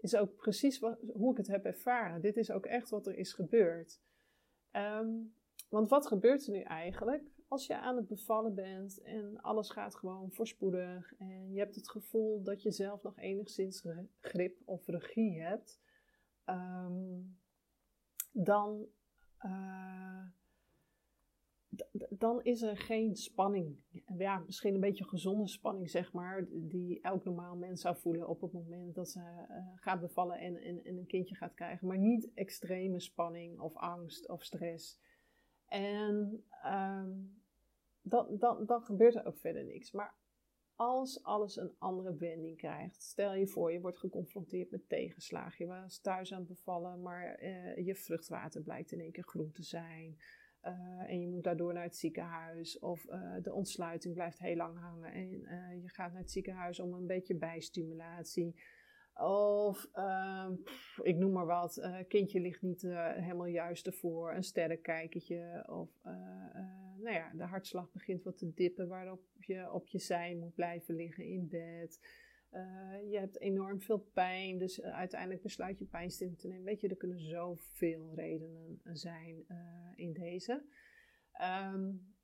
is 0.00 0.16
ook 0.16 0.36
precies 0.36 0.80
hoe 1.12 1.30
ik 1.30 1.36
het 1.36 1.46
heb 1.46 1.64
ervaren. 1.64 2.20
Dit 2.20 2.36
is 2.36 2.50
ook 2.50 2.66
echt 2.66 2.90
wat 2.90 3.06
er 3.06 3.16
is 3.16 3.32
gebeurd. 3.32 4.00
Um, 4.72 5.34
want 5.68 5.88
wat 5.88 6.06
gebeurt 6.06 6.46
er 6.46 6.52
nu 6.52 6.60
eigenlijk 6.60 7.30
als 7.48 7.66
je 7.66 7.78
aan 7.78 7.96
het 7.96 8.08
bevallen 8.08 8.54
bent 8.54 9.02
en 9.02 9.40
alles 9.40 9.70
gaat 9.70 9.94
gewoon 9.94 10.32
voorspoedig 10.32 11.14
en 11.18 11.52
je 11.52 11.58
hebt 11.58 11.74
het 11.74 11.90
gevoel 11.90 12.42
dat 12.42 12.62
je 12.62 12.70
zelf 12.70 13.02
nog 13.02 13.18
enigszins 13.18 13.84
grip 14.20 14.62
of 14.64 14.86
regie 14.86 15.40
hebt? 15.40 15.80
Um, 16.46 17.38
dan. 18.32 18.86
Uh, 19.44 20.26
dan 22.10 22.42
is 22.42 22.62
er 22.62 22.76
geen 22.76 23.16
spanning. 23.16 23.76
Ja, 24.18 24.38
misschien 24.38 24.74
een 24.74 24.80
beetje 24.80 25.04
gezonde 25.04 25.48
spanning, 25.48 25.90
zeg 25.90 26.12
maar, 26.12 26.46
die 26.50 27.00
elk 27.00 27.24
normaal 27.24 27.56
mens 27.56 27.80
zou 27.80 27.96
voelen 27.96 28.28
op 28.28 28.40
het 28.40 28.52
moment 28.52 28.94
dat 28.94 29.08
ze 29.08 29.20
uh, 29.20 29.56
gaat 29.74 30.00
bevallen 30.00 30.38
en, 30.38 30.56
en, 30.56 30.84
en, 30.84 30.96
een 30.96 31.06
kindje 31.06 31.34
gaat 31.34 31.54
krijgen. 31.54 31.86
Maar 31.86 31.98
niet 31.98 32.30
extreme 32.34 33.00
spanning 33.00 33.60
of 33.60 33.76
angst 33.76 34.28
of 34.28 34.44
stress. 34.44 35.00
En 35.66 36.44
dan, 38.02 38.38
dan, 38.38 38.66
dan 38.66 38.82
gebeurt 38.82 39.14
er 39.14 39.26
ook 39.26 39.38
verder 39.38 39.64
niks. 39.64 39.92
Maar 39.92 40.16
als 40.78 41.22
alles 41.22 41.56
een 41.56 41.74
andere 41.78 42.16
wending 42.16 42.56
krijgt. 42.56 43.02
Stel 43.02 43.34
je 43.34 43.46
voor, 43.46 43.72
je 43.72 43.80
wordt 43.80 43.98
geconfronteerd 43.98 44.70
met 44.70 44.88
tegenslagen. 44.88 45.64
Je 45.64 45.72
was 45.72 46.00
thuis 46.00 46.32
aan 46.32 46.38
het 46.38 46.48
bevallen, 46.48 47.02
maar 47.02 47.34
eh, 47.34 47.86
je 47.86 47.94
vruchtwater 47.94 48.62
blijkt 48.62 48.92
in 48.92 49.00
één 49.00 49.12
keer 49.12 49.24
groen 49.24 49.52
te 49.52 49.62
zijn. 49.62 50.18
Uh, 50.64 51.10
en 51.10 51.20
je 51.20 51.28
moet 51.28 51.44
daardoor 51.44 51.72
naar 51.72 51.82
het 51.82 51.96
ziekenhuis. 51.96 52.78
Of 52.78 53.06
uh, 53.10 53.34
de 53.42 53.52
ontsluiting 53.52 54.14
blijft 54.14 54.38
heel 54.38 54.56
lang 54.56 54.78
hangen. 54.78 55.12
En 55.12 55.40
uh, 55.42 55.82
je 55.82 55.88
gaat 55.88 56.12
naar 56.12 56.20
het 56.20 56.30
ziekenhuis 56.30 56.80
om 56.80 56.92
een 56.92 57.06
beetje 57.06 57.34
bijstimulatie. 57.34 58.54
Of 59.14 59.88
ehm, 59.92 60.52
ik 61.02 61.16
noem 61.16 61.32
maar 61.32 61.46
wat, 61.46 61.88
kindje 62.08 62.40
ligt 62.40 62.62
niet 62.62 62.82
helemaal 62.82 63.46
juist 63.46 63.86
ervoor, 63.86 64.34
een 64.34 64.42
sterrenkijkertje. 64.42 65.64
Of 65.66 65.90
nou 66.98 67.14
ja, 67.14 67.30
de 67.34 67.44
hartslag 67.44 67.92
begint 67.92 68.22
wat 68.22 68.38
te 68.38 68.54
dippen, 68.54 68.88
waarop 68.88 69.22
je 69.38 69.72
op 69.72 69.86
je 69.86 69.98
zij 69.98 70.34
moet 70.34 70.54
blijven 70.54 70.94
liggen 70.94 71.24
in 71.24 71.48
bed. 71.48 72.00
Je 73.10 73.16
hebt 73.18 73.40
enorm 73.40 73.80
veel 73.80 74.08
pijn, 74.12 74.58
dus 74.58 74.82
uiteindelijk 74.82 75.42
besluit 75.42 75.78
je 75.78 75.84
pijnstilling 75.84 76.38
te 76.38 76.48
nemen. 76.48 76.64
Weet 76.64 76.80
je, 76.80 76.88
er 76.88 76.96
kunnen 76.96 77.20
zoveel 77.20 78.14
redenen 78.14 78.80
zijn 78.84 79.46
in 79.94 80.12
deze. 80.12 80.64
Um, 81.72 82.16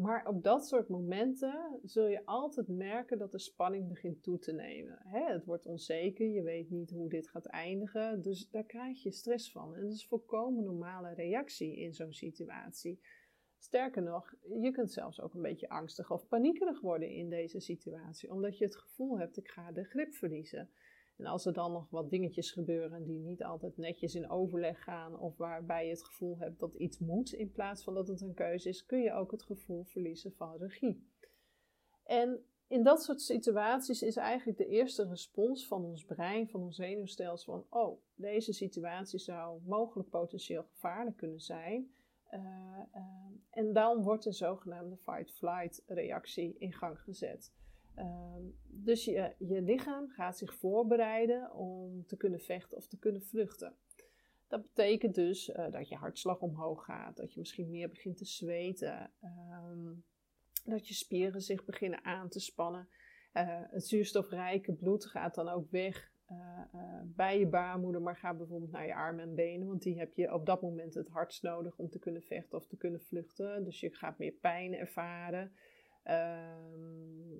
maar 0.00 0.26
op 0.26 0.42
dat 0.42 0.66
soort 0.66 0.88
momenten 0.88 1.80
zul 1.82 2.06
je 2.06 2.24
altijd 2.24 2.68
merken 2.68 3.18
dat 3.18 3.32
de 3.32 3.38
spanning 3.38 3.88
begint 3.88 4.22
toe 4.22 4.38
te 4.38 4.52
nemen. 4.52 4.98
het 5.04 5.44
wordt 5.44 5.66
onzeker, 5.66 6.26
je 6.26 6.42
weet 6.42 6.70
niet 6.70 6.90
hoe 6.90 7.08
dit 7.08 7.28
gaat 7.28 7.46
eindigen, 7.46 8.22
dus 8.22 8.50
daar 8.50 8.64
krijg 8.64 9.02
je 9.02 9.12
stress 9.12 9.52
van. 9.52 9.74
En 9.74 9.80
dat 9.80 9.92
is 9.92 10.02
een 10.02 10.08
volkomen 10.08 10.64
normale 10.64 11.14
reactie 11.14 11.76
in 11.76 11.94
zo'n 11.94 12.12
situatie. 12.12 13.00
Sterker 13.58 14.02
nog, 14.02 14.34
je 14.60 14.70
kunt 14.70 14.92
zelfs 14.92 15.20
ook 15.20 15.34
een 15.34 15.42
beetje 15.42 15.68
angstig 15.68 16.10
of 16.10 16.28
paniekerig 16.28 16.80
worden 16.80 17.10
in 17.10 17.28
deze 17.28 17.60
situatie, 17.60 18.30
omdat 18.30 18.58
je 18.58 18.64
het 18.64 18.76
gevoel 18.76 19.18
hebt: 19.18 19.36
ik 19.36 19.48
ga 19.48 19.72
de 19.72 19.84
grip 19.84 20.14
verliezen. 20.14 20.70
En 21.16 21.26
als 21.26 21.46
er 21.46 21.52
dan 21.52 21.72
nog 21.72 21.90
wat 21.90 22.10
dingetjes 22.10 22.50
gebeuren 22.50 23.04
die 23.04 23.18
niet 23.18 23.44
altijd 23.44 23.76
netjes 23.76 24.14
in 24.14 24.30
overleg 24.30 24.82
gaan, 24.82 25.18
of 25.18 25.36
waarbij 25.36 25.84
je 25.84 25.90
het 25.90 26.04
gevoel 26.04 26.38
hebt 26.38 26.58
dat 26.58 26.74
iets 26.74 26.98
moet 26.98 27.32
in 27.32 27.52
plaats 27.52 27.84
van 27.84 27.94
dat 27.94 28.08
het 28.08 28.20
een 28.20 28.34
keuze 28.34 28.68
is, 28.68 28.86
kun 28.86 29.00
je 29.00 29.12
ook 29.12 29.30
het 29.30 29.42
gevoel 29.42 29.84
verliezen 29.84 30.32
van 30.32 30.56
regie. 30.56 31.10
En 32.04 32.44
in 32.68 32.82
dat 32.82 33.02
soort 33.02 33.20
situaties 33.20 34.02
is 34.02 34.16
eigenlijk 34.16 34.58
de 34.58 34.66
eerste 34.66 35.08
respons 35.08 35.66
van 35.66 35.84
ons 35.84 36.04
brein, 36.04 36.48
van 36.48 36.60
ons 36.60 36.76
zenuwstelsel, 36.76 37.52
van: 37.52 37.80
oh, 37.80 38.00
deze 38.14 38.52
situatie 38.52 39.18
zou 39.18 39.60
mogelijk 39.64 40.08
potentieel 40.08 40.62
gevaarlijk 40.62 41.16
kunnen 41.16 41.40
zijn. 41.40 41.90
Uh, 42.30 42.40
uh, 42.94 43.02
en 43.50 43.72
dan 43.72 44.02
wordt 44.02 44.24
de 44.24 44.32
zogenaamde 44.32 44.96
fight-flight 44.96 45.82
reactie 45.86 46.56
in 46.58 46.72
gang 46.72 47.00
gezet. 47.00 47.52
Ehm, 47.94 48.42
dus 48.66 49.04
je, 49.04 49.34
je 49.38 49.62
lichaam 49.62 50.08
gaat 50.08 50.38
zich 50.38 50.54
voorbereiden 50.54 51.52
om 51.52 52.06
te 52.06 52.16
kunnen 52.16 52.40
vechten 52.40 52.76
of 52.76 52.86
te 52.86 52.98
kunnen 52.98 53.22
vluchten. 53.22 53.76
Dat 54.48 54.62
betekent 54.62 55.14
dus 55.14 55.48
uh, 55.48 55.70
dat 55.70 55.88
je 55.88 55.96
hartslag 55.96 56.40
omhoog 56.40 56.84
gaat, 56.84 57.16
dat 57.16 57.32
je 57.32 57.38
misschien 57.38 57.70
meer 57.70 57.88
begint 57.88 58.16
te 58.16 58.24
zweten, 58.24 59.10
ehm, 59.20 59.94
dat 60.64 60.88
je 60.88 60.94
spieren 60.94 61.40
zich 61.40 61.64
beginnen 61.64 62.04
aan 62.04 62.28
te 62.28 62.40
spannen. 62.40 62.88
Het 63.32 63.86
zuurstofrijke 63.86 64.72
bloed 64.72 65.06
gaat 65.06 65.34
dan 65.34 65.48
ook 65.48 65.70
weg 65.70 66.12
uh, 66.30 67.00
bij 67.04 67.38
je 67.38 67.46
baarmoeder, 67.46 68.02
maar 68.02 68.16
gaat 68.16 68.36
bijvoorbeeld 68.36 68.70
naar 68.70 68.86
je 68.86 68.94
armen 68.94 69.24
en 69.24 69.34
benen, 69.34 69.66
want 69.66 69.82
die 69.82 69.98
heb 69.98 70.14
je 70.14 70.32
op 70.32 70.46
dat 70.46 70.62
moment 70.62 70.94
het 70.94 71.08
hardst 71.08 71.42
nodig 71.42 71.78
om 71.78 71.90
te 71.90 71.98
kunnen 71.98 72.22
vechten 72.22 72.58
of 72.58 72.66
te 72.66 72.76
kunnen 72.76 73.00
vluchten. 73.00 73.64
Dus 73.64 73.80
je 73.80 73.90
gaat 73.90 74.18
meer 74.18 74.32
pijn 74.32 74.74
ervaren. 74.74 75.52
Ehm, 76.02 77.32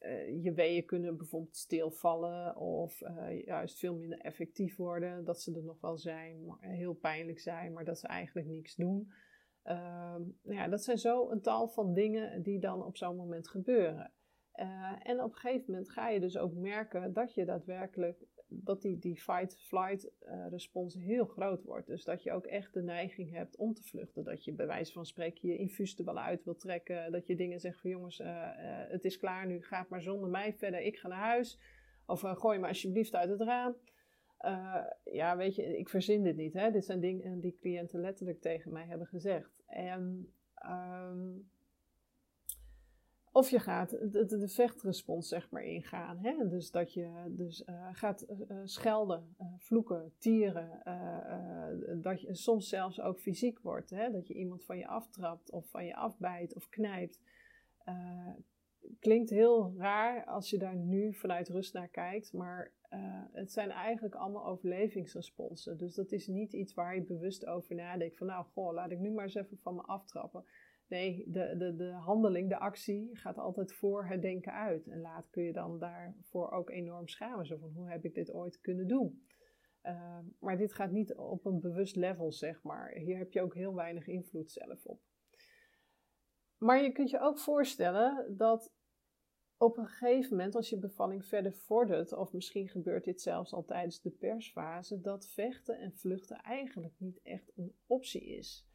uh, 0.00 0.42
je 0.42 0.52
weeën 0.52 0.84
kunnen 0.84 1.16
bijvoorbeeld 1.16 1.56
stilvallen 1.56 2.56
of 2.56 3.02
juist 3.44 3.78
veel 3.78 3.94
minder 3.94 4.18
effectief 4.18 4.76
worden. 4.76 5.24
Dat 5.24 5.40
ze 5.40 5.54
er 5.54 5.64
nog 5.64 5.80
wel 5.80 5.98
zijn, 5.98 6.44
maar 6.44 6.58
heel 6.60 6.94
pijnlijk 6.94 7.40
zijn, 7.40 7.72
maar 7.72 7.84
dat 7.84 7.98
ze 7.98 8.06
eigenlijk 8.06 8.46
niks 8.46 8.74
doen. 8.74 9.12
Uh, 9.64 9.74
nou 10.42 10.56
ja, 10.58 10.68
dat 10.68 10.82
zijn 10.82 10.98
zo 10.98 11.30
een 11.30 11.40
tal 11.40 11.68
van 11.68 11.94
dingen 11.94 12.42
die 12.42 12.58
dan 12.58 12.84
op 12.84 12.96
zo'n 12.96 13.16
moment 13.16 13.48
gebeuren. 13.48 14.12
En 15.02 15.22
op 15.22 15.32
een 15.32 15.38
gegeven 15.38 15.64
moment 15.72 15.90
ga 15.90 16.08
je 16.08 16.20
dus 16.20 16.38
ook 16.38 16.54
merken 16.54 17.12
dat 17.12 17.34
je 17.34 17.44
daadwerkelijk 17.44 18.26
dat 18.64 18.82
die, 18.82 18.98
die 18.98 19.16
fight-flight 19.16 20.10
uh, 20.22 20.46
respons 20.50 20.94
heel 20.94 21.24
groot 21.24 21.62
wordt. 21.62 21.86
Dus 21.86 22.04
dat 22.04 22.22
je 22.22 22.32
ook 22.32 22.46
echt 22.46 22.74
de 22.74 22.82
neiging 22.82 23.30
hebt 23.30 23.56
om 23.56 23.74
te 23.74 23.82
vluchten. 23.82 24.24
Dat 24.24 24.44
je 24.44 24.52
bij 24.52 24.66
wijze 24.66 24.92
van 24.92 25.06
spreken 25.06 25.48
je 25.48 25.56
infuus 25.56 25.98
er 25.98 26.04
wel 26.04 26.18
uit 26.18 26.44
wil 26.44 26.56
trekken. 26.56 27.12
Dat 27.12 27.26
je 27.26 27.36
dingen 27.36 27.60
zegt 27.60 27.80
van 27.80 27.90
jongens, 27.90 28.20
uh, 28.20 28.26
uh, 28.26 28.44
het 28.88 29.04
is 29.04 29.18
klaar 29.18 29.46
nu, 29.46 29.62
ga 29.62 29.86
maar 29.88 30.02
zonder 30.02 30.30
mij 30.30 30.54
verder, 30.54 30.80
ik 30.80 30.98
ga 30.98 31.08
naar 31.08 31.18
huis. 31.18 31.58
Of 32.06 32.20
gooi 32.20 32.58
me 32.58 32.68
alsjeblieft 32.68 33.14
uit 33.14 33.30
het 33.30 33.40
raam. 33.40 33.76
ja, 35.04 35.36
weet 35.36 35.54
je, 35.54 35.78
ik 35.78 35.88
verzin 35.88 36.22
dit 36.22 36.36
niet. 36.36 36.52
Hè? 36.52 36.70
Dit 36.70 36.84
zijn 36.84 37.00
dingen 37.00 37.40
die 37.40 37.56
cliënten 37.60 38.00
letterlijk 38.00 38.40
tegen 38.40 38.72
mij 38.72 38.86
hebben 38.86 39.06
gezegd. 39.06 39.62
En... 39.66 40.32
Um, 40.66 41.50
of 43.32 43.50
je 43.50 43.58
gaat 43.58 43.90
de, 43.90 44.24
de, 44.26 44.48
vechtrespons 44.48 45.28
zeg 45.28 45.50
maar 45.50 45.62
ingaan. 45.62 46.18
Hè? 46.18 46.48
Dus 46.48 46.70
dat 46.70 46.92
je 46.92 47.24
dus, 47.28 47.62
uh, 47.68 47.88
gaat 47.92 48.26
uh, 48.28 48.56
schelden, 48.64 49.34
uh, 49.40 49.46
vloeken, 49.58 50.12
tieren. 50.18 50.80
dat 52.02 52.20
je 52.20 52.34
soms 52.34 52.68
zelfs 52.68 53.00
ook 53.00 53.20
fysiek 53.20 53.58
wordt. 53.58 53.90
Hè? 53.90 54.10
Dat 54.10 54.26
je 54.26 54.34
iemand 54.34 54.64
van 54.64 54.78
je 54.78 54.86
aftrapt 54.86 55.50
of 55.50 55.70
van 55.70 55.84
je 55.84 55.94
afbijt 55.94 56.54
of 56.54 56.68
knijpt. 56.68 57.20
klinkt 59.00 59.30
heel 59.30 59.74
raar 59.76 60.24
als 60.24 60.50
je 60.50 60.58
daar 60.58 60.76
nu 60.76 61.14
vanuit 61.14 61.48
rust 61.48 61.74
naar 61.74 61.88
kijkt. 61.88 62.32
Maar 62.32 62.72
het 63.32 63.52
zijn 63.52 63.70
eigenlijk 63.70 64.14
allemaal 64.14 64.46
overlevingsresponsen. 64.46 65.78
Dus 65.78 65.94
dat 65.94 66.12
is 66.12 66.26
niet 66.26 66.52
iets 66.52 66.74
waar 66.74 66.94
je 66.94 67.02
bewust 67.02 67.46
over 67.46 67.74
nadenkt. 67.74 68.16
Van 68.16 68.26
nou, 68.26 68.44
goh, 68.44 68.72
laat 68.72 68.90
ik 68.90 68.98
nu 68.98 69.10
maar 69.10 69.24
eens 69.24 69.34
even 69.34 69.58
van 69.58 69.74
me 69.74 69.82
aftrappen. 69.82 70.44
Nee, 70.92 71.24
de, 71.26 71.54
de, 71.56 71.76
de 71.76 71.90
handeling, 71.90 72.48
de 72.48 72.58
actie 72.58 73.10
gaat 73.12 73.38
altijd 73.38 73.72
voor 73.72 74.06
het 74.06 74.22
denken 74.22 74.52
uit. 74.52 74.86
En 74.86 75.00
later 75.00 75.30
kun 75.30 75.42
je 75.42 75.52
dan 75.52 75.78
daarvoor 75.78 76.50
ook 76.50 76.70
enorm 76.70 77.08
schamen. 77.08 77.46
Zo 77.46 77.56
van, 77.56 77.70
hoe 77.70 77.90
heb 77.90 78.04
ik 78.04 78.14
dit 78.14 78.32
ooit 78.32 78.60
kunnen 78.60 78.88
doen? 78.88 79.26
Uh, 79.82 80.18
maar 80.38 80.56
dit 80.56 80.74
gaat 80.74 80.90
niet 80.90 81.14
op 81.14 81.44
een 81.44 81.60
bewust 81.60 81.96
level, 81.96 82.32
zeg 82.32 82.62
maar. 82.62 82.90
Hier 82.94 83.18
heb 83.18 83.32
je 83.32 83.42
ook 83.42 83.54
heel 83.54 83.74
weinig 83.74 84.06
invloed 84.06 84.50
zelf 84.50 84.86
op. 84.86 85.00
Maar 86.58 86.82
je 86.82 86.92
kunt 86.92 87.10
je 87.10 87.20
ook 87.20 87.38
voorstellen 87.38 88.36
dat 88.36 88.72
op 89.56 89.76
een 89.76 89.88
gegeven 89.88 90.36
moment, 90.36 90.54
als 90.54 90.68
je 90.68 90.78
bevalling 90.78 91.26
verder 91.26 91.52
vordert, 91.52 92.12
of 92.12 92.32
misschien 92.32 92.68
gebeurt 92.68 93.04
dit 93.04 93.20
zelfs 93.20 93.52
al 93.52 93.64
tijdens 93.64 94.00
de 94.00 94.10
persfase, 94.10 95.00
dat 95.00 95.28
vechten 95.28 95.78
en 95.78 95.92
vluchten 95.92 96.36
eigenlijk 96.36 96.94
niet 96.98 97.20
echt 97.22 97.52
een 97.56 97.74
optie 97.86 98.24
is. 98.36 98.70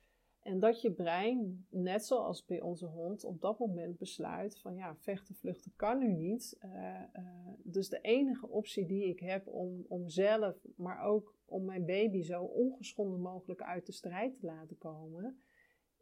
En 0.48 0.60
dat 0.60 0.82
je 0.82 0.92
brein, 0.92 1.66
net 1.70 2.06
zoals 2.06 2.46
bij 2.46 2.62
onze 2.62 2.86
hond, 2.86 3.24
op 3.24 3.42
dat 3.42 3.60
moment 3.60 3.98
besluit 3.98 4.60
van 4.60 4.76
ja, 4.76 4.96
vechten, 4.96 5.36
vluchten 5.36 5.74
kan 5.76 5.98
nu 5.98 6.14
niet. 6.14 6.58
Uh, 6.66 6.72
uh, 7.14 7.50
dus 7.64 7.90
de 7.90 8.02
enige 8.02 8.48
optie 8.48 8.86
die 8.86 9.06
ik 9.06 9.20
heb 9.20 9.48
om, 9.48 9.86
om 9.88 10.10
zelf, 10.10 10.66
maar 10.76 11.04
ook 11.04 11.36
om 11.46 11.66
mijn 11.66 11.86
baby 11.86 12.22
zo 12.22 12.44
ongeschonden 12.44 13.22
mogelijk 13.22 13.62
uit 13.62 13.86
de 13.86 13.92
strijd 13.92 14.40
te 14.40 14.46
laten 14.46 14.78
komen, 14.78 15.42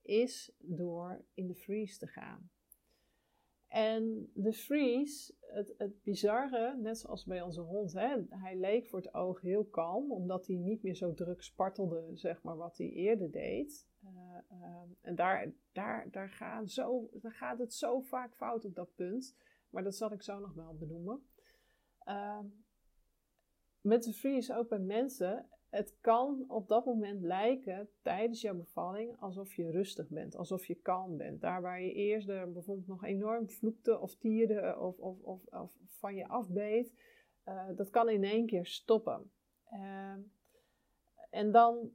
is 0.01 0.51
door 0.57 1.25
in 1.33 1.47
de 1.47 1.55
freeze 1.55 1.97
te 1.97 2.07
gaan. 2.07 2.49
En 3.75 4.31
de 4.33 4.53
freeze, 4.53 5.33
het, 5.39 5.73
het 5.77 6.03
bizarre, 6.03 6.77
net 6.77 6.97
zoals 6.97 7.25
bij 7.25 7.41
onze 7.41 7.61
hond, 7.61 7.93
hè, 7.93 8.17
hij 8.29 8.57
leek 8.57 8.87
voor 8.87 8.99
het 8.99 9.13
oog 9.13 9.41
heel 9.41 9.65
kalm, 9.65 10.11
omdat 10.11 10.47
hij 10.47 10.55
niet 10.55 10.83
meer 10.83 10.95
zo 10.95 11.13
druk 11.13 11.41
spartelde, 11.41 12.09
zeg 12.13 12.41
maar, 12.43 12.57
wat 12.57 12.77
hij 12.77 12.89
eerder 12.89 13.31
deed. 13.31 13.87
Uh, 14.03 14.09
uh, 14.51 14.81
en 15.01 15.15
daar, 15.15 15.51
daar, 15.71 16.07
daar, 16.11 16.29
gaat 16.29 16.71
zo, 16.71 17.09
daar 17.13 17.31
gaat 17.31 17.59
het 17.59 17.73
zo 17.73 17.99
vaak 17.99 18.35
fout 18.35 18.65
op 18.65 18.75
dat 18.75 18.95
punt, 18.95 19.35
maar 19.69 19.83
dat 19.83 19.95
zal 19.95 20.11
ik 20.11 20.21
zo 20.21 20.39
nog 20.39 20.53
wel 20.53 20.75
benoemen. 20.77 21.27
Uh, 22.05 22.39
met 23.81 24.03
de 24.03 24.13
freeze 24.13 24.55
ook 24.55 24.69
bij 24.69 24.79
mensen, 24.79 25.49
het 25.69 25.97
kan 26.01 26.45
op 26.47 26.67
dat 26.67 26.85
moment 26.85 27.21
lijken 27.21 27.89
tijdens 28.01 28.41
jouw 28.41 28.55
bevalling 28.55 29.19
alsof 29.19 29.53
je 29.53 29.71
rustig 29.71 30.09
bent, 30.09 30.35
alsof 30.35 30.65
je 30.65 30.75
kalm 30.75 31.17
bent. 31.17 31.41
Daar 31.41 31.61
waar 31.61 31.81
je 31.81 31.93
eerst 31.93 32.29
er 32.29 32.51
bijvoorbeeld 32.51 32.87
nog 32.87 33.03
enorm 33.03 33.49
vloekte 33.49 33.99
of 33.99 34.15
tierde 34.15 34.77
of, 34.79 34.97
of, 34.97 35.21
of, 35.21 35.45
of 35.45 35.77
van 35.87 36.15
je 36.15 36.27
afbeet, 36.27 36.93
uh, 37.45 37.69
dat 37.75 37.89
kan 37.89 38.09
in 38.09 38.23
één 38.23 38.45
keer 38.45 38.65
stoppen. 38.65 39.31
Uh, 39.73 40.15
en 41.29 41.51
dan 41.51 41.91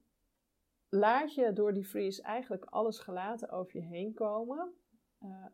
laat 0.88 1.34
je 1.34 1.52
door 1.52 1.72
die 1.72 1.84
freeze 1.84 2.22
eigenlijk 2.22 2.64
alles 2.64 2.98
gelaten 2.98 3.50
over 3.50 3.76
je 3.76 3.86
heen 3.86 4.14
komen. 4.14 4.72
Uh, 5.22 5.46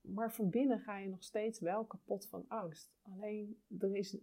maar 0.00 0.32
van 0.32 0.50
binnen 0.50 0.80
ga 0.80 0.98
je 0.98 1.08
nog 1.08 1.24
steeds 1.24 1.60
wel 1.60 1.84
kapot 1.84 2.28
van 2.28 2.44
angst. 2.48 2.92
Alleen 3.02 3.62
er 3.78 3.96
is 3.96 4.18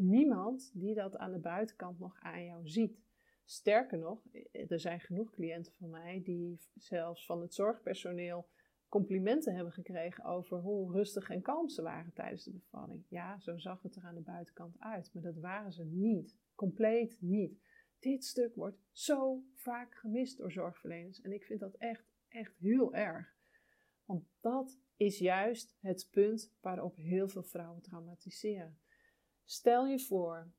niemand 0.00 0.70
die 0.74 0.94
dat 0.94 1.16
aan 1.16 1.32
de 1.32 1.38
buitenkant 1.38 1.98
nog 1.98 2.18
aan 2.20 2.44
jou 2.44 2.68
ziet. 2.68 3.00
Sterker 3.44 3.98
nog, 3.98 4.22
er 4.68 4.80
zijn 4.80 5.00
genoeg 5.00 5.30
cliënten 5.30 5.72
van 5.72 5.90
mij 5.90 6.22
die 6.24 6.60
zelfs 6.74 7.26
van 7.26 7.40
het 7.40 7.54
zorgpersoneel 7.54 8.48
complimenten 8.88 9.54
hebben 9.54 9.72
gekregen 9.72 10.24
over 10.24 10.58
hoe 10.58 10.92
rustig 10.92 11.30
en 11.30 11.42
kalm 11.42 11.68
ze 11.68 11.82
waren 11.82 12.12
tijdens 12.12 12.44
de 12.44 12.50
bevalling. 12.50 13.04
Ja, 13.08 13.40
zo 13.40 13.58
zag 13.58 13.82
het 13.82 13.96
er 13.96 14.04
aan 14.04 14.14
de 14.14 14.20
buitenkant 14.20 14.80
uit, 14.80 15.10
maar 15.12 15.22
dat 15.22 15.38
waren 15.38 15.72
ze 15.72 15.84
niet. 15.84 16.36
Compleet 16.54 17.16
niet. 17.20 17.60
Dit 17.98 18.24
stuk 18.24 18.54
wordt 18.54 18.78
zo 18.90 19.42
vaak 19.54 19.94
gemist 19.94 20.38
door 20.38 20.52
zorgverleners 20.52 21.20
en 21.20 21.32
ik 21.32 21.44
vind 21.44 21.60
dat 21.60 21.74
echt, 21.74 22.04
echt 22.28 22.56
heel 22.56 22.94
erg. 22.94 23.36
Want 24.04 24.24
dat 24.40 24.78
is 24.96 25.18
juist 25.18 25.76
het 25.80 26.08
punt 26.10 26.52
waarop 26.60 26.96
heel 26.96 27.28
veel 27.28 27.42
vrouwen 27.42 27.82
traumatiseren. 27.82 28.78
Stel 29.44 29.86
je 29.86 29.98
voor, 29.98 30.52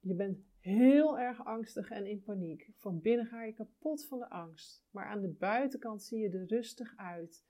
je 0.00 0.14
bent 0.14 0.38
heel 0.60 1.18
erg 1.18 1.44
angstig 1.44 1.90
en 1.90 2.06
in 2.06 2.22
paniek. 2.22 2.70
Van 2.76 3.00
binnen 3.00 3.26
ga 3.26 3.44
je 3.44 3.52
kapot 3.52 4.06
van 4.06 4.18
de 4.18 4.30
angst. 4.30 4.84
Maar 4.90 5.06
aan 5.06 5.20
de 5.20 5.32
buitenkant 5.32 6.02
zie 6.02 6.18
je 6.18 6.28
er 6.28 6.46
rustig 6.46 6.96
uit. 6.96 7.44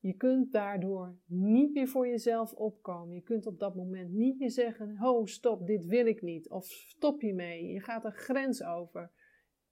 Je 0.00 0.14
kunt 0.14 0.52
daardoor 0.52 1.18
niet 1.26 1.72
meer 1.72 1.88
voor 1.88 2.08
jezelf 2.08 2.52
opkomen. 2.52 3.14
Je 3.14 3.22
kunt 3.22 3.46
op 3.46 3.58
dat 3.58 3.74
moment 3.74 4.12
niet 4.12 4.38
meer 4.38 4.50
zeggen: 4.50 4.96
Ho, 4.96 5.26
stop, 5.26 5.66
dit 5.66 5.84
wil 5.84 6.06
ik 6.06 6.22
niet. 6.22 6.48
Of 6.48 6.66
stop 6.66 7.22
je 7.22 7.34
mee. 7.34 7.66
Je 7.66 7.80
gaat 7.80 8.04
een 8.04 8.12
grens 8.12 8.62
over. 8.62 9.10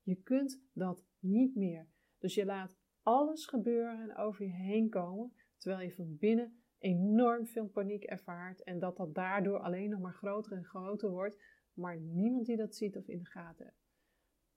Je 0.02 0.22
kunt 0.22 0.62
dat 0.72 1.04
niet 1.18 1.56
meer. 1.56 1.88
Dus 2.18 2.34
je 2.34 2.44
laat 2.44 2.76
alles 3.02 3.46
gebeuren 3.46 4.00
en 4.00 4.16
over 4.16 4.44
je 4.44 4.52
heen 4.52 4.88
komen, 4.88 5.32
terwijl 5.56 5.82
je 5.82 5.94
van 5.94 6.16
binnen 6.16 6.60
enorm 6.86 7.46
veel 7.46 7.66
paniek 7.66 8.04
ervaart 8.04 8.62
en 8.62 8.78
dat 8.78 8.96
dat 8.96 9.14
daardoor 9.14 9.58
alleen 9.58 9.90
nog 9.90 10.00
maar 10.00 10.14
groter 10.14 10.52
en 10.52 10.64
groter 10.64 11.10
wordt, 11.10 11.42
maar 11.72 11.96
niemand 11.96 12.46
die 12.46 12.56
dat 12.56 12.76
ziet 12.76 12.96
of 12.96 13.08
in 13.08 13.18
de 13.18 13.24
gaten. 13.24 13.72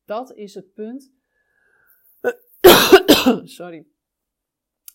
Dat 0.06 0.36
is 0.36 0.54
het 0.54 0.74
punt. 0.74 1.14
Sorry. 3.44 3.88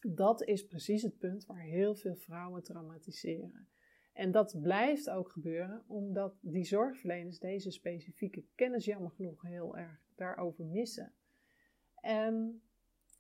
Dat 0.01 0.43
is 0.43 0.67
precies 0.67 1.03
het 1.03 1.19
punt 1.19 1.47
waar 1.47 1.63
heel 1.63 1.95
veel 1.95 2.15
vrouwen 2.15 2.63
traumatiseren. 2.63 3.69
En 4.13 4.31
dat 4.31 4.61
blijft 4.61 5.11
ook 5.11 5.31
gebeuren 5.31 5.85
omdat 5.87 6.35
die 6.41 6.65
zorgverleners 6.65 7.39
deze 7.39 7.71
specifieke 7.71 8.45
kennis 8.55 8.85
jammer 8.85 9.11
genoeg 9.11 9.43
heel 9.43 9.77
erg 9.77 10.01
daarover 10.15 10.65
missen. 10.65 11.13
En 11.95 12.63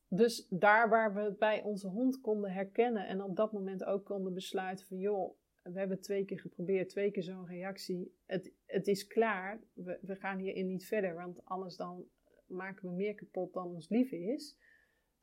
dus 0.08 0.46
daar 0.50 0.88
waar 0.88 1.14
we 1.14 1.20
het 1.20 1.38
bij 1.38 1.62
onze 1.62 1.88
hond 1.88 2.20
konden 2.20 2.52
herkennen 2.52 3.06
en 3.06 3.22
op 3.22 3.36
dat 3.36 3.52
moment 3.52 3.84
ook 3.84 4.04
konden 4.04 4.34
besluiten 4.34 4.86
van 4.86 4.98
joh, 4.98 5.36
we 5.72 5.78
hebben 5.78 6.00
twee 6.00 6.24
keer 6.24 6.40
geprobeerd, 6.40 6.88
twee 6.88 7.10
keer 7.10 7.22
zo'n 7.22 7.46
reactie. 7.46 8.14
Het, 8.26 8.52
het 8.66 8.86
is 8.86 9.06
klaar, 9.06 9.60
we, 9.72 9.98
we 10.02 10.14
gaan 10.16 10.38
hierin 10.38 10.66
niet 10.66 10.86
verder, 10.86 11.14
want 11.14 11.44
anders 11.44 11.76
dan 11.76 12.04
maken 12.46 12.88
we 12.88 12.94
meer 12.94 13.14
kapot 13.14 13.52
dan 13.52 13.66
ons 13.66 13.88
lief 13.88 14.10
is. 14.10 14.58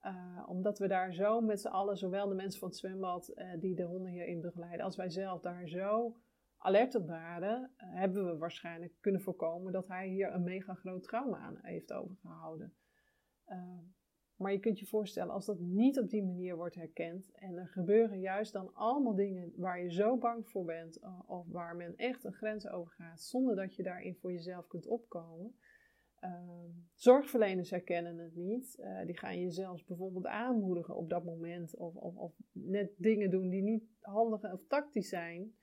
Uh, 0.03 0.43
omdat 0.47 0.79
we 0.79 0.87
daar 0.87 1.13
zo 1.13 1.41
met 1.41 1.61
z'n 1.61 1.67
allen, 1.67 1.97
zowel 1.97 2.27
de 2.27 2.35
mensen 2.35 2.59
van 2.59 2.69
het 2.69 2.77
zwembad 2.77 3.31
uh, 3.35 3.53
die 3.59 3.75
de 3.75 3.83
honden 3.83 4.11
hierin 4.11 4.41
begeleiden, 4.41 4.85
als 4.85 4.95
wij 4.95 5.09
zelf 5.09 5.41
daar 5.41 5.67
zo 5.67 6.15
alert 6.57 6.95
op 6.95 7.07
waren, 7.07 7.71
uh, 7.77 7.87
hebben 7.93 8.25
we 8.25 8.37
waarschijnlijk 8.37 8.93
kunnen 8.99 9.21
voorkomen 9.21 9.71
dat 9.71 9.87
hij 9.87 10.07
hier 10.07 10.33
een 10.33 10.43
mega 10.43 10.73
groot 10.73 11.03
trauma 11.03 11.37
aan 11.37 11.57
heeft 11.61 11.93
overgehouden. 11.93 12.73
Maar 14.41 14.51
je 14.51 14.59
kunt 14.59 14.79
je 14.79 14.85
voorstellen, 14.85 15.33
als 15.33 15.45
dat 15.45 15.59
niet 15.59 15.99
op 15.99 16.09
die 16.09 16.23
manier 16.23 16.55
wordt 16.55 16.75
herkend 16.75 17.31
en 17.31 17.55
er 17.55 17.67
gebeuren 17.67 18.19
juist 18.19 18.53
dan 18.53 18.73
allemaal 18.73 19.15
dingen 19.15 19.53
waar 19.55 19.83
je 19.83 19.91
zo 19.91 20.17
bang 20.17 20.49
voor 20.49 20.65
bent 20.65 20.99
of 21.27 21.47
waar 21.47 21.75
men 21.75 21.95
echt 21.95 22.23
een 22.23 22.33
grens 22.33 22.67
over 22.67 22.91
gaat, 22.91 23.21
zonder 23.21 23.55
dat 23.55 23.75
je 23.75 23.83
daarin 23.83 24.15
voor 24.15 24.31
jezelf 24.31 24.67
kunt 24.67 24.87
opkomen, 24.87 25.55
uh, 26.23 26.29
zorgverleners 26.93 27.69
herkennen 27.69 28.17
het 28.17 28.35
niet. 28.35 28.77
Uh, 28.79 29.05
die 29.05 29.17
gaan 29.17 29.39
je 29.39 29.49
zelfs 29.49 29.85
bijvoorbeeld 29.85 30.25
aanmoedigen 30.25 30.95
op 30.95 31.09
dat 31.09 31.23
moment. 31.23 31.77
Of, 31.77 31.95
of, 31.95 32.15
of 32.15 32.33
net 32.51 32.91
dingen 32.97 33.29
doen 33.29 33.49
die 33.49 33.61
niet 33.61 33.83
handig 33.99 34.53
of 34.53 34.67
tactisch 34.67 35.09
zijn. 35.09 35.55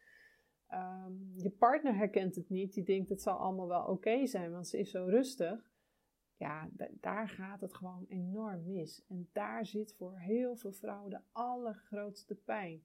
Um, 0.71 1.33
je 1.37 1.51
partner 1.51 1.97
herkent 1.97 2.35
het 2.35 2.49
niet. 2.49 2.75
Die 2.75 2.85
denkt 2.85 3.09
het 3.09 3.23
zal 3.23 3.37
allemaal 3.37 3.69
wel 3.69 3.85
oké 3.85 4.27
zijn, 4.27 4.53
want 4.53 4.69
ze 4.69 4.79
is 4.79 4.91
zo 4.91 5.05
rustig. 5.05 5.71
Ja, 6.39 6.71
daar 7.01 7.29
gaat 7.29 7.61
het 7.61 7.75
gewoon 7.75 8.07
enorm 8.09 8.67
mis. 8.67 9.05
En 9.09 9.29
daar 9.33 9.67
zit 9.67 9.95
voor 9.95 10.19
heel 10.19 10.57
veel 10.57 10.73
vrouwen 10.73 11.11
de 11.11 11.21
allergrootste 11.33 12.35
pijn 12.35 12.83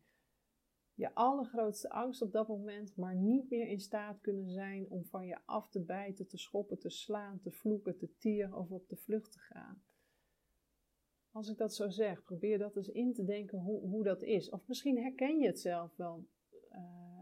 je 0.96 1.14
allergrootste 1.14 1.90
angst 1.90 2.22
op 2.22 2.32
dat 2.32 2.48
moment, 2.48 2.96
maar 2.96 3.16
niet 3.16 3.50
meer 3.50 3.68
in 3.68 3.80
staat 3.80 4.22
kunnen 4.22 4.50
zijn 4.50 4.90
om 4.90 5.06
van 5.06 5.26
je 5.26 5.38
af 5.46 5.70
te 5.70 5.80
bijten, 5.80 6.28
te 6.28 6.38
schoppen, 6.38 6.80
te 6.80 6.90
slaan, 6.90 7.40
te 7.40 7.52
vloeken, 7.52 7.98
te 7.98 8.16
tieren 8.18 8.58
of 8.58 8.70
op 8.70 8.90
de 8.90 8.96
vlucht 8.96 9.32
te 9.32 9.40
gaan. 9.40 9.84
Als 11.32 11.50
ik 11.50 11.58
dat 11.58 11.76
zo 11.76 11.90
zeg, 11.90 12.24
probeer 12.24 12.58
dat 12.58 12.76
eens 12.76 12.90
in 12.90 13.14
te 13.14 13.24
denken 13.24 13.60
hoe, 13.60 13.82
hoe 13.82 14.04
dat 14.04 14.24
is. 14.24 14.50
Of 14.50 14.68
misschien 14.68 14.98
herken 14.98 15.40
je 15.40 15.48
het 15.48 15.60
zelf 15.60 15.96
wel 15.96 16.28
uh, 16.72 16.80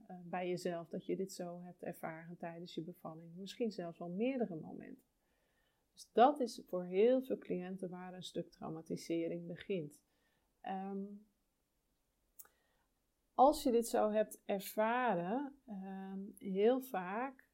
uh, 0.09 0.17
bij 0.23 0.49
jezelf 0.49 0.89
dat 0.89 1.05
je 1.05 1.15
dit 1.15 1.33
zo 1.33 1.61
hebt 1.61 1.83
ervaren 1.83 2.37
tijdens 2.37 2.75
je 2.75 2.81
bevalling. 2.81 3.35
Misschien 3.35 3.71
zelfs 3.71 3.99
wel 3.99 4.09
meerdere 4.09 4.55
momenten. 4.55 5.03
Dus 6.01 6.11
dat 6.11 6.39
is 6.39 6.61
voor 6.67 6.85
heel 6.85 7.21
veel 7.21 7.37
cliënten 7.37 7.89
waar 7.89 8.13
een 8.13 8.23
stuk 8.23 8.49
traumatisering 8.51 9.47
begint. 9.47 10.01
Um, 10.63 11.27
als 13.33 13.63
je 13.63 13.71
dit 13.71 13.87
zo 13.87 14.11
hebt 14.11 14.41
ervaren, 14.45 15.55
ehm, 15.65 16.19
heel 16.37 16.81
vaak 16.81 17.45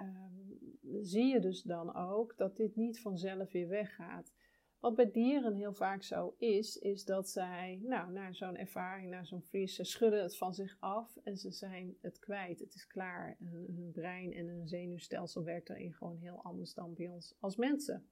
um, 0.00 0.58
zie 1.00 1.26
je 1.26 1.40
dus 1.40 1.62
dan 1.62 1.94
ook 1.94 2.36
dat 2.36 2.56
dit 2.56 2.76
niet 2.76 3.00
vanzelf 3.00 3.52
weer 3.52 3.68
weggaat. 3.68 4.34
Wat 4.80 4.94
bij 4.94 5.10
dieren 5.10 5.54
heel 5.54 5.74
vaak 5.74 6.02
zo 6.02 6.34
is, 6.38 6.76
is 6.76 7.04
dat 7.04 7.28
zij, 7.28 7.80
nou, 7.82 8.12
na 8.12 8.32
zo'n 8.32 8.56
ervaring, 8.56 9.10
na 9.10 9.24
zo'n 9.24 9.42
vries, 9.42 9.74
ze 9.74 9.84
schudden 9.84 10.22
het 10.22 10.36
van 10.36 10.54
zich 10.54 10.76
af 10.78 11.16
en 11.16 11.36
ze 11.36 11.50
zijn 11.50 11.96
het 12.00 12.18
kwijt. 12.18 12.60
Het 12.60 12.74
is 12.74 12.86
klaar. 12.86 13.36
Hun 13.38 13.90
brein 13.92 14.32
en 14.32 14.48
hun 14.48 14.68
zenuwstelsel 14.68 15.44
werkt 15.44 15.68
erin 15.68 15.94
gewoon 15.94 16.18
heel 16.18 16.42
anders 16.42 16.74
dan 16.74 16.94
bij 16.94 17.08
ons 17.08 17.36
als 17.40 17.56
mensen. 17.56 18.08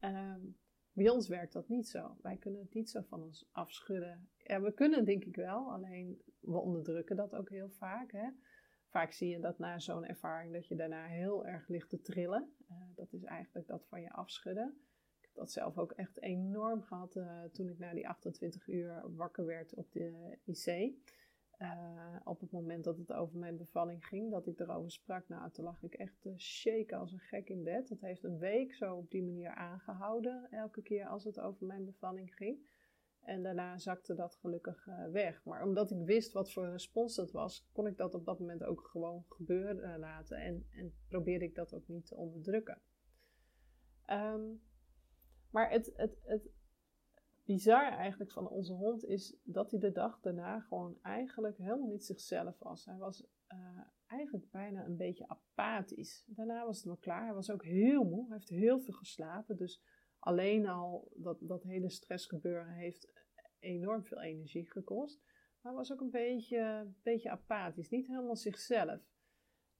Um, 0.00 0.56
bij 0.92 1.08
ons 1.08 1.28
werkt 1.28 1.52
dat 1.52 1.68
niet 1.68 1.88
zo. 1.88 2.16
Wij 2.22 2.36
kunnen 2.36 2.60
het 2.60 2.74
niet 2.74 2.90
zo 2.90 3.00
van 3.00 3.22
ons 3.22 3.48
afschudden. 3.52 4.28
Ja, 4.36 4.60
we 4.60 4.72
kunnen 4.72 5.04
denk 5.04 5.24
ik 5.24 5.36
wel, 5.36 5.72
alleen 5.72 6.22
we 6.40 6.58
onderdrukken 6.58 7.16
dat 7.16 7.34
ook 7.34 7.50
heel 7.50 7.70
vaak. 7.70 8.12
Hè? 8.12 8.28
Vaak 8.88 9.12
zie 9.12 9.28
je 9.28 9.40
dat 9.40 9.58
na 9.58 9.78
zo'n 9.78 10.06
ervaring 10.06 10.52
dat 10.52 10.66
je 10.66 10.76
daarna 10.76 11.06
heel 11.06 11.46
erg 11.46 11.68
ligt 11.68 11.88
te 11.88 12.00
trillen. 12.00 12.54
Uh, 12.70 12.76
dat 12.94 13.12
is 13.12 13.24
eigenlijk 13.24 13.66
dat 13.66 13.86
van 13.86 14.00
je 14.00 14.12
afschudden. 14.12 14.80
Dat 15.32 15.52
zelf 15.52 15.78
ook 15.78 15.92
echt 15.92 16.20
enorm 16.20 16.82
gehad 16.82 17.16
uh, 17.16 17.42
toen 17.52 17.68
ik 17.68 17.78
na 17.78 17.94
die 17.94 18.08
28 18.08 18.68
uur 18.68 19.02
wakker 19.16 19.46
werd 19.46 19.74
op 19.74 19.92
de 19.92 20.38
IC. 20.44 20.94
Uh, 21.58 22.16
op 22.24 22.40
het 22.40 22.50
moment 22.50 22.84
dat 22.84 22.98
het 22.98 23.12
over 23.12 23.38
mijn 23.38 23.56
bevalling 23.56 24.06
ging, 24.06 24.30
dat 24.30 24.46
ik 24.46 24.60
erover 24.60 24.90
sprak, 24.90 25.28
nou, 25.28 25.50
toen 25.50 25.64
lag 25.64 25.82
ik 25.82 25.94
echt 25.94 26.20
te 26.20 26.38
shaken 26.38 26.98
als 26.98 27.12
een 27.12 27.18
gek 27.18 27.48
in 27.48 27.62
bed. 27.62 27.88
Dat 27.88 28.00
heeft 28.00 28.24
een 28.24 28.38
week 28.38 28.74
zo 28.74 28.96
op 28.96 29.10
die 29.10 29.22
manier 29.22 29.50
aangehouden, 29.50 30.46
elke 30.50 30.82
keer 30.82 31.06
als 31.06 31.24
het 31.24 31.40
over 31.40 31.66
mijn 31.66 31.84
bevalling 31.84 32.34
ging. 32.34 32.66
En 33.20 33.42
daarna 33.42 33.78
zakte 33.78 34.14
dat 34.14 34.34
gelukkig 34.34 34.86
uh, 34.86 35.06
weg. 35.10 35.44
Maar 35.44 35.62
omdat 35.62 35.90
ik 35.90 36.04
wist 36.04 36.32
wat 36.32 36.52
voor 36.52 36.68
respons 36.68 37.14
dat 37.14 37.30
was, 37.30 37.68
kon 37.72 37.86
ik 37.86 37.96
dat 37.96 38.14
op 38.14 38.24
dat 38.24 38.38
moment 38.38 38.64
ook 38.64 38.88
gewoon 38.90 39.24
gebeuren 39.28 39.98
laten. 39.98 40.36
En, 40.36 40.66
en 40.70 40.94
probeerde 41.08 41.44
ik 41.44 41.54
dat 41.54 41.74
ook 41.74 41.88
niet 41.88 42.06
te 42.06 42.14
onderdrukken. 42.14 42.80
Um, 44.10 44.62
maar 45.52 45.70
het, 45.70 45.92
het, 45.96 46.18
het, 46.24 46.50
bizar 47.44 47.92
eigenlijk 47.92 48.30
van 48.30 48.48
onze 48.48 48.72
hond 48.72 49.04
is 49.04 49.36
dat 49.42 49.70
hij 49.70 49.80
de 49.80 49.92
dag 49.92 50.20
daarna 50.20 50.60
gewoon 50.60 50.98
eigenlijk 51.02 51.56
helemaal 51.56 51.88
niet 51.88 52.04
zichzelf 52.04 52.58
was. 52.58 52.84
Hij 52.84 52.96
was 52.96 53.26
uh, 53.48 53.80
eigenlijk 54.06 54.50
bijna 54.50 54.84
een 54.84 54.96
beetje 54.96 55.28
apathisch. 55.28 56.24
Daarna 56.26 56.64
was 56.64 56.76
het 56.76 56.86
wel 56.86 56.96
klaar. 56.96 57.24
Hij 57.24 57.34
was 57.34 57.50
ook 57.50 57.64
heel 57.64 58.04
moe. 58.04 58.26
Hij 58.28 58.36
heeft 58.36 58.48
heel 58.48 58.80
veel 58.80 58.94
geslapen. 58.94 59.56
Dus 59.56 59.82
alleen 60.18 60.66
al 60.66 61.12
dat, 61.14 61.38
dat 61.40 61.62
hele 61.62 61.90
stressgebeuren 61.90 62.72
heeft 62.72 63.12
enorm 63.58 64.04
veel 64.04 64.20
energie 64.20 64.70
gekost. 64.70 65.20
Maar 65.60 65.72
hij 65.72 65.80
was 65.80 65.92
ook 65.92 66.00
een 66.00 66.10
beetje, 66.10 66.92
beetje 67.02 67.30
apathisch. 67.30 67.90
Niet 67.90 68.06
helemaal 68.06 68.36
zichzelf. 68.36 69.00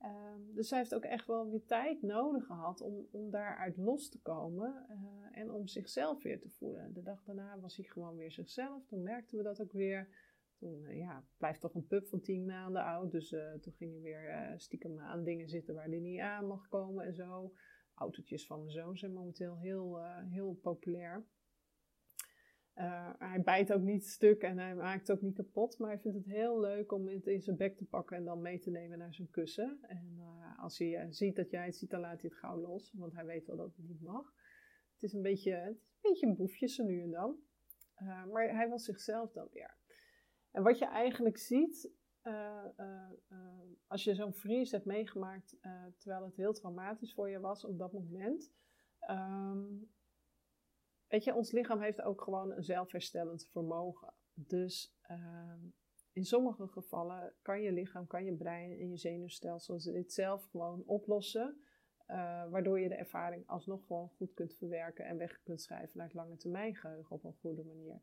Um, 0.04 0.54
dus 0.54 0.68
zij 0.68 0.78
heeft 0.78 0.94
ook 0.94 1.04
echt 1.04 1.26
wel 1.26 1.50
weer 1.50 1.64
tijd 1.64 2.02
nodig 2.02 2.46
gehad 2.46 2.80
om, 2.80 3.06
om 3.10 3.30
daaruit 3.30 3.76
los 3.76 4.08
te 4.08 4.20
komen 4.20 4.86
uh, 4.90 5.40
en 5.40 5.50
om 5.50 5.66
zichzelf 5.66 6.22
weer 6.22 6.40
te 6.40 6.48
voelen. 6.48 6.92
De 6.92 7.02
dag 7.02 7.22
daarna 7.24 7.60
was 7.60 7.76
hij 7.76 7.86
gewoon 7.86 8.16
weer 8.16 8.32
zichzelf. 8.32 8.86
Toen 8.86 9.02
merkten 9.02 9.36
we 9.36 9.44
dat 9.44 9.60
ook 9.60 9.72
weer. 9.72 10.08
Toen 10.58 10.82
uh, 10.82 10.98
ja, 10.98 11.24
blijft 11.36 11.60
toch 11.60 11.74
een 11.74 11.86
pup 11.86 12.08
van 12.08 12.20
tien 12.20 12.44
maanden 12.44 12.84
oud. 12.84 13.10
Dus 13.10 13.32
uh, 13.32 13.52
toen 13.52 13.72
ging 13.72 13.92
hij 13.92 14.00
weer 14.00 14.54
stiekem 14.56 14.98
aan 14.98 15.24
dingen 15.24 15.48
zitten 15.48 15.74
waar 15.74 15.88
hij 15.88 15.98
niet 15.98 16.20
aan 16.20 16.46
mag 16.46 16.68
komen 16.68 17.04
en 17.04 17.14
zo. 17.14 17.52
Autootjes 17.94 18.46
van 18.46 18.58
mijn 18.58 18.70
zoon 18.70 18.96
zijn 18.96 19.12
momenteel 19.12 19.58
heel, 19.58 19.98
heel 20.28 20.58
populair. 20.62 21.24
Uh, 22.76 23.10
hij 23.18 23.42
bijt 23.42 23.72
ook 23.72 23.80
niet 23.80 24.06
stuk 24.06 24.42
en 24.42 24.58
hij 24.58 24.74
maakt 24.74 25.10
ook 25.10 25.20
niet 25.20 25.34
kapot, 25.34 25.78
maar 25.78 25.88
hij 25.88 25.98
vindt 25.98 26.16
het 26.16 26.26
heel 26.26 26.60
leuk 26.60 26.92
om 26.92 27.08
het 27.08 27.26
in 27.26 27.42
zijn 27.42 27.56
bek 27.56 27.76
te 27.76 27.84
pakken 27.84 28.16
en 28.16 28.24
dan 28.24 28.40
mee 28.40 28.58
te 28.58 28.70
nemen 28.70 28.98
naar 28.98 29.14
zijn 29.14 29.30
kussen. 29.30 29.78
En 29.82 30.14
uh, 30.18 30.62
als 30.62 30.78
hij 30.78 30.88
uh, 30.88 31.06
ziet 31.10 31.36
dat 31.36 31.50
jij 31.50 31.64
het 31.64 31.76
ziet, 31.76 31.90
dan 31.90 32.00
laat 32.00 32.20
hij 32.20 32.30
het 32.30 32.38
gauw 32.38 32.60
los, 32.60 32.92
want 32.92 33.12
hij 33.12 33.24
weet 33.24 33.46
wel 33.46 33.56
dat 33.56 33.76
het 33.76 33.88
niet 33.88 34.02
mag. 34.02 34.34
Het 34.94 35.02
is 35.02 35.12
een 35.12 35.22
beetje, 35.22 35.52
het 35.52 35.76
is 35.76 35.82
een, 36.02 36.10
beetje 36.10 36.26
een 36.26 36.36
boefje 36.36 36.84
nu 36.84 37.02
en 37.02 37.10
dan. 37.10 37.36
maar 38.32 38.54
hij 38.54 38.68
was 38.68 38.84
zichzelf 38.84 39.32
dan 39.32 39.48
weer. 39.52 39.76
En 40.50 40.62
wat 40.62 40.78
je 40.78 40.86
eigenlijk 40.86 41.36
ziet, 41.38 41.90
als 43.86 44.04
je 44.04 44.14
zo'n 44.14 44.32
freeze 44.32 44.74
hebt 44.74 44.86
meegemaakt 44.86 45.56
terwijl 45.96 46.24
het 46.24 46.36
heel 46.36 46.52
traumatisch 46.52 47.14
voor 47.14 47.30
je 47.30 47.40
was 47.40 47.64
op 47.64 47.78
dat 47.78 47.92
moment. 47.92 48.52
Ehm, 48.98 49.64
weet 51.12 51.24
je, 51.24 51.34
ons 51.34 51.52
lichaam 51.52 51.80
heeft 51.80 52.02
ook 52.02 52.22
gewoon 52.22 52.52
een 52.52 52.64
zelfherstellend 52.64 53.48
vermogen. 53.50 54.12
Dus 54.34 54.96
ehm, 55.02 55.60
in 56.12 56.24
sommige 56.24 56.68
gevallen 56.68 57.34
kan 57.42 57.60
je 57.60 57.72
lichaam, 57.72 58.06
kan 58.06 58.24
je 58.24 58.34
brein 58.34 58.70
en 58.70 58.90
je 58.90 58.96
zenuwstelsel 58.96 59.78
dit 59.92 60.12
zelf 60.12 60.44
gewoon 60.44 60.82
oplossen. 60.86 61.56
Uh, 62.08 62.16
waardoor 62.50 62.80
je 62.80 62.88
de 62.88 62.94
ervaring 62.94 63.46
alsnog 63.46 63.86
gewoon 63.86 64.08
goed 64.08 64.34
kunt 64.34 64.54
verwerken 64.54 65.04
en 65.04 65.16
weg 65.16 65.42
kunt 65.42 65.60
schrijven 65.60 65.96
naar 65.96 66.06
het 66.06 66.14
lange 66.14 66.36
termijn 66.36 66.74
geheugen 66.74 67.16
op 67.16 67.24
een 67.24 67.36
goede 67.40 67.64
manier. 67.64 68.02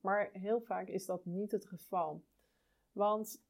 Maar 0.00 0.30
heel 0.32 0.60
vaak 0.60 0.88
is 0.88 1.06
dat 1.06 1.24
niet 1.24 1.50
het 1.50 1.66
geval. 1.66 2.24
Want 2.92 3.44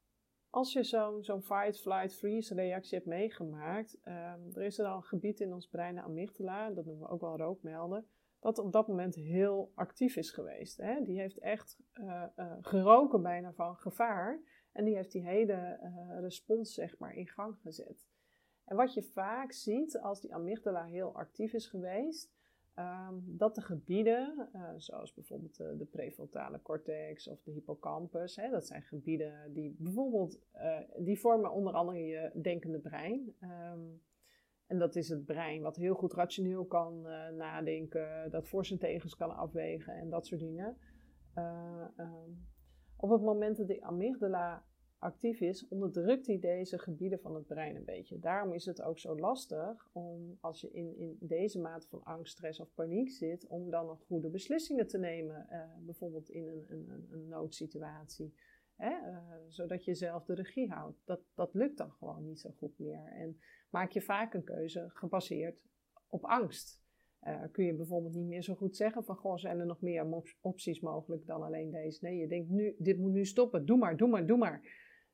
als 0.49 0.73
je 0.73 0.83
zo'n 1.21 1.43
fight, 1.43 1.79
flight, 1.79 2.15
freeze 2.15 2.53
reactie 2.53 2.97
hebt 2.97 3.09
meegemaakt, 3.09 3.97
um, 4.03 4.51
er 4.53 4.61
is 4.61 4.79
er 4.79 4.85
al 4.85 4.97
een 4.97 5.03
gebied 5.03 5.39
in 5.39 5.53
ons 5.53 5.67
brein, 5.67 5.95
de 5.95 6.01
amygdala, 6.01 6.69
dat 6.69 6.85
noemen 6.85 7.07
we 7.07 7.13
ook 7.13 7.21
wel 7.21 7.37
rookmelder, 7.37 8.05
dat 8.45 8.59
op 8.59 8.71
dat 8.71 8.87
moment 8.87 9.15
heel 9.15 9.71
actief 9.75 10.15
is 10.15 10.31
geweest. 10.31 10.77
Hè? 10.77 11.03
Die 11.03 11.19
heeft 11.19 11.37
echt 11.37 11.79
uh, 11.93 12.23
uh, 12.37 12.53
geroken 12.61 13.21
bijna 13.21 13.53
van 13.53 13.75
gevaar. 13.75 14.39
En 14.71 14.85
die 14.85 14.95
heeft 14.95 15.11
die 15.11 15.25
hele 15.25 15.79
uh, 15.83 16.19
respons 16.19 16.73
zeg 16.73 16.97
maar 16.97 17.13
in 17.13 17.27
gang 17.27 17.57
gezet. 17.61 18.07
En 18.65 18.75
wat 18.75 18.93
je 18.93 19.03
vaak 19.03 19.51
ziet 19.51 19.99
als 19.99 20.21
die 20.21 20.33
amygdala 20.33 20.83
heel 20.83 21.15
actief 21.15 21.53
is 21.53 21.67
geweest, 21.67 22.33
um, 22.75 23.23
dat 23.25 23.55
de 23.55 23.61
gebieden, 23.61 24.49
zoals 24.77 25.13
bijvoorbeeld 25.13 25.57
de, 25.57 25.87
prefrontale 25.91 26.61
cortex 26.61 27.27
of 27.27 27.41
de 27.41 27.51
hippocampus, 27.51 28.35
hè, 28.35 28.49
dat 28.49 28.67
zijn 28.67 28.81
gebieden 28.81 29.53
die 29.53 29.75
bijvoorbeeld, 29.79 30.39
die 30.97 31.19
vormen 31.19 31.51
onder 31.51 31.73
andere 31.73 31.99
je 31.99 32.31
denkende 32.41 32.79
brein. 32.79 33.35
Um, 33.41 34.01
en 34.67 34.79
dat 34.79 34.95
is 34.95 35.09
het 35.09 35.25
brein, 35.25 35.61
wat 35.61 35.75
heel 35.75 35.95
goed 35.95 36.13
rationeel 36.13 36.65
kan 36.65 37.03
uh, 37.05 37.29
nadenken, 37.29 38.31
dat 38.31 38.47
voor 38.47 38.65
zijn 38.65 38.79
tegens 38.79 39.15
kan 39.15 39.35
afwegen 39.35 39.93
en 39.93 40.09
dat 40.09 40.25
soort 40.25 40.41
dingen. 40.41 40.77
Uh, 41.35 41.85
op 42.97 43.09
het 43.09 43.21
moment 43.21 43.57
dat 43.57 43.67
die 43.67 43.85
amygdala 43.85 44.65
actief 44.99 45.41
is, 45.41 45.67
onderdrukt 45.67 46.27
hij 46.27 46.39
deze 46.39 46.79
gebieden 46.79 47.19
van 47.19 47.35
het 47.35 47.45
brein 47.45 47.75
een 47.75 47.85
beetje. 47.85 48.19
Daarom 48.19 48.53
is 48.53 48.65
het 48.65 48.81
ook 48.81 48.99
zo 48.99 49.15
lastig 49.15 49.89
om, 49.91 50.37
als 50.39 50.61
je 50.61 50.71
in, 50.71 50.97
in 50.97 51.17
deze 51.19 51.59
mate 51.59 51.87
van 51.87 52.03
angst, 52.03 52.31
stress 52.31 52.59
of 52.59 52.73
paniek 52.73 53.09
zit, 53.09 53.47
om 53.47 53.69
dan 53.69 53.85
nog 53.85 54.01
goede 54.07 54.29
beslissingen 54.29 54.87
te 54.87 54.97
nemen. 54.97 55.47
Uh, 55.51 55.63
bijvoorbeeld 55.79 56.29
in 56.29 56.47
een, 56.47 56.65
een, 56.67 57.07
een 57.11 57.27
noodsituatie. 57.27 58.33
Hè? 58.75 58.93
Zodat 59.47 59.85
je 59.85 59.93
zelf 59.93 60.25
de 60.25 60.33
regie 60.33 60.71
houdt. 60.71 61.01
Dat, 61.05 61.21
dat 61.33 61.53
lukt 61.53 61.77
dan 61.77 61.91
gewoon 61.91 62.23
niet 62.23 62.39
zo 62.39 62.49
goed 62.57 62.79
meer. 62.79 63.05
En 63.05 63.39
maak 63.75 63.91
je 63.91 64.01
vaak 64.01 64.33
een 64.33 64.43
keuze 64.43 64.85
gebaseerd 64.87 65.61
op 66.07 66.23
angst. 66.25 66.83
Uh, 67.21 67.43
kun 67.51 67.65
je 67.65 67.75
bijvoorbeeld 67.75 68.13
niet 68.13 68.27
meer 68.27 68.43
zo 68.43 68.55
goed 68.55 68.75
zeggen 68.75 69.03
van, 69.03 69.15
goh, 69.15 69.37
zijn 69.37 69.59
er 69.59 69.65
nog 69.65 69.81
meer 69.81 70.23
opties 70.41 70.79
mogelijk 70.79 71.25
dan 71.25 71.43
alleen 71.43 71.71
deze? 71.71 72.05
Nee, 72.05 72.17
je 72.17 72.27
denkt 72.27 72.49
nu, 72.49 72.75
dit 72.77 72.97
moet 72.97 73.11
nu 73.11 73.25
stoppen, 73.25 73.65
doe 73.65 73.77
maar, 73.77 73.97
doe 73.97 74.07
maar, 74.07 74.25
doe 74.25 74.37
maar. 74.37 74.61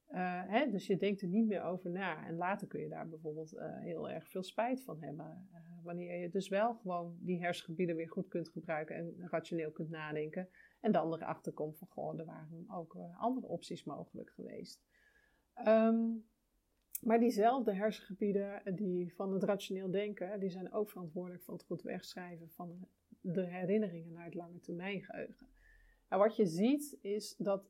Uh, 0.10 0.41
hè? 0.45 0.69
Dus 0.71 0.88
je 0.88 0.97
denkt 0.97 1.21
er 1.21 1.28
niet 1.28 1.47
meer 1.47 1.63
over 1.63 1.89
na. 1.89 2.28
En 2.28 2.36
later 2.36 2.67
kun 2.67 2.82
je 2.82 2.89
daar 2.89 3.10
bijvoorbeeld 3.10 3.54
uh, 3.54 3.80
heel 3.80 4.10
erg 4.10 4.30
veel 4.30 4.43
spijt 4.43 4.84
van 4.84 5.04
hebben. 5.04 5.50
wanneer 5.84 6.21
je 6.21 6.30
dus 6.30 6.50
wel 6.50 6.74
gewoon 6.74 7.17
die 7.19 7.41
hersengebieden 7.41 7.95
weer 7.95 8.10
goed 8.10 8.28
kunt 8.28 8.50
gebruiken 8.50 8.95
en 8.95 9.15
rationeel 9.30 9.71
kunt 9.71 9.89
nadenken. 9.89 10.50
En 10.80 10.91
dan 10.91 11.13
erachter 11.13 11.54
komt 11.54 11.78
van, 11.78 11.88
goh, 11.88 12.19
er 12.19 12.26
waren 12.26 12.65
ook 12.67 12.97
andere 13.17 13.47
opties 13.47 13.84
mogelijk 13.84 14.30
geweest. 14.30 14.84
Um, 15.67 16.30
maar 17.02 17.20
diezelfde 17.20 17.74
hersengebieden 17.74 18.76
die 18.76 19.14
van 19.14 19.34
het 19.34 19.44
rationeel 19.44 19.92
denken, 19.92 20.40
die 20.40 20.50
zijn 20.50 20.74
ook 20.74 20.90
verantwoordelijk 20.90 21.44
voor 21.44 21.54
het 21.54 21.64
goed 21.64 21.82
wegschrijven 21.82 22.50
van 22.50 22.88
de 23.22 23.46
herinneringen 23.46 24.14
naar 24.14 24.26
het 24.26 24.34
lange 24.34 24.60
termijn 24.60 25.04
geheugen. 25.04 25.48
En 26.08 26.18
wat 26.18 26.36
je 26.36 26.46
ziet 26.46 26.98
is 27.02 27.36
dat 27.38 27.70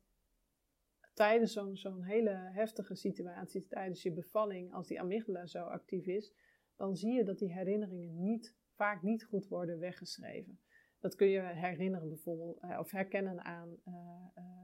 tijdens 1.13 1.53
zo'n 1.73 2.03
hele 2.03 2.49
heftige 2.53 2.95
situatie, 2.95 3.67
tijdens 3.67 4.03
je 4.03 4.11
bevalling, 4.11 4.73
als 4.73 4.87
die 4.87 4.99
amygdala 4.99 5.45
zo 5.45 5.63
actief 5.63 6.05
is, 6.05 6.33
dan 6.75 6.95
zie 6.95 7.13
je 7.13 7.23
dat 7.23 7.39
die 7.39 7.53
herinneringen 7.53 8.23
niet, 8.23 8.55
vaak 8.75 9.01
niet 9.01 9.23
goed 9.23 9.47
worden 9.47 9.79
weggeschreven. 9.79 10.59
Dat 10.99 11.15
kun 11.15 11.27
je 11.27 11.41
herinneren 11.41 12.07
bijvoorbeeld, 12.07 12.59
eh, 12.59 12.79
of 12.79 12.91
herkennen 12.91 13.43
aan 13.43 13.77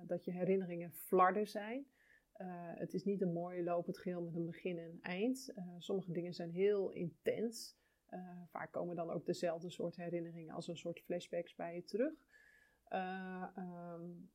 dat 0.05 0.25
je 0.25 0.31
herinneringen 0.31 0.91
flarden 0.93 1.47
zijn. 1.47 1.85
Uh, 2.41 2.47
het 2.75 2.93
is 2.93 3.03
niet 3.03 3.21
een 3.21 3.33
mooi 3.33 3.63
lopend 3.63 3.97
geheel 3.97 4.21
met 4.21 4.35
een 4.35 4.45
begin 4.45 4.77
en 4.77 4.99
eind. 5.01 5.51
Uh, 5.55 5.63
sommige 5.77 6.11
dingen 6.11 6.33
zijn 6.33 6.51
heel 6.51 6.89
intens. 6.89 7.77
Uh, 8.09 8.41
vaak 8.49 8.71
komen 8.71 8.95
dan 8.95 9.09
ook 9.09 9.25
dezelfde 9.25 9.69
soort 9.69 9.95
herinneringen 9.95 10.55
als 10.55 10.67
een 10.67 10.77
soort 10.77 10.99
flashbacks 10.99 11.55
bij 11.55 11.75
je 11.75 11.83
terug. 11.83 12.13
Um, 13.57 14.29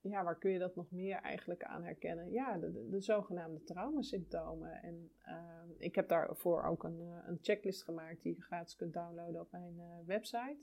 ja, 0.00 0.24
waar 0.24 0.38
kun 0.38 0.50
je 0.50 0.58
dat 0.58 0.76
nog 0.76 0.90
meer 0.90 1.16
eigenlijk 1.16 1.62
aan 1.62 1.84
herkennen? 1.84 2.30
Ja, 2.30 2.58
de, 2.58 2.72
de, 2.72 2.88
de 2.88 3.00
zogenaamde 3.00 3.62
traumasymptomen. 3.62 4.82
En 4.82 5.12
ehm, 5.22 5.68
ik 5.78 5.94
heb 5.94 6.08
daarvoor 6.08 6.62
ook 6.62 6.84
een, 6.84 7.00
een, 7.00 7.38
checklist 7.42 7.82
gemaakt 7.82 8.22
die 8.22 8.34
je 8.34 8.42
gratis 8.42 8.76
kunt 8.76 8.92
downloaden 8.92 9.40
op 9.40 9.50
mijn 9.50 10.04
website. 10.06 10.58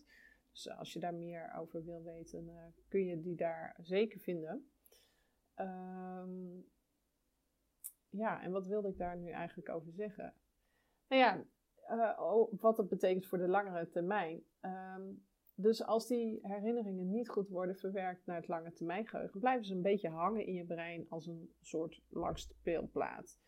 Dus 0.52 0.70
als 0.70 0.94
je 0.94 1.00
daar 1.00 1.14
meer 1.14 1.54
over 1.58 1.86
wil 1.86 2.04
weten, 2.04 2.74
kun 2.88 3.06
je 3.06 3.22
die 3.22 3.36
daar 3.36 3.78
zeker 3.82 4.20
vinden. 4.20 4.71
Um, 5.56 6.70
ja, 8.10 8.42
en 8.42 8.52
wat 8.52 8.68
wilde 8.68 8.90
ik 8.90 8.98
daar 8.98 9.18
nu 9.18 9.30
eigenlijk 9.30 9.70
over 9.70 9.92
zeggen? 9.92 10.34
Nou 11.08 11.22
ja, 11.22 11.46
uh, 11.96 12.60
wat 12.60 12.78
het 12.78 12.88
betekent 12.88 13.28
voor 13.28 13.38
de 13.38 13.48
langere 13.48 13.90
termijn. 13.90 14.44
Um, 14.62 15.26
dus 15.56 15.84
als 15.84 16.08
die 16.08 16.40
herinneringen 16.42 17.10
niet 17.10 17.30
goed 17.30 17.50
worden 17.50 17.76
verwerkt 17.76 18.26
naar 18.26 18.36
het 18.36 18.48
lange 18.48 18.74
termijn 18.74 19.08
geheugen, 19.08 19.40
blijven 19.40 19.66
ze 19.66 19.74
een 19.74 19.82
beetje 19.82 20.10
hangen 20.10 20.46
in 20.46 20.54
je 20.54 20.66
brein 20.66 21.06
als 21.10 21.28
een 21.28 21.54
soort 21.62 22.02
speelplaat. 22.34 23.40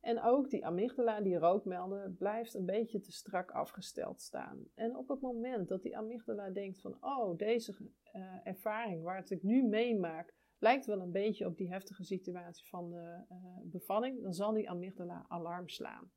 En 0.00 0.22
ook 0.22 0.50
die 0.50 0.66
amygdala, 0.66 1.20
die 1.20 1.38
rookmelder, 1.38 2.10
blijft 2.10 2.54
een 2.54 2.66
beetje 2.66 3.00
te 3.00 3.12
strak 3.12 3.50
afgesteld 3.50 4.20
staan. 4.20 4.64
En 4.74 4.96
op 4.96 5.08
het 5.08 5.20
moment 5.20 5.68
dat 5.68 5.82
die 5.82 5.96
amygdala 5.96 6.50
denkt 6.50 6.80
van, 6.80 6.96
oh, 7.00 7.36
deze 7.36 7.76
uh, 8.12 8.46
ervaring 8.46 9.02
waar 9.02 9.30
ik 9.30 9.42
nu 9.42 9.62
meemaak, 9.62 10.34
lijkt 10.62 10.86
wel 10.86 11.00
een 11.00 11.12
beetje 11.12 11.46
op 11.46 11.56
die 11.56 11.70
heftige 11.70 12.04
situatie 12.04 12.66
van 12.66 12.90
de 12.90 13.24
uh, 13.30 13.36
bevalling, 13.62 14.22
dan 14.22 14.34
zal 14.34 14.52
die 14.52 14.70
amygdala 14.70 15.24
alarm 15.28 15.68
slaan. 15.68 16.10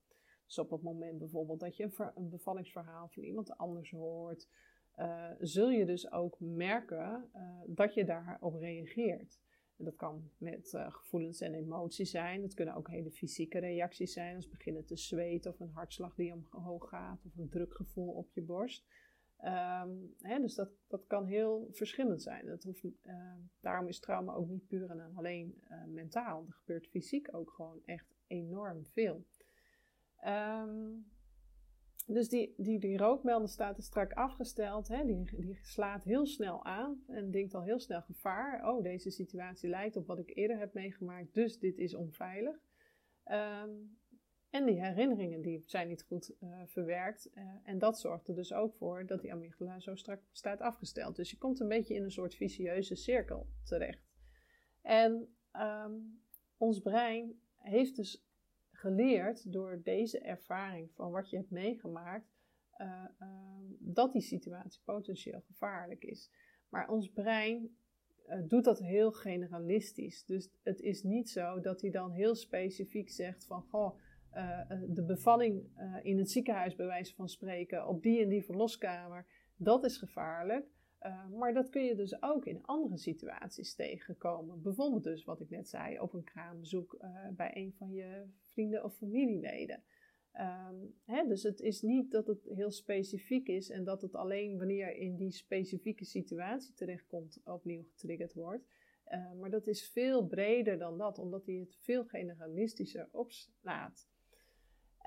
Dus 0.46 0.60
op 0.60 0.70
het 0.70 0.82
moment 0.82 1.18
bijvoorbeeld 1.18 1.60
dat 1.60 1.76
je 1.76 1.90
een, 2.16 2.30
bevallingsverhaal 2.30 3.08
van 3.08 3.24
iemand 3.24 3.58
anders 3.58 3.92
hoort, 3.92 4.50
uh, 4.98 5.32
zul 5.40 5.70
je 5.70 5.86
dus 5.86 6.12
ook 6.12 6.40
merken 6.40 7.30
uh, 7.36 7.42
dat 7.68 7.94
je 7.94 8.06
daarop 8.06 8.56
reageert. 8.56 9.40
En 9.78 9.86
dat 9.86 9.96
kan 9.96 10.32
met 10.38 10.70
gevoelens 10.90 11.42
en 11.42 11.54
emoties 11.54 12.12
zijn. 12.12 12.42
Het 12.42 12.54
kunnen 12.54 12.76
ook 12.76 12.90
hele 12.90 13.12
fysieke 13.12 13.60
reacties 13.60 14.14
zijn, 14.14 14.36
als 14.36 14.50
beginnen 14.50 14.86
te 14.86 14.98
zweten 14.98 15.52
of 15.52 15.60
een 15.60 15.72
hartslag 15.74 16.16
die 16.16 16.34
omhoog 16.34 16.90
gaat 16.90 17.26
of 17.26 17.38
een 17.38 17.50
drukgevoel 17.50 18.14
op 18.14 18.32
je 18.32 18.42
borst. 18.42 18.86
Um, 19.46 20.16
hè, 20.22 20.40
dus 20.40 20.56
dat, 20.56 20.70
dat 20.88 21.08
kan 21.08 21.26
heel 21.26 21.68
verschillend 21.72 22.22
zijn. 22.22 22.60
Hoeft, 22.64 22.84
uh, 22.84 23.34
daarom 23.60 23.88
is 23.88 24.00
trauma 24.00 24.34
ook 24.34 24.50
niet 24.50 24.68
puur 24.68 24.90
en 24.90 25.16
alleen 25.16 25.62
uh, 25.70 25.84
mentaal. 25.86 26.46
Er 26.48 26.54
gebeurt 26.54 26.88
fysiek 26.88 27.28
ook 27.32 27.52
gewoon 27.52 27.82
echt 27.86 28.16
enorm 28.28 28.86
veel. 28.86 29.26
Um, 30.26 31.06
dus 32.06 32.30
die, 32.30 32.54
die, 32.58 32.80
die 32.80 32.98
rookmelder 32.98 33.50
staat 33.50 33.78
er 33.78 33.84
strak 33.84 34.14
afgesteld. 34.14 34.88
Hè? 34.88 35.06
Die, 35.06 35.24
die 35.36 35.60
slaat 35.62 36.04
heel 36.04 36.26
snel 36.26 36.66
aan 36.66 37.04
en 37.08 37.32
denkt 37.32 37.54
al 37.54 37.64
heel 37.64 37.80
snel 37.80 38.02
gevaar. 38.02 38.68
Oh, 38.70 38.84
deze 38.84 39.10
situatie 39.10 39.70
lijkt 39.70 39.96
op 39.96 40.08
wat 40.08 40.20
ik 40.20 40.36
eerder 40.36 40.58
heb 40.58 40.74
meegemaakt, 40.74 41.34
dus 41.34 41.60
dit 41.60 41.78
is 41.78 41.96
onveilig. 41.96 42.56
Um, 43.26 43.98
en 44.56 44.66
die 44.66 44.84
herinneringen 44.84 45.42
die 45.42 45.64
zijn 45.66 45.88
niet 45.88 46.04
goed 46.04 46.36
uh, 46.40 46.62
verwerkt. 46.66 47.30
Uh, 47.34 47.44
en 47.64 47.80
dat 47.80 48.00
zorgt 48.00 48.28
er 48.28 48.36
dus 48.36 48.54
ook 48.54 48.76
voor 48.76 49.06
dat 49.06 49.22
die 49.22 49.34
amygdala 49.34 49.80
zo 49.80 49.96
strak 49.96 50.22
staat 50.32 50.62
afgesteld. 50.62 51.16
Dus 51.16 51.32
je 51.32 51.38
komt 51.38 51.60
een 51.60 51.68
beetje 51.68 51.94
in 51.94 52.04
een 52.04 52.12
soort 52.12 52.36
vicieuze 52.36 52.96
cirkel 52.96 53.48
terecht. 53.64 54.14
En 54.82 55.36
um, 55.54 56.22
ons 56.58 56.80
brein 56.80 57.40
heeft 57.56 57.96
dus 57.96 58.26
geleerd 58.72 59.52
door 59.52 59.82
deze 59.84 60.20
ervaring 60.20 60.92
van 60.94 61.12
wat 61.12 61.30
je 61.30 61.38
hebt 61.38 61.52
meegemaakt, 61.52 62.34
uh, 62.78 63.06
dat 63.80 64.14
die 64.14 64.22
situatie 64.22 64.82
potentieel 64.84 65.42
gevaarlijk 65.42 66.04
is. 66.04 66.32
Maar 66.70 66.90
ons 66.90 67.12
brein 67.12 67.78
doet 68.48 68.64
dat 68.64 68.80
heel 68.80 69.12
generalistisch. 69.12 70.26
Dus 70.26 70.50
het 70.64 70.80
is 70.82 71.04
niet 71.04 71.30
zo 71.30 71.60
dat 71.60 71.82
hij 71.82 71.92
dan 71.92 72.12
heel 72.12 72.36
specifiek 72.36 73.10
zegt 73.10 73.46
van, 73.46 73.62
goh, 73.62 74.00
uh, 74.36 74.60
de 74.88 75.04
bevalling 75.04 75.70
uh, 75.78 75.96
in 76.02 76.18
het 76.18 76.32
ziekenhuis, 76.32 76.76
bij 76.76 76.86
wijze 76.86 77.16
van 77.16 77.30
spreken, 77.30 77.88
op 77.88 78.02
die 78.02 78.22
en 78.22 78.30
die 78.30 78.46
verloskamer, 78.46 79.26
dat 79.56 79.84
is 79.84 79.98
gevaarlijk. 79.98 80.74
Maar 81.32 81.54
dat 81.54 81.70
kun 81.70 81.84
je 81.84 81.96
dus 81.96 82.22
ook 82.22 82.46
in 82.46 82.66
andere 82.66 82.98
situaties 82.98 83.76
tegenkomen. 83.76 84.62
Bijvoorbeeld 84.62 85.04
dus 85.04 85.24
wat 85.24 85.40
ik 85.40 85.50
net 85.50 85.70
zei, 85.70 86.00
op 86.00 86.14
een 86.14 86.24
kraambezoek 86.24 86.98
bij 87.36 87.52
een 87.54 87.74
van 87.78 87.92
je 87.92 88.26
vrienden 88.42 88.84
of 88.84 88.96
familieleden. 88.96 89.84
Um, 90.34 90.96
hè, 91.06 91.28
dus 91.28 91.44
het 91.44 91.60
is 91.60 91.82
niet 91.82 92.12
dat 92.12 92.28
het 92.28 92.50
heel 92.54 92.72
specifiek 92.72 93.48
is 93.48 93.70
en 93.70 93.84
dat 93.84 94.02
het 94.02 94.16
alleen 94.16 94.58
wanneer 94.58 94.96
in 94.96 95.16
die 95.16 95.32
specifieke 95.32 96.06
situatie 96.06 96.74
terechtkomt 96.74 97.42
opnieuw 97.44 97.84
getriggerd 97.84 98.34
wordt. 98.34 98.68
Maar 99.40 99.50
dat 99.50 99.68
is 99.68 99.90
veel 99.90 100.28
breder 100.28 100.78
dan 100.78 100.98
dat, 100.98 101.20
omdat 101.20 101.46
hij 101.46 101.56
het 101.56 101.78
veel 101.82 102.06
generalistischer 102.06 103.08
opslaat. 103.12 104.08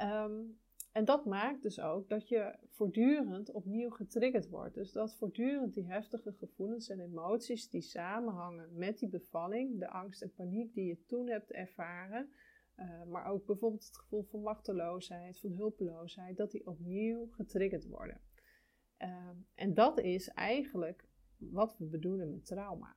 Um, 0.02 0.58
en 0.92 1.04
dat 1.04 1.24
maakt 1.24 1.62
dus 1.62 1.80
ook 1.80 2.08
dat 2.08 2.28
je 2.28 2.58
voortdurend 2.68 3.50
opnieuw 3.50 3.90
getriggerd 3.90 4.48
wordt. 4.48 4.74
Dus 4.74 4.92
dat 4.92 5.16
voortdurend 5.16 5.74
die 5.74 5.86
heftige 5.86 6.32
gevoelens 6.32 6.88
en 6.88 7.00
emoties 7.00 7.68
die 7.68 7.80
samenhangen 7.80 8.78
met 8.78 8.98
die 8.98 9.08
bevalling, 9.08 9.78
de 9.78 9.88
angst 9.88 10.22
en 10.22 10.32
paniek 10.32 10.74
die 10.74 10.84
je 10.84 11.04
toen 11.06 11.28
hebt 11.28 11.52
ervaren, 11.52 12.30
uh, 12.76 13.04
maar 13.04 13.26
ook 13.26 13.46
bijvoorbeeld 13.46 13.86
het 13.86 13.96
gevoel 13.96 14.22
van 14.22 14.42
machteloosheid, 14.42 15.40
van 15.40 15.52
hulpeloosheid, 15.52 16.36
dat 16.36 16.50
die 16.50 16.66
opnieuw 16.66 17.26
getriggerd 17.30 17.86
worden. 17.86 18.20
Uh, 18.98 19.30
en 19.54 19.74
dat 19.74 20.00
is 20.00 20.28
eigenlijk 20.28 21.08
wat 21.36 21.78
we 21.78 21.84
bedoelen 21.84 22.30
met 22.30 22.46
trauma. 22.46 22.96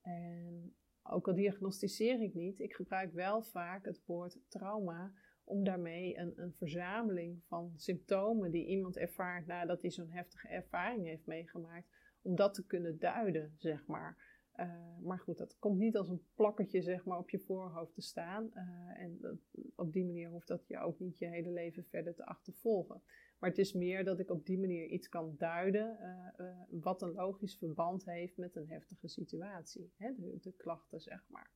En 0.00 0.74
ook 1.02 1.28
al 1.28 1.34
diagnosticeer 1.34 2.20
ik 2.20 2.34
niet, 2.34 2.60
ik 2.60 2.74
gebruik 2.74 3.12
wel 3.12 3.42
vaak 3.42 3.84
het 3.84 4.02
woord 4.06 4.38
trauma 4.48 5.12
om 5.50 5.64
daarmee 5.64 6.18
een, 6.18 6.32
een 6.36 6.52
verzameling 6.52 7.42
van 7.46 7.72
symptomen 7.76 8.50
die 8.50 8.66
iemand 8.66 8.96
ervaart 8.96 9.46
nadat 9.46 9.82
hij 9.82 9.90
zo'n 9.90 10.10
heftige 10.10 10.48
ervaring 10.48 11.06
heeft 11.06 11.26
meegemaakt, 11.26 11.88
om 12.22 12.36
dat 12.36 12.54
te 12.54 12.66
kunnen 12.66 12.98
duiden, 12.98 13.54
zeg 13.56 13.86
maar. 13.86 14.28
Uh, 14.56 14.98
maar 15.02 15.18
goed, 15.18 15.38
dat 15.38 15.58
komt 15.58 15.78
niet 15.78 15.96
als 15.96 16.08
een 16.08 16.22
plakketje 16.34 16.82
zeg 16.82 17.04
maar, 17.04 17.18
op 17.18 17.30
je 17.30 17.38
voorhoofd 17.38 17.94
te 17.94 18.00
staan. 18.00 18.50
Uh, 18.54 19.02
en 19.02 19.40
op 19.74 19.92
die 19.92 20.04
manier 20.04 20.28
hoeft 20.28 20.48
dat 20.48 20.66
je 20.66 20.78
ook 20.78 20.98
niet 20.98 21.18
je 21.18 21.26
hele 21.26 21.50
leven 21.50 21.84
verder 21.84 22.14
te 22.14 22.26
achtervolgen. 22.26 23.02
Maar 23.38 23.50
het 23.50 23.58
is 23.58 23.72
meer 23.72 24.04
dat 24.04 24.18
ik 24.18 24.30
op 24.30 24.46
die 24.46 24.58
manier 24.58 24.86
iets 24.86 25.08
kan 25.08 25.34
duiden 25.36 25.98
uh, 26.38 26.46
wat 26.70 27.02
een 27.02 27.12
logisch 27.12 27.56
verband 27.56 28.04
heeft 28.04 28.36
met 28.36 28.56
een 28.56 28.68
heftige 28.68 29.08
situatie. 29.08 29.92
Hè? 29.96 30.14
De, 30.16 30.38
de 30.40 30.52
klachten, 30.52 31.00
zeg 31.00 31.24
maar. 31.28 31.50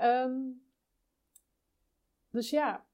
Um, 0.00 0.65
dus 2.36 2.50
ja, 2.50 2.86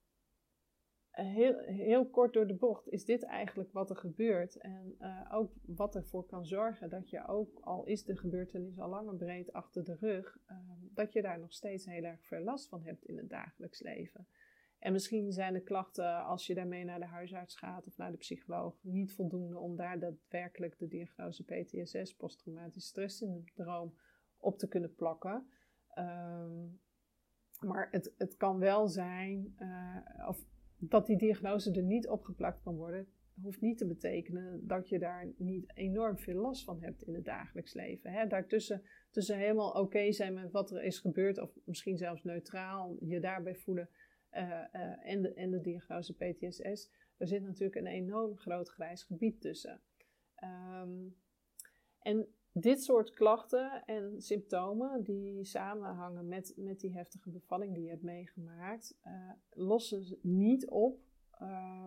heel, 1.10 1.58
heel 1.58 2.10
kort 2.10 2.32
door 2.32 2.46
de 2.46 2.54
bocht 2.54 2.88
is 2.88 3.04
dit 3.04 3.24
eigenlijk 3.24 3.72
wat 3.72 3.90
er 3.90 3.96
gebeurt. 3.96 4.56
En 4.56 4.96
uh, 5.00 5.28
ook 5.32 5.52
wat 5.62 5.94
ervoor 5.94 6.26
kan 6.26 6.46
zorgen 6.46 6.90
dat 6.90 7.10
je 7.10 7.26
ook, 7.26 7.60
al 7.60 7.84
is 7.84 8.04
de 8.04 8.16
gebeurtenis 8.16 8.78
al 8.78 8.88
lang 8.88 9.08
en 9.08 9.16
breed 9.16 9.52
achter 9.52 9.84
de 9.84 9.94
rug, 9.94 10.38
uh, 10.50 10.56
dat 10.94 11.12
je 11.12 11.22
daar 11.22 11.38
nog 11.38 11.52
steeds 11.52 11.86
heel 11.86 12.04
erg 12.04 12.26
veel 12.26 12.42
last 12.42 12.68
van 12.68 12.82
hebt 12.82 13.04
in 13.04 13.16
het 13.16 13.28
dagelijks 13.28 13.80
leven. 13.80 14.26
En 14.78 14.92
misschien 14.92 15.32
zijn 15.32 15.52
de 15.52 15.62
klachten, 15.62 16.24
als 16.24 16.46
je 16.46 16.54
daarmee 16.54 16.84
naar 16.84 16.98
de 16.98 17.06
huisarts 17.06 17.56
gaat 17.56 17.86
of 17.86 17.96
naar 17.96 18.10
de 18.10 18.16
psycholoog, 18.16 18.78
niet 18.82 19.12
voldoende 19.12 19.58
om 19.58 19.76
daar 19.76 19.98
daadwerkelijk 19.98 20.78
de 20.78 20.88
diagnose 20.88 21.44
PTSS, 21.44 22.14
posttraumatisch 22.14 22.86
stresssyndroom, 22.86 23.94
op 24.36 24.58
te 24.58 24.68
kunnen 24.68 24.94
plakken. 24.94 25.46
Um, 25.98 26.80
maar 27.62 27.88
het, 27.90 28.14
het 28.18 28.36
kan 28.36 28.58
wel 28.58 28.88
zijn, 28.88 29.54
uh, 29.58 30.28
of 30.28 30.44
dat 30.78 31.06
die 31.06 31.18
diagnose 31.18 31.72
er 31.72 31.82
niet 31.82 32.08
opgeplakt 32.08 32.62
kan 32.62 32.76
worden, 32.76 33.08
hoeft 33.42 33.60
niet 33.60 33.78
te 33.78 33.86
betekenen 33.86 34.66
dat 34.66 34.88
je 34.88 34.98
daar 34.98 35.32
niet 35.36 35.72
enorm 35.74 36.18
veel 36.18 36.40
last 36.40 36.64
van 36.64 36.82
hebt 36.82 37.02
in 37.02 37.14
het 37.14 37.24
dagelijks 37.24 37.74
leven. 37.74 38.12
Hè? 38.12 38.26
Daartussen 38.26 38.82
tussen 39.10 39.38
helemaal 39.38 39.70
oké 39.70 40.12
zijn 40.12 40.34
met 40.34 40.50
wat 40.50 40.70
er 40.70 40.82
is 40.82 40.98
gebeurd, 40.98 41.38
of 41.38 41.58
misschien 41.64 41.96
zelfs 41.96 42.22
neutraal 42.22 42.96
je 43.00 43.20
daarbij 43.20 43.56
voelen, 43.56 43.88
uh, 44.32 44.40
uh, 44.40 45.06
en, 45.10 45.22
de, 45.22 45.34
en 45.34 45.50
de 45.50 45.60
diagnose 45.60 46.14
PTSS, 46.14 46.90
er 47.16 47.26
zit 47.26 47.42
natuurlijk 47.42 47.76
een 47.76 47.86
enorm 47.86 48.36
groot 48.36 48.68
grijs 48.68 49.02
gebied 49.02 49.40
tussen. 49.40 49.80
Um, 50.82 51.16
en 51.98 52.26
dit 52.52 52.82
soort 52.82 53.10
klachten 53.10 53.84
en 53.84 54.22
symptomen 54.22 55.02
die 55.02 55.44
samenhangen 55.44 56.28
met, 56.28 56.52
met 56.56 56.80
die 56.80 56.92
heftige 56.92 57.30
bevalling 57.30 57.74
die 57.74 57.82
je 57.82 57.90
hebt 57.90 58.02
meegemaakt, 58.02 58.98
uh, 59.04 59.30
lossen 59.50 60.04
ze 60.04 60.18
niet 60.22 60.68
op 60.68 61.00
uh, 61.42 61.84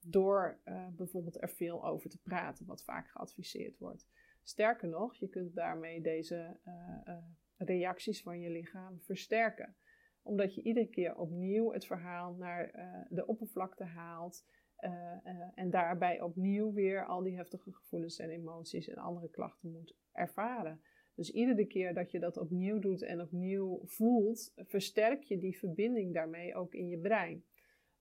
door 0.00 0.60
uh, 0.64 0.86
bijvoorbeeld 0.88 1.42
er 1.42 1.50
veel 1.50 1.86
over 1.86 2.10
te 2.10 2.20
praten, 2.22 2.66
wat 2.66 2.84
vaak 2.84 3.08
geadviseerd 3.08 3.78
wordt. 3.78 4.08
Sterker 4.42 4.88
nog, 4.88 5.14
je 5.14 5.28
kunt 5.28 5.54
daarmee 5.54 6.00
deze 6.00 6.60
uh, 6.64 7.16
reacties 7.56 8.22
van 8.22 8.40
je 8.40 8.50
lichaam 8.50 9.00
versterken, 9.00 9.76
omdat 10.22 10.54
je 10.54 10.62
iedere 10.62 10.88
keer 10.88 11.16
opnieuw 11.16 11.72
het 11.72 11.86
verhaal 11.86 12.34
naar 12.34 12.70
de 13.10 13.26
oppervlakte 13.26 13.84
haalt 13.84 14.44
uh, 14.80 14.90
uh, 14.90 15.48
en 15.54 15.70
daarbij 15.70 16.20
opnieuw 16.20 16.72
weer 16.72 17.06
al 17.06 17.22
die 17.22 17.36
heftige 17.36 17.72
gevoelens 17.72 18.18
en 18.18 18.30
emoties 18.30 18.88
en 18.88 18.96
andere 18.96 19.30
klachten 19.30 19.70
moet 19.70 19.96
ervaren. 20.12 20.80
Dus 21.14 21.30
iedere 21.30 21.66
keer 21.66 21.94
dat 21.94 22.10
je 22.10 22.18
dat 22.18 22.36
opnieuw 22.36 22.78
doet 22.78 23.02
en 23.02 23.20
opnieuw 23.20 23.80
voelt, 23.84 24.52
versterk 24.56 25.22
je 25.22 25.38
die 25.38 25.58
verbinding 25.58 26.14
daarmee 26.14 26.54
ook 26.54 26.74
in 26.74 26.88
je 26.88 26.98
brein. 26.98 27.44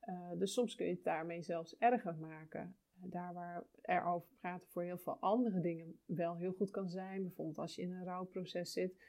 Uh, 0.05 0.31
dus 0.37 0.53
soms 0.53 0.75
kun 0.75 0.85
je 0.85 0.93
het 0.93 1.03
daarmee 1.03 1.41
zelfs 1.41 1.77
erger 1.77 2.15
maken. 2.15 2.75
Daar 2.93 3.33
waar 3.33 3.63
er 3.81 4.05
over 4.05 4.27
praten 4.39 4.69
voor 4.69 4.83
heel 4.83 4.97
veel 4.97 5.17
andere 5.19 5.59
dingen 5.59 5.99
wel 6.05 6.37
heel 6.37 6.51
goed 6.51 6.71
kan 6.71 6.89
zijn, 6.89 7.21
bijvoorbeeld 7.21 7.57
als 7.57 7.75
je 7.75 7.81
in 7.81 7.91
een 7.91 8.03
rouwproces 8.03 8.71
zit, 8.71 9.03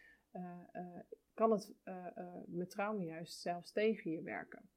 kan 1.35 1.51
het 1.51 1.75
met 2.47 2.71
trauma 2.71 3.03
juist 3.03 3.41
zelfs 3.41 3.73
tegen 3.73 4.11
je 4.11 4.23
werken. 4.23 4.69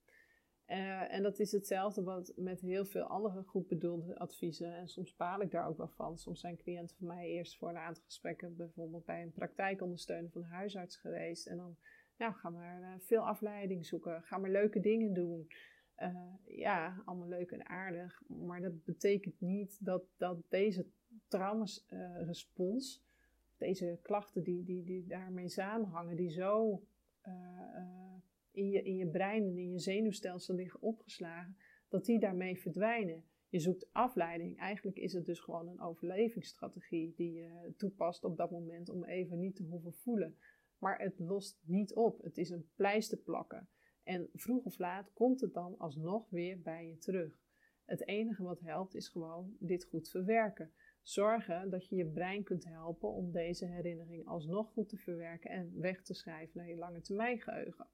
Uh, 1.09 1.15
en 1.15 1.23
dat 1.23 1.39
is 1.39 1.51
hetzelfde 1.51 2.03
wat 2.03 2.33
met 2.35 2.61
heel 2.61 2.85
veel 2.85 3.03
andere 3.03 3.43
goed 3.43 3.67
bedoelde 3.67 4.17
adviezen. 4.17 4.75
En 4.75 4.87
soms 4.87 5.15
baal 5.15 5.41
ik 5.41 5.51
daar 5.51 5.67
ook 5.67 5.77
wel 5.77 5.87
van. 5.87 6.17
Soms 6.17 6.39
zijn 6.39 6.57
cliënten 6.57 6.97
van 6.97 7.07
mij 7.07 7.27
eerst 7.27 7.57
voor 7.57 7.69
een 7.69 7.77
aantal 7.77 8.03
gesprekken 8.03 8.55
bijvoorbeeld 8.55 9.05
bij 9.05 9.21
een 9.21 9.31
praktijkondersteuner 9.31 10.31
van 10.31 10.41
de 10.41 10.47
huisarts 10.47 10.95
geweest. 10.95 11.47
En 11.47 11.57
dan 11.57 11.77
nou, 12.17 12.33
ga 12.33 12.49
maar 12.49 12.81
uh, 12.81 12.93
veel 12.97 13.27
afleiding 13.27 13.85
zoeken. 13.85 14.23
Ga 14.23 14.37
maar 14.37 14.49
leuke 14.49 14.79
dingen 14.79 15.13
doen. 15.13 15.47
Uh, 15.97 16.33
ja, 16.45 17.01
allemaal 17.05 17.27
leuk 17.27 17.51
en 17.51 17.69
aardig. 17.69 18.21
Maar 18.27 18.61
dat 18.61 18.83
betekent 18.83 19.41
niet 19.41 19.85
dat, 19.85 20.03
dat 20.17 20.37
deze 20.49 20.85
traumasrespons, 21.27 23.03
deze 23.57 23.99
klachten 24.01 24.43
die, 24.43 24.63
die, 24.63 24.83
die 24.83 25.07
daarmee 25.07 25.49
samenhangen, 25.49 26.15
die 26.15 26.29
zo 26.29 26.83
in 28.59 28.69
je, 28.69 28.83
in 28.83 28.95
je 28.95 29.07
brein 29.07 29.43
en 29.43 29.57
in 29.57 29.71
je 29.71 29.79
zenuwstelsel 29.79 30.55
liggen 30.55 30.81
opgeslagen, 30.81 31.57
dat 31.87 32.05
die 32.05 32.19
daarmee 32.19 32.59
verdwijnen. 32.59 33.23
Je 33.49 33.59
zoekt 33.59 33.93
afleiding. 33.93 34.57
Eigenlijk 34.57 34.97
is 34.97 35.13
het 35.13 35.25
dus 35.25 35.39
gewoon 35.39 35.67
een 35.67 35.81
overlevingsstrategie 35.81 37.13
die 37.15 37.33
je 37.33 37.73
toepast 37.77 38.23
op 38.23 38.37
dat 38.37 38.51
moment 38.51 38.89
om 38.89 39.03
even 39.03 39.39
niet 39.39 39.55
te 39.55 39.63
hoeven 39.63 39.93
voelen. 39.93 40.37
Maar 40.77 40.99
het 40.99 41.19
lost 41.19 41.59
niet 41.65 41.93
op. 41.93 42.21
Het 42.21 42.37
is 42.37 42.49
een 42.49 42.69
pleister 42.75 43.17
plakken. 43.17 43.69
En 44.03 44.29
vroeg 44.33 44.63
of 44.63 44.77
laat 44.77 45.13
komt 45.13 45.41
het 45.41 45.53
dan 45.53 45.77
alsnog 45.77 46.29
weer 46.29 46.61
bij 46.61 46.87
je 46.87 46.97
terug. 46.97 47.41
Het 47.85 48.07
enige 48.07 48.43
wat 48.43 48.59
helpt 48.59 48.95
is 48.95 49.07
gewoon 49.07 49.55
dit 49.59 49.85
goed 49.85 50.09
verwerken. 50.09 50.73
Zorgen 51.01 51.69
dat 51.69 51.87
je 51.87 51.95
je 51.95 52.05
brein 52.05 52.43
kunt 52.43 52.65
helpen 52.65 53.09
om 53.09 53.31
deze 53.31 53.65
herinnering 53.65 54.27
alsnog 54.27 54.71
goed 54.71 54.89
te 54.89 54.97
verwerken 54.97 55.49
en 55.49 55.79
weg 55.79 56.01
te 56.01 56.13
schrijven 56.13 56.57
naar 56.57 56.69
je 56.69 56.75
lange 56.75 57.01
termijn 57.01 57.41
geheugen. 57.41 57.87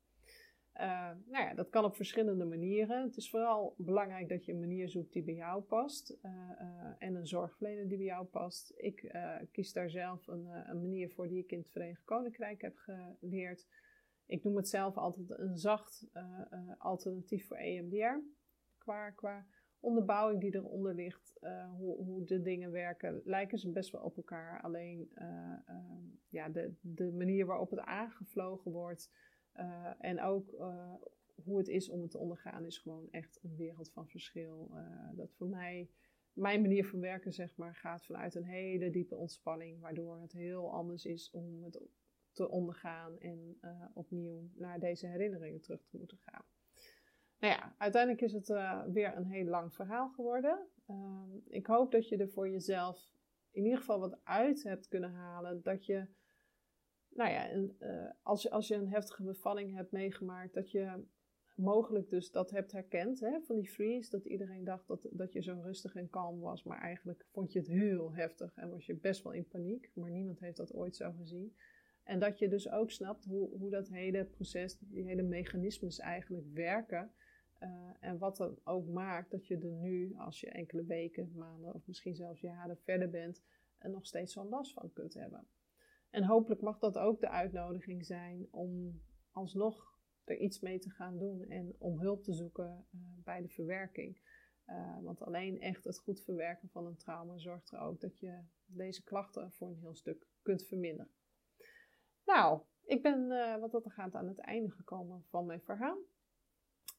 Uh, 0.79 1.11
nou 1.25 1.43
ja, 1.45 1.53
dat 1.53 1.69
kan 1.69 1.83
op 1.83 1.95
verschillende 1.95 2.45
manieren. 2.45 3.03
Het 3.03 3.17
is 3.17 3.29
vooral 3.29 3.75
belangrijk 3.77 4.29
dat 4.29 4.45
je 4.45 4.51
een 4.51 4.59
manier 4.59 4.89
zoekt 4.89 5.13
die 5.13 5.23
bij 5.23 5.33
jou 5.33 5.61
past 5.61 6.17
uh, 6.21 6.31
uh, 6.61 6.93
en 6.97 7.15
een 7.15 7.27
zorgverlener 7.27 7.87
die 7.87 7.97
bij 7.97 8.05
jou 8.05 8.25
past. 8.25 8.73
Ik 8.75 9.15
kies 9.51 9.73
daar 9.73 9.89
zelf 9.89 10.27
een, 10.27 10.45
een, 10.45 10.81
manier 10.81 11.09
voor 11.09 11.27
die 11.27 11.43
ik 11.43 11.51
in 11.51 11.57
het 11.57 11.71
Verenigd 11.71 12.03
Koninkrijk 12.03 12.61
heb 12.61 12.77
geleerd. 12.77 13.67
Ik 14.25 14.43
noem 14.43 14.55
het 14.55 14.69
zelf 14.69 14.97
altijd 14.97 15.29
een 15.29 15.57
zacht 15.57 16.07
alternatief 16.77 17.47
voor 17.47 17.57
EMDR. 17.57 18.19
Qua, 18.77 19.09
qua 19.09 19.45
onderbouwing 19.79 20.41
die 20.41 20.55
eronder 20.55 20.95
ligt, 20.95 21.37
hoe, 21.77 21.95
hoe, 21.97 22.23
de 22.23 22.41
dingen 22.41 22.71
werken, 22.71 23.21
lijken 23.23 23.57
ze 23.57 23.71
best 23.71 23.91
wel 23.91 24.01
op 24.01 24.17
elkaar. 24.17 24.61
Alleen 24.61 25.09
ja, 26.29 26.49
de, 26.49 26.73
de 26.81 27.11
manier 27.11 27.45
waarop 27.45 27.69
het 27.69 27.79
aangevlogen 27.79 28.71
wordt 28.71 29.11
uh, 29.57 29.91
en 29.99 30.21
ook 30.21 30.53
uh, 30.53 30.93
hoe 31.43 31.57
het 31.57 31.67
is 31.67 31.89
om 31.89 32.01
het 32.01 32.11
te 32.11 32.17
ondergaan 32.17 32.65
is 32.65 32.77
gewoon 32.77 33.07
echt 33.11 33.39
een 33.43 33.55
wereld 33.55 33.91
van 33.91 34.07
verschil. 34.07 34.69
Uh, 34.73 35.09
dat 35.13 35.33
voor 35.33 35.47
mij, 35.47 35.89
mijn 36.33 36.61
manier 36.61 36.85
van 36.85 36.99
werken 36.99 37.33
zeg 37.33 37.55
maar, 37.55 37.75
gaat 37.75 38.05
vanuit 38.05 38.35
een 38.35 38.45
hele 38.45 38.89
diepe 38.89 39.15
ontspanning. 39.15 39.79
Waardoor 39.79 40.21
het 40.21 40.31
heel 40.31 40.71
anders 40.71 41.05
is 41.05 41.31
om 41.31 41.63
het 41.63 41.81
te 42.31 42.49
ondergaan 42.49 43.19
en 43.19 43.59
opnieuw 43.93 44.49
naar 44.53 44.79
deze 44.79 45.07
herinneringen 45.07 45.61
terug 45.61 45.85
te 45.87 45.97
moeten 45.97 46.17
gaan. 46.17 46.43
Nou 47.39 47.53
ja, 47.53 47.75
uiteindelijk 47.77 48.21
is 48.21 48.33
het 48.33 48.47
weer 48.91 49.17
een 49.17 49.25
heel 49.25 49.45
lang 49.45 49.73
verhaal 49.73 50.09
geworden. 50.09 50.67
Ehm, 50.87 51.29
ik 51.47 51.67
hoop 51.67 51.91
dat 51.91 52.09
je 52.09 52.17
er 52.17 52.29
voor 52.29 52.49
jezelf 52.49 53.13
in 53.55 53.63
ieder 53.63 53.79
geval 53.79 53.99
wat 53.99 54.19
uit 54.23 54.63
hebt 54.63 54.87
kunnen 54.87 55.11
halen. 55.11 55.61
Dat 55.61 55.85
je, 55.85 56.07
nou 57.15 57.31
ja, 57.31 57.51
een, 57.51 57.75
als, 58.21 58.49
als 58.49 58.67
je 58.67 58.75
een 58.75 58.89
heftige 58.89 59.23
bevalling 59.23 59.75
hebt 59.75 59.91
meegemaakt, 59.91 60.53
dat 60.53 60.71
je 60.71 61.03
mogelijk 61.55 62.09
dus 62.09 62.31
dat 62.31 62.51
hebt 62.51 62.71
herkend 62.71 63.19
hè, 63.19 63.41
van 63.41 63.55
die 63.55 63.69
freeze. 63.69 64.09
Dat 64.09 64.25
iedereen 64.25 64.63
dacht 64.63 64.87
dat, 64.87 65.07
dat 65.11 65.33
je 65.33 65.41
zo 65.41 65.59
rustig 65.61 65.95
en 65.95 66.09
kalm 66.09 66.39
was. 66.39 66.63
Maar 66.63 66.81
eigenlijk 66.81 67.25
vond 67.31 67.51
je 67.51 67.59
het 67.59 67.67
heel 67.67 68.13
heftig 68.13 68.55
en 68.55 68.69
was 68.69 68.85
je 68.85 68.95
best 68.95 69.23
wel 69.23 69.33
in 69.33 69.47
paniek. 69.47 69.91
Maar 69.93 70.11
niemand 70.11 70.39
heeft 70.39 70.57
dat 70.57 70.73
ooit 70.73 70.95
zo 70.95 71.11
gezien. 71.11 71.55
En 72.03 72.19
dat 72.19 72.39
je 72.39 72.47
dus 72.47 72.69
ook 72.69 72.91
snapt 72.91 73.25
hoe, 73.25 73.57
hoe 73.57 73.69
dat 73.69 73.89
hele 73.89 74.25
proces, 74.25 74.77
die 74.79 75.03
hele 75.03 75.23
mechanismes 75.23 75.99
eigenlijk 75.99 76.45
werken. 76.53 77.11
Uh, 77.59 77.69
en 77.99 78.17
wat 78.17 78.37
dan 78.37 78.59
ook 78.63 78.87
maakt 78.87 79.31
dat 79.31 79.47
je 79.47 79.57
er 79.57 79.71
nu, 79.71 80.15
als 80.17 80.39
je 80.39 80.49
enkele 80.49 80.83
weken, 80.83 81.31
maanden 81.35 81.73
of 81.73 81.87
misschien 81.87 82.15
zelfs 82.15 82.41
jaren 82.41 82.77
verder 82.77 83.09
bent, 83.09 83.43
nog 83.79 84.05
steeds 84.05 84.33
zo'n 84.33 84.49
last 84.49 84.73
van 84.73 84.93
kunt 84.93 85.13
hebben. 85.13 85.47
En 86.15 86.23
hopelijk 86.23 86.61
mag 86.61 86.79
dat 86.79 86.97
ook 86.97 87.19
de 87.19 87.29
uitnodiging 87.29 88.05
zijn 88.05 88.47
om 88.51 89.01
alsnog 89.31 89.99
er 90.23 90.37
iets 90.37 90.59
mee 90.59 90.79
te 90.79 90.89
gaan 90.89 91.17
doen 91.17 91.41
en 91.41 91.75
om 91.77 91.99
hulp 91.99 92.23
te 92.23 92.33
zoeken 92.33 92.87
uh, 92.95 93.01
bij 93.23 93.41
de 93.41 93.49
verwerking. 93.49 94.19
Uh, 94.67 94.97
want 95.01 95.21
alleen 95.21 95.61
echt 95.61 95.83
het 95.83 95.99
goed 95.99 96.21
verwerken 96.23 96.69
van 96.69 96.85
een 96.85 96.97
trauma 96.97 97.37
zorgt 97.37 97.71
er 97.71 97.79
ook 97.79 97.99
dat 97.99 98.19
je 98.19 98.43
deze 98.65 99.03
klachten 99.03 99.51
voor 99.51 99.69
een 99.69 99.79
heel 99.79 99.95
stuk 99.95 100.27
kunt 100.41 100.65
verminderen. 100.67 101.11
Nou, 102.25 102.61
ik 102.85 103.01
ben 103.01 103.31
uh, 103.31 103.57
wat 103.59 103.71
dat 103.71 103.85
er 103.85 103.91
gaat 103.91 104.15
aan 104.15 104.27
het 104.27 104.39
einde 104.39 104.71
gekomen 104.71 105.23
van 105.29 105.45
mijn 105.45 105.61
verhaal. 105.61 105.97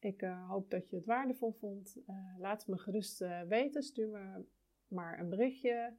Ik 0.00 0.20
hoop 0.48 0.70
dat 0.70 0.90
je 0.90 0.96
het 0.96 1.04
waardevol 1.04 1.52
vond. 1.52 1.96
laat 2.38 2.66
me 2.66 2.78
gerust 2.78 3.18
weten. 3.48 3.82
Stuur 3.82 4.08
me 4.08 4.44
maar 4.88 5.18
een 5.18 5.28
berichtje. 5.28 5.96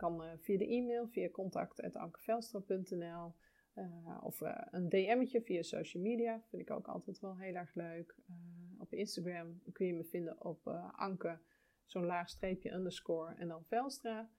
Kan 0.00 0.38
via 0.38 0.58
de 0.58 0.66
e-mail, 0.66 1.08
via 1.08 1.30
contact.ankevelstra.nl. 1.30 3.34
Uh, 3.74 4.18
of 4.22 4.40
uh, 4.40 4.56
een 4.70 4.88
DM'tje 4.88 5.42
via 5.42 5.62
social 5.62 6.02
media. 6.02 6.42
Vind 6.48 6.62
ik 6.62 6.70
ook 6.70 6.86
altijd 6.86 7.20
wel 7.20 7.36
heel 7.36 7.54
erg 7.54 7.74
leuk. 7.74 8.16
Op 8.78 8.92
Instagram 8.92 9.62
kun 9.72 9.86
je 9.86 9.94
me 9.94 10.04
vinden 10.04 10.44
op 10.44 10.66
Anke, 10.96 11.38
zo'n 11.84 12.04
laag 12.04 12.28
streepje 12.28 12.70
underscore 12.70 13.34
en 13.34 13.48
dan 13.48 13.64
Velstra. 13.64 14.30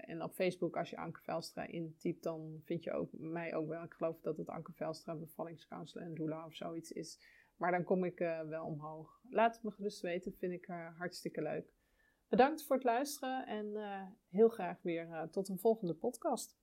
en 0.00 0.22
op 0.22 0.34
Facebook, 0.34 0.76
als 0.76 0.90
je 0.90 0.96
Anke 0.96 1.20
Velstra 1.20 1.66
intypt, 1.66 2.22
dan 2.22 2.60
vind 2.64 2.84
je 2.84 2.92
ook, 2.92 3.12
mij 3.12 3.54
ook 3.54 3.68
wel. 3.68 3.82
Ik 3.82 3.92
geloof 3.92 4.20
dat 4.20 4.36
het 4.36 4.48
Anke 4.48 4.72
Velstra 4.72 5.14
bevallingscounselor 5.14 6.06
en 6.06 6.14
doula 6.14 6.46
of 6.46 6.54
zoiets 6.54 6.92
is. 6.92 7.20
Maar 7.56 7.70
dan 7.70 7.84
kom 7.84 8.04
ik 8.04 8.18
wel 8.48 8.64
omhoog. 8.64 9.20
Laat 9.30 9.54
het 9.54 9.64
me 9.64 9.70
gerust 9.70 10.00
weten, 10.00 10.32
vind 10.32 10.52
ik 10.52 10.66
hartstikke 10.96 11.42
leuk. 11.42 11.75
Bedankt 12.28 12.64
voor 12.64 12.76
het 12.76 12.84
luisteren 12.84 13.46
en 13.46 13.76
heel 14.28 14.48
graag 14.48 14.82
weer 14.82 15.28
tot 15.30 15.48
een 15.48 15.58
volgende 15.58 15.94
podcast. 15.94 16.56